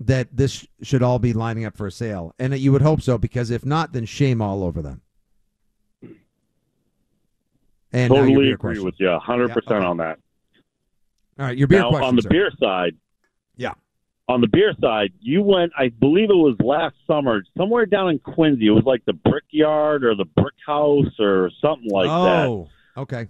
that 0.00 0.28
this 0.36 0.66
should 0.82 1.02
all 1.02 1.18
be 1.18 1.32
lining 1.32 1.64
up 1.64 1.76
for 1.76 1.86
a 1.86 1.92
sale, 1.92 2.34
and 2.38 2.52
that 2.52 2.58
you 2.58 2.72
would 2.72 2.82
hope 2.82 3.00
so 3.00 3.16
because 3.16 3.50
if 3.50 3.64
not, 3.64 3.92
then 3.92 4.04
shame 4.04 4.42
all 4.42 4.62
over 4.62 4.82
them. 4.82 5.00
And 7.92 8.12
totally 8.12 8.50
agree 8.50 8.56
question. 8.56 8.84
with 8.84 8.94
you, 8.98 9.06
100% 9.06 9.56
okay. 9.56 9.74
on 9.74 9.96
that. 9.98 10.18
All 11.38 11.46
right, 11.46 11.56
your 11.56 11.68
beer 11.68 11.80
now, 11.80 11.90
question, 11.90 12.08
on 12.08 12.16
the 12.16 12.22
sir. 12.22 12.28
beer 12.28 12.50
side, 12.60 12.96
Yeah. 13.56 13.74
On 14.28 14.40
the 14.40 14.48
beer 14.48 14.72
side, 14.80 15.12
you 15.20 15.42
went, 15.42 15.72
I 15.78 15.88
believe 15.88 16.30
it 16.30 16.34
was 16.34 16.56
last 16.60 16.96
summer, 17.06 17.42
somewhere 17.56 17.84
down 17.86 18.08
in 18.10 18.18
Quincy. 18.18 18.66
It 18.66 18.70
was 18.70 18.84
like 18.84 19.04
the 19.04 19.12
Brickyard 19.12 20.04
or 20.04 20.14
the 20.14 20.24
Brick 20.24 20.54
House 20.66 21.12
or 21.18 21.50
something 21.60 21.90
like 21.90 22.06
that. 22.06 22.46
oh, 22.46 22.68
okay. 22.96 23.28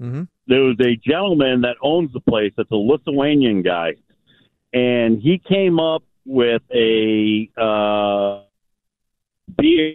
Mm-hmm. 0.00 0.24
There 0.46 0.60
was 0.62 0.76
a 0.80 0.96
gentleman 0.96 1.62
that 1.62 1.76
owns 1.82 2.12
the 2.12 2.20
place 2.20 2.52
that's 2.56 2.70
a 2.70 2.76
Lithuanian 2.76 3.62
guy, 3.62 3.94
and 4.74 5.22
he 5.22 5.38
came 5.38 5.78
up 5.80 6.02
with 6.26 6.62
a 6.74 7.48
uh, 7.56 8.42
beer 9.56 9.94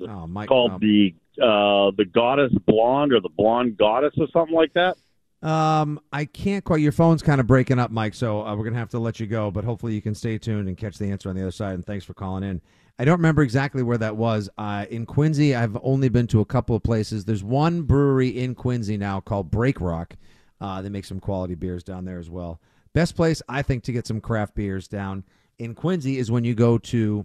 Oh, 0.00 0.26
Mike. 0.28 0.48
called 0.48 0.70
um, 0.72 0.80
the 0.80 1.12
uh, 1.42 1.90
the 1.96 2.04
Goddess 2.04 2.52
Blonde 2.66 3.12
or 3.12 3.20
the 3.20 3.28
Blonde 3.28 3.76
Goddess 3.76 4.12
or 4.16 4.28
something 4.32 4.54
like 4.54 4.72
that. 4.74 4.96
Um, 5.42 6.00
I 6.12 6.24
can't 6.24 6.64
quite. 6.64 6.80
Your 6.80 6.92
phone's 6.92 7.22
kind 7.22 7.40
of 7.40 7.46
breaking 7.46 7.78
up, 7.78 7.90
Mike. 7.90 8.14
So 8.14 8.44
uh, 8.44 8.56
we're 8.56 8.64
gonna 8.64 8.78
have 8.78 8.90
to 8.90 8.98
let 8.98 9.20
you 9.20 9.26
go. 9.26 9.50
But 9.50 9.64
hopefully 9.64 9.94
you 9.94 10.02
can 10.02 10.14
stay 10.14 10.38
tuned 10.38 10.68
and 10.68 10.76
catch 10.76 10.98
the 10.98 11.10
answer 11.10 11.28
on 11.28 11.36
the 11.36 11.42
other 11.42 11.50
side. 11.50 11.74
And 11.74 11.86
thanks 11.86 12.04
for 12.04 12.14
calling 12.14 12.42
in. 12.42 12.60
I 12.98 13.04
don't 13.04 13.18
remember 13.18 13.42
exactly 13.42 13.84
where 13.84 13.98
that 13.98 14.16
was. 14.16 14.50
Uh, 14.58 14.86
in 14.90 15.06
Quincy, 15.06 15.54
I've 15.54 15.78
only 15.82 16.08
been 16.08 16.26
to 16.28 16.40
a 16.40 16.44
couple 16.44 16.74
of 16.74 16.82
places. 16.82 17.24
There's 17.24 17.44
one 17.44 17.82
brewery 17.82 18.28
in 18.28 18.56
Quincy 18.56 18.96
now 18.96 19.20
called 19.20 19.52
Break 19.52 19.80
Rock. 19.80 20.16
Uh, 20.60 20.82
they 20.82 20.88
make 20.88 21.04
some 21.04 21.20
quality 21.20 21.54
beers 21.54 21.84
down 21.84 22.04
there 22.04 22.18
as 22.18 22.28
well. 22.28 22.60
Best 22.94 23.14
place 23.14 23.40
I 23.48 23.62
think 23.62 23.84
to 23.84 23.92
get 23.92 24.08
some 24.08 24.20
craft 24.20 24.56
beers 24.56 24.88
down 24.88 25.22
in 25.60 25.76
Quincy 25.76 26.18
is 26.18 26.30
when 26.30 26.42
you 26.44 26.54
go 26.54 26.78
to. 26.78 27.24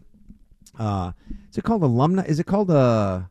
Uh, 0.78 1.11
is 1.49 1.57
it 1.57 1.64
called 1.64 1.82
alumni? 1.82 2.24
Is 2.24 2.39
it 2.39 2.45
called 2.45 2.70
uh, 2.70 3.22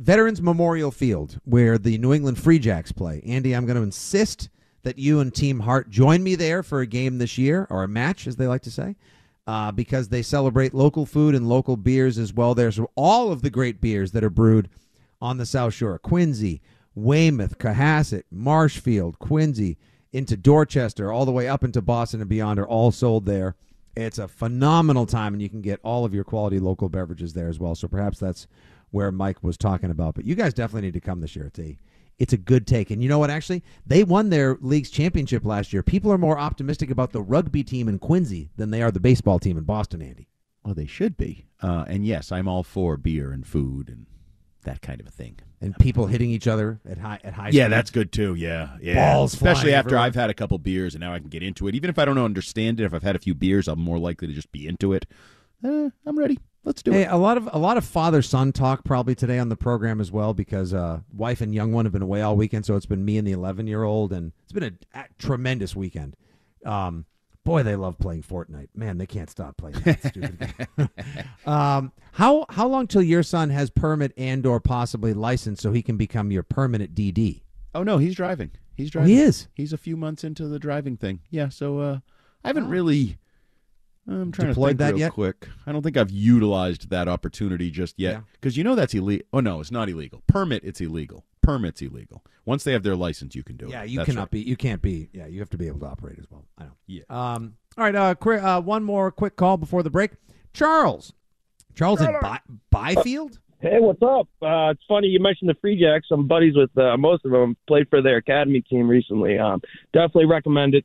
Veterans 0.00 0.40
Memorial 0.40 0.90
Field 0.90 1.38
where 1.44 1.76
the 1.76 1.98
New 1.98 2.14
England 2.14 2.38
Free 2.38 2.58
Jacks 2.58 2.90
play? 2.90 3.22
Andy, 3.26 3.54
I'm 3.54 3.66
going 3.66 3.76
to 3.76 3.82
insist 3.82 4.48
that 4.82 4.98
you 4.98 5.20
and 5.20 5.32
Team 5.32 5.60
Hart 5.60 5.90
join 5.90 6.22
me 6.22 6.34
there 6.36 6.62
for 6.62 6.80
a 6.80 6.86
game 6.86 7.18
this 7.18 7.36
year 7.36 7.66
or 7.68 7.82
a 7.82 7.88
match, 7.88 8.26
as 8.26 8.36
they 8.36 8.46
like 8.46 8.62
to 8.62 8.70
say, 8.70 8.96
uh, 9.46 9.70
because 9.72 10.08
they 10.08 10.22
celebrate 10.22 10.72
local 10.72 11.04
food 11.04 11.34
and 11.34 11.50
local 11.50 11.76
beers 11.76 12.16
as 12.16 12.32
well. 12.32 12.54
There, 12.54 12.72
so 12.72 12.90
all 12.94 13.30
of 13.30 13.42
the 13.42 13.50
great 13.50 13.82
beers 13.82 14.12
that 14.12 14.24
are 14.24 14.30
brewed 14.30 14.70
on 15.20 15.36
the 15.36 15.44
South 15.44 15.74
Shore: 15.74 15.98
Quincy, 15.98 16.62
Weymouth, 16.94 17.58
Cohasset, 17.58 18.22
Marshfield, 18.30 19.18
Quincy, 19.18 19.76
into 20.14 20.34
Dorchester, 20.34 21.12
all 21.12 21.26
the 21.26 21.30
way 21.30 21.46
up 21.46 21.62
into 21.62 21.82
Boston 21.82 22.22
and 22.22 22.30
beyond, 22.30 22.58
are 22.58 22.66
all 22.66 22.90
sold 22.90 23.26
there. 23.26 23.54
It's 23.94 24.18
a 24.18 24.28
phenomenal 24.28 25.04
time, 25.04 25.34
and 25.34 25.42
you 25.42 25.50
can 25.50 25.60
get 25.60 25.80
all 25.82 26.06
of 26.06 26.14
your 26.14 26.24
quality 26.24 26.58
local 26.58 26.88
beverages 26.88 27.34
there 27.34 27.48
as 27.48 27.58
well. 27.58 27.74
So 27.74 27.86
perhaps 27.86 28.18
that's 28.18 28.46
where 28.90 29.12
Mike 29.12 29.42
was 29.42 29.56
talking 29.56 29.90
about. 29.90 30.14
But 30.14 30.24
you 30.24 30.34
guys 30.34 30.54
definitely 30.54 30.88
need 30.88 30.94
to 30.94 31.00
come 31.00 31.20
this 31.20 31.36
year. 31.36 31.46
It's 31.46 31.58
a 31.58 31.78
it's 32.18 32.32
a 32.34 32.38
good 32.38 32.66
take. 32.66 32.90
And 32.90 33.02
you 33.02 33.08
know 33.08 33.18
what? 33.18 33.30
Actually, 33.30 33.64
they 33.86 34.04
won 34.04 34.28
their 34.28 34.58
league's 34.60 34.90
championship 34.90 35.44
last 35.44 35.72
year. 35.72 35.82
People 35.82 36.12
are 36.12 36.18
more 36.18 36.38
optimistic 36.38 36.90
about 36.90 37.12
the 37.12 37.22
rugby 37.22 37.64
team 37.64 37.88
in 37.88 37.98
Quincy 37.98 38.50
than 38.56 38.70
they 38.70 38.82
are 38.82 38.90
the 38.90 39.00
baseball 39.00 39.38
team 39.38 39.56
in 39.56 39.64
Boston. 39.64 40.02
Andy. 40.02 40.28
Well, 40.62 40.74
they 40.74 40.86
should 40.86 41.16
be. 41.16 41.46
Uh, 41.62 41.86
and 41.88 42.04
yes, 42.04 42.30
I'm 42.30 42.46
all 42.46 42.62
for 42.62 42.98
beer 42.98 43.32
and 43.32 43.46
food 43.46 43.88
and 43.88 44.04
that 44.64 44.82
kind 44.82 45.00
of 45.00 45.06
a 45.06 45.10
thing. 45.10 45.38
And 45.62 45.74
people 45.78 46.06
hitting 46.06 46.30
each 46.30 46.46
other 46.46 46.80
at 46.88 46.98
high 46.98 47.18
at 47.24 47.34
high. 47.34 47.48
Yeah, 47.48 47.64
speed. 47.64 47.72
that's 47.72 47.90
good 47.90 48.12
too. 48.12 48.34
Yeah, 48.34 48.76
yeah. 48.80 48.94
Balls 48.94 49.32
especially 49.34 49.72
after 49.72 49.90
everywhere. 49.90 50.06
I've 50.06 50.14
had 50.14 50.30
a 50.30 50.34
couple 50.34 50.58
beers 50.58 50.94
and 50.94 51.00
now 51.00 51.14
I 51.14 51.18
can 51.18 51.28
get 51.28 51.42
into 51.42 51.68
it. 51.68 51.74
Even 51.74 51.88
if 51.88 51.98
I 51.98 52.04
don't 52.04 52.18
understand 52.18 52.80
it, 52.80 52.84
if 52.84 52.92
I've 52.94 53.02
had 53.02 53.16
a 53.16 53.18
few 53.18 53.34
beers, 53.34 53.68
I'm 53.68 53.80
more 53.80 53.98
likely 53.98 54.28
to 54.28 54.34
just 54.34 54.52
be 54.52 54.66
into 54.66 54.92
it. 54.92 55.06
Eh, 55.64 55.90
I'm 56.06 56.18
ready. 56.18 56.38
Let's 56.64 56.82
do 56.82 56.92
Hey, 56.92 57.02
it. 57.02 57.10
a 57.10 57.16
lot 57.16 57.36
of 57.36 57.48
a 57.52 57.58
lot 57.58 57.76
of 57.78 57.84
father 57.84 58.20
son 58.22 58.52
talk 58.52 58.84
probably 58.84 59.14
today 59.14 59.38
on 59.38 59.48
the 59.48 59.56
program 59.56 60.00
as 60.00 60.12
well 60.12 60.34
because 60.34 60.74
uh, 60.74 61.00
wife 61.12 61.40
and 61.40 61.54
young 61.54 61.72
one 61.72 61.86
have 61.86 61.92
been 61.92 62.02
away 62.02 62.20
all 62.22 62.36
weekend, 62.36 62.66
so 62.66 62.76
it's 62.76 62.86
been 62.86 63.04
me 63.04 63.16
and 63.18 63.26
the 63.26 63.32
11 63.32 63.66
year 63.66 63.82
old, 63.82 64.12
and 64.12 64.32
it's 64.44 64.52
been 64.52 64.64
a, 64.94 64.98
a 64.98 65.04
tremendous 65.18 65.74
weekend. 65.74 66.16
Um, 66.66 67.06
boy, 67.44 67.62
they 67.62 67.76
love 67.76 67.98
playing 67.98 68.22
Fortnite. 68.24 68.68
Man, 68.74 68.98
they 68.98 69.06
can't 69.06 69.30
stop 69.30 69.56
playing 69.56 69.76
that 69.80 70.02
stupid 70.06 70.38
game. 70.76 70.88
um, 71.46 71.92
how 72.12 72.44
how 72.50 72.68
long 72.68 72.86
till 72.86 73.02
your 73.02 73.22
son 73.22 73.48
has 73.50 73.70
permit 73.70 74.12
and 74.18 74.44
or 74.44 74.60
possibly 74.60 75.14
license 75.14 75.62
so 75.62 75.72
he 75.72 75.82
can 75.82 75.96
become 75.96 76.30
your 76.30 76.42
permanent 76.42 76.94
DD? 76.94 77.40
Oh 77.74 77.82
no, 77.82 77.96
he's 77.98 78.14
driving. 78.14 78.50
He's 78.76 78.88
Oh, 78.90 79.00
driving. 79.00 79.14
he 79.14 79.20
is. 79.22 79.48
He's 79.54 79.72
a 79.72 79.78
few 79.78 79.96
months 79.96 80.24
into 80.24 80.46
the 80.46 80.58
driving 80.58 80.96
thing. 80.98 81.20
Yeah, 81.30 81.48
so 81.48 81.78
uh, 81.78 81.98
I 82.44 82.48
haven't 82.48 82.68
really. 82.68 83.16
I'm 84.10 84.32
trying 84.32 84.48
Deployed 84.48 84.78
to 84.78 84.84
think 84.84 84.88
that 84.88 84.90
real 84.94 84.98
yet? 84.98 85.12
quick. 85.12 85.48
I 85.66 85.72
don't 85.72 85.82
think 85.82 85.96
I've 85.96 86.10
utilized 86.10 86.90
that 86.90 87.06
opportunity 87.08 87.70
just 87.70 87.98
yet 87.98 88.22
because 88.32 88.56
you 88.56 88.64
know 88.64 88.74
that's 88.74 88.92
illegal. 88.94 89.26
Oh 89.32 89.40
no, 89.40 89.60
it's 89.60 89.70
not 89.70 89.88
illegal. 89.88 90.22
Permit, 90.26 90.62
it's 90.64 90.80
illegal. 90.80 91.24
Permit's 91.42 91.80
illegal. 91.80 92.24
Once 92.44 92.64
they 92.64 92.72
have 92.72 92.82
their 92.82 92.96
license, 92.96 93.34
you 93.34 93.42
can 93.42 93.56
do 93.56 93.66
it. 93.66 93.70
Yeah, 93.70 93.82
you 93.84 93.98
That's 93.98 94.06
cannot 94.08 94.22
right. 94.22 94.30
be. 94.32 94.40
You 94.40 94.56
can't 94.56 94.82
be. 94.82 95.08
Yeah, 95.12 95.26
you 95.26 95.38
have 95.40 95.50
to 95.50 95.58
be 95.58 95.66
able 95.68 95.80
to 95.80 95.86
operate 95.86 96.18
as 96.18 96.26
well. 96.30 96.44
I 96.58 96.64
know. 96.64 96.70
Yeah. 96.86 97.02
Um. 97.08 97.54
All 97.78 97.84
right. 97.84 97.94
Uh. 97.94 98.14
Quick, 98.14 98.42
uh 98.42 98.60
one 98.60 98.82
more 98.84 99.10
quick 99.10 99.36
call 99.36 99.56
before 99.56 99.82
the 99.82 99.90
break. 99.90 100.12
Charles. 100.52 101.12
Charles 101.74 102.00
in 102.00 102.12
By- 102.20 102.40
Byfield. 102.70 103.38
Hey, 103.60 103.76
what's 103.78 104.02
up? 104.02 104.26
Uh, 104.42 104.70
it's 104.70 104.82
funny 104.88 105.08
you 105.08 105.20
mentioned 105.20 105.50
the 105.50 105.54
Free 105.60 105.78
Jacks. 105.78 106.06
I'm 106.10 106.26
buddies 106.26 106.56
with 106.56 106.76
uh, 106.78 106.96
most 106.96 107.24
of 107.26 107.30
them. 107.30 107.56
Played 107.68 107.88
for 107.90 108.00
their 108.02 108.16
academy 108.16 108.62
team 108.62 108.88
recently. 108.88 109.38
Um, 109.38 109.60
definitely 109.92 110.24
recommend 110.26 110.74
it. 110.74 110.84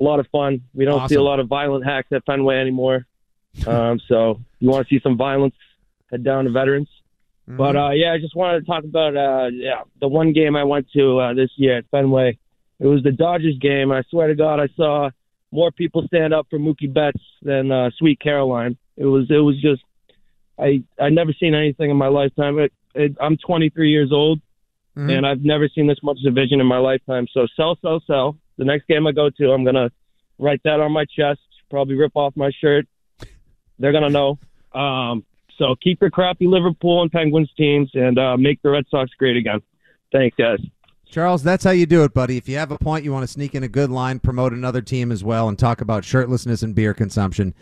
A 0.00 0.02
lot 0.04 0.20
of 0.20 0.26
fun. 0.28 0.62
We 0.74 0.84
don't 0.84 1.00
see 1.08 1.14
a 1.14 1.22
lot 1.22 1.40
of 1.40 1.48
violent 1.48 1.84
hacks 1.84 2.08
at 2.12 2.24
Fenway 2.26 2.56
anymore. 2.56 3.06
Um, 3.66 4.00
so 4.08 4.40
you 4.58 4.68
want 4.68 4.88
to 4.88 4.94
see 4.94 5.00
some 5.02 5.16
violence, 5.16 5.54
head 6.10 6.24
down 6.24 6.44
to 6.44 6.50
Veterans. 6.50 6.88
But 7.46 7.76
uh, 7.76 7.90
yeah, 7.90 8.12
I 8.12 8.18
just 8.18 8.34
wanted 8.34 8.60
to 8.60 8.66
talk 8.66 8.84
about 8.84 9.16
uh, 9.16 9.48
yeah 9.52 9.82
the 10.00 10.08
one 10.08 10.32
game 10.32 10.56
I 10.56 10.64
went 10.64 10.88
to 10.92 11.18
uh, 11.18 11.34
this 11.34 11.50
year 11.56 11.78
at 11.78 11.84
Fenway. 11.90 12.38
It 12.80 12.86
was 12.86 13.02
the 13.02 13.12
Dodgers 13.12 13.58
game. 13.60 13.92
I 13.92 14.02
swear 14.10 14.28
to 14.28 14.34
God, 14.34 14.60
I 14.60 14.68
saw 14.76 15.10
more 15.52 15.70
people 15.70 16.02
stand 16.06 16.34
up 16.34 16.46
for 16.50 16.58
Mookie 16.58 16.92
Betts 16.92 17.20
than 17.42 17.70
uh, 17.70 17.90
Sweet 17.98 18.18
Caroline. 18.18 18.76
It 18.96 19.04
was 19.04 19.30
it 19.30 19.38
was 19.38 19.60
just 19.60 19.82
I 20.58 20.82
I 20.98 21.10
never 21.10 21.32
seen 21.38 21.54
anything 21.54 21.90
in 21.90 21.96
my 21.96 22.08
lifetime. 22.08 22.58
It, 22.58 22.72
it, 22.94 23.16
I'm 23.20 23.36
23 23.36 23.90
years 23.90 24.10
old, 24.12 24.40
Mhm. 24.96 25.18
and 25.18 25.26
I've 25.26 25.42
never 25.42 25.68
seen 25.68 25.86
this 25.86 26.02
much 26.02 26.18
division 26.24 26.60
in 26.60 26.66
my 26.66 26.78
lifetime. 26.78 27.26
So 27.32 27.46
sell, 27.56 27.76
sell, 27.82 28.00
sell. 28.06 28.36
The 28.56 28.64
next 28.64 28.86
game 28.86 29.06
I 29.06 29.12
go 29.12 29.30
to, 29.30 29.52
I'm 29.52 29.64
gonna 29.64 29.90
write 30.38 30.60
that 30.64 30.80
on 30.80 30.92
my 30.92 31.04
chest. 31.04 31.40
Probably 31.70 31.94
rip 31.94 32.12
off 32.14 32.36
my 32.36 32.50
shirt. 32.60 32.86
They're 33.78 33.92
gonna 33.92 34.10
know. 34.10 34.38
Um, 34.72 35.24
so 35.58 35.74
keep 35.82 36.00
your 36.00 36.10
crappy 36.10 36.46
Liverpool 36.46 37.02
and 37.02 37.10
Penguins 37.10 37.50
teams, 37.56 37.90
and 37.94 38.18
uh, 38.18 38.36
make 38.36 38.60
the 38.62 38.70
Red 38.70 38.84
Sox 38.90 39.10
great 39.18 39.36
again. 39.36 39.60
Thanks, 40.12 40.36
guys. 40.36 40.60
Charles, 41.10 41.42
that's 41.44 41.62
how 41.62 41.70
you 41.70 41.86
do 41.86 42.02
it, 42.02 42.12
buddy. 42.12 42.36
If 42.36 42.48
you 42.48 42.56
have 42.56 42.72
a 42.72 42.78
point, 42.78 43.04
you 43.04 43.12
want 43.12 43.22
to 43.22 43.32
sneak 43.32 43.54
in 43.54 43.62
a 43.62 43.68
good 43.68 43.90
line, 43.90 44.18
promote 44.18 44.52
another 44.52 44.82
team 44.82 45.12
as 45.12 45.22
well, 45.22 45.48
and 45.48 45.56
talk 45.56 45.80
about 45.80 46.02
shirtlessness 46.02 46.62
and 46.62 46.74
beer 46.74 46.92
consumption. 46.92 47.54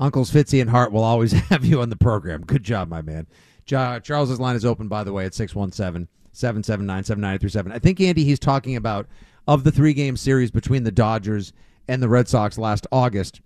Uncles 0.00 0.32
Fitzy 0.32 0.60
and 0.60 0.70
Hart 0.70 0.90
will 0.90 1.04
always 1.04 1.32
have 1.50 1.64
you 1.64 1.80
on 1.80 1.90
the 1.90 1.96
program. 1.96 2.42
Good 2.42 2.64
job, 2.64 2.88
my 2.88 3.00
man. 3.00 3.26
Charles's 3.66 4.40
line 4.40 4.56
is 4.56 4.64
open, 4.64 4.88
by 4.88 5.04
the 5.04 5.12
way, 5.12 5.24
at 5.24 5.34
617 5.34 6.08
779 6.32 7.04
7937. 7.04 7.72
I 7.72 7.78
think, 7.78 8.00
Andy, 8.00 8.24
he's 8.24 8.40
talking 8.40 8.76
about 8.76 9.06
of 9.46 9.64
the 9.64 9.72
three 9.72 9.92
game 9.94 10.16
series 10.16 10.50
between 10.50 10.84
the 10.84 10.90
Dodgers 10.92 11.52
and 11.88 12.02
the 12.02 12.08
Red 12.08 12.28
Sox 12.28 12.56
last 12.58 12.86
August. 12.92 13.40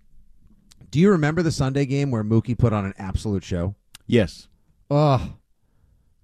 Do 0.91 0.99
you 0.99 1.11
remember 1.11 1.41
the 1.41 1.51
Sunday 1.51 1.85
game 1.85 2.09
where 2.11 2.23
Mookie 2.23 2.57
put 2.57 2.73
on 2.73 2.85
an 2.85 2.93
absolute 2.97 3.43
show? 3.43 3.75
Yes. 4.07 4.47
Oh, 4.89 5.33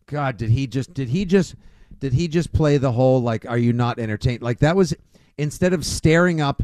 God! 0.07 0.37
Did 0.37 0.49
he 0.49 0.65
just? 0.67 0.93
Did 0.93 1.09
he 1.09 1.25
just? 1.25 1.55
Did 1.99 2.13
he 2.13 2.27
just 2.27 2.51
play 2.51 2.77
the 2.77 2.91
whole 2.91 3.21
like? 3.21 3.45
Are 3.45 3.57
you 3.57 3.73
not 3.73 3.99
entertained? 3.99 4.41
Like 4.41 4.59
that 4.59 4.75
was 4.75 4.93
instead 5.37 5.73
of 5.73 5.85
staring 5.85 6.41
up 6.41 6.63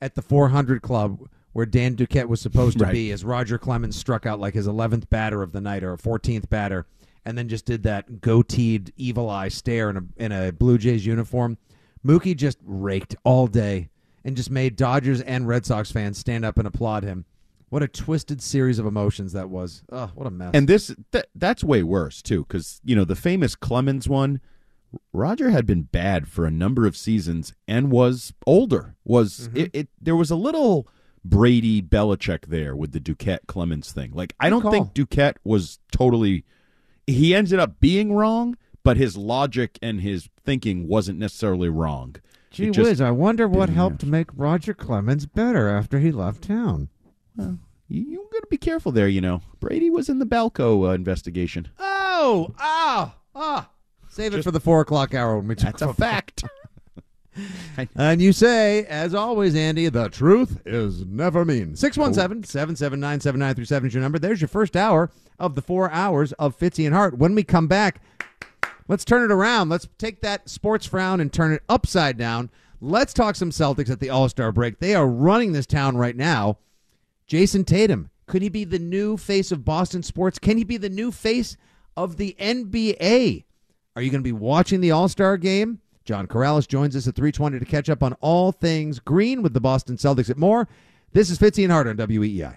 at 0.00 0.14
the 0.14 0.22
400 0.22 0.80
club 0.82 1.28
where 1.52 1.66
Dan 1.66 1.96
Duquette 1.96 2.28
was 2.28 2.40
supposed 2.40 2.78
to 2.78 2.84
Right. 2.84 2.92
be, 2.92 3.10
as 3.10 3.24
Roger 3.24 3.58
Clemens 3.58 3.96
struck 3.96 4.26
out 4.26 4.38
like 4.38 4.54
his 4.54 4.68
11th 4.68 5.10
batter 5.10 5.42
of 5.42 5.50
the 5.52 5.60
night 5.60 5.82
or 5.82 5.96
14th 5.96 6.48
batter, 6.48 6.86
and 7.24 7.36
then 7.36 7.48
just 7.48 7.64
did 7.66 7.82
that 7.82 8.20
goateed 8.20 8.90
evil 8.96 9.28
eye 9.28 9.48
stare 9.48 9.90
in 9.90 9.96
a 9.96 10.02
in 10.16 10.32
a 10.32 10.52
Blue 10.52 10.78
Jays 10.78 11.04
uniform. 11.04 11.58
Mookie 12.06 12.36
just 12.36 12.58
raked 12.64 13.14
all 13.24 13.46
day 13.46 13.90
and 14.24 14.36
just 14.36 14.50
made 14.50 14.76
Dodgers 14.76 15.20
and 15.20 15.46
Red 15.48 15.64
Sox 15.64 15.90
fans 15.90 16.18
stand 16.18 16.44
up 16.44 16.58
and 16.58 16.66
applaud 16.66 17.04
him. 17.04 17.24
What 17.70 17.82
a 17.82 17.88
twisted 17.88 18.40
series 18.40 18.78
of 18.78 18.86
emotions 18.86 19.32
that 19.32 19.50
was. 19.50 19.82
Oh, 19.92 20.10
what 20.14 20.26
a 20.26 20.30
mess. 20.30 20.52
And 20.54 20.68
this 20.68 20.94
th- 21.12 21.26
that's 21.34 21.62
way 21.62 21.82
worse 21.82 22.22
too, 22.22 22.44
because 22.44 22.80
you 22.84 22.96
know 22.96 23.04
the 23.04 23.16
famous 23.16 23.54
Clemens 23.54 24.08
one. 24.08 24.40
Roger 25.12 25.50
had 25.50 25.66
been 25.66 25.82
bad 25.82 26.28
for 26.28 26.46
a 26.46 26.50
number 26.50 26.86
of 26.86 26.96
seasons 26.96 27.52
and 27.66 27.90
was 27.90 28.32
older. 28.46 28.96
Was 29.04 29.48
mm-hmm. 29.48 29.56
it, 29.58 29.70
it? 29.74 29.88
There 30.00 30.16
was 30.16 30.30
a 30.30 30.36
little 30.36 30.88
Brady 31.22 31.82
Belichick 31.82 32.46
there 32.46 32.74
with 32.74 32.92
the 32.92 33.00
Duquette 33.00 33.46
Clemens 33.46 33.92
thing. 33.92 34.12
Like 34.14 34.34
I 34.40 34.48
don't 34.48 34.70
think 34.70 34.94
Duquette 34.94 35.36
was 35.44 35.78
totally. 35.92 36.44
He 37.06 37.34
ended 37.34 37.58
up 37.58 37.80
being 37.80 38.14
wrong, 38.14 38.56
but 38.88 38.96
his 38.96 39.18
logic 39.18 39.78
and 39.82 40.00
his 40.00 40.30
thinking 40.46 40.88
wasn't 40.88 41.18
necessarily 41.18 41.68
wrong. 41.68 42.16
Gee 42.50 42.70
just 42.70 42.88
whiz, 42.88 43.00
I 43.02 43.10
wonder 43.10 43.46
what 43.46 43.68
helped 43.68 44.02
make 44.06 44.28
Roger 44.34 44.72
Clemens 44.72 45.26
better 45.26 45.68
after 45.68 45.98
he 45.98 46.10
left 46.10 46.44
town. 46.44 46.88
You, 47.36 47.52
you 47.88 48.26
got 48.32 48.40
to 48.40 48.46
be 48.48 48.56
careful 48.56 48.90
there. 48.90 49.06
You 49.06 49.20
know, 49.20 49.42
Brady 49.60 49.90
was 49.90 50.08
in 50.08 50.20
the 50.20 50.24
Balco 50.24 50.88
uh, 50.88 50.92
investigation. 50.92 51.68
Oh, 51.78 52.54
ah, 52.58 53.14
ah. 53.34 53.68
Save 54.08 54.32
it 54.32 54.42
for 54.42 54.52
the 54.52 54.58
four 54.58 54.80
o'clock 54.80 55.12
hour 55.12 55.36
when 55.36 55.48
we 55.48 55.54
talk 55.54 55.76
That's 55.76 55.82
a 55.82 55.92
fact. 55.92 56.44
and 57.94 58.22
you 58.22 58.32
say, 58.32 58.86
as 58.86 59.14
always, 59.14 59.54
Andy, 59.54 59.90
the 59.90 60.08
truth 60.08 60.62
is 60.64 61.04
never 61.04 61.44
mean. 61.44 61.76
617 61.76 62.44
779 62.44 63.20
7937 63.20 63.86
is 63.86 63.92
your 63.92 64.02
number. 64.02 64.18
There's 64.18 64.40
your 64.40 64.48
first 64.48 64.78
hour 64.78 65.10
of 65.38 65.56
the 65.56 65.62
four 65.62 65.90
hours 65.90 66.32
of 66.32 66.58
Fitzy 66.58 66.86
and 66.86 66.94
Hart. 66.94 67.18
When 67.18 67.34
we 67.34 67.44
come 67.44 67.66
back, 67.68 68.00
let's 68.88 69.04
turn 69.04 69.22
it 69.22 69.32
around. 69.32 69.68
Let's 69.68 69.88
take 69.98 70.22
that 70.22 70.48
sports 70.48 70.86
frown 70.86 71.20
and 71.20 71.32
turn 71.32 71.52
it 71.52 71.62
upside 71.68 72.16
down. 72.16 72.50
Let's 72.80 73.12
talk 73.12 73.36
some 73.36 73.50
Celtics 73.50 73.90
at 73.90 74.00
the 74.00 74.10
All 74.10 74.28
Star 74.28 74.52
break. 74.52 74.78
They 74.78 74.94
are 74.94 75.06
running 75.06 75.52
this 75.52 75.66
town 75.66 75.96
right 75.96 76.16
now. 76.16 76.58
Jayson 77.26 77.64
Tatum, 77.64 78.10
could 78.26 78.42
he 78.42 78.48
be 78.48 78.64
the 78.64 78.78
new 78.78 79.16
face 79.16 79.52
of 79.52 79.64
Boston 79.64 80.02
sports? 80.02 80.38
Can 80.38 80.56
he 80.56 80.64
be 80.64 80.76
the 80.76 80.88
new 80.88 81.12
face 81.12 81.56
of 81.96 82.16
the 82.16 82.36
NBA? 82.38 83.44
Are 83.96 84.02
you 84.02 84.10
going 84.10 84.22
to 84.22 84.28
be 84.28 84.32
watching 84.32 84.80
the 84.80 84.92
All 84.92 85.08
Star 85.08 85.36
game? 85.36 85.80
John 86.04 86.26
Karalis 86.26 86.66
joins 86.66 86.96
us 86.96 87.06
at 87.06 87.14
320 87.16 87.58
to 87.58 87.64
catch 87.66 87.90
up 87.90 88.02
on 88.02 88.14
all 88.14 88.50
things 88.50 88.98
green 88.98 89.42
with 89.42 89.52
the 89.52 89.60
Boston 89.60 89.96
Celtics 89.96 90.30
at 90.30 90.38
more. 90.38 90.66
This 91.12 91.28
is 91.28 91.38
Fitzy 91.38 91.64
and 91.64 91.72
Hart 91.72 91.86
on 91.86 91.96
WEEI. 91.96 92.56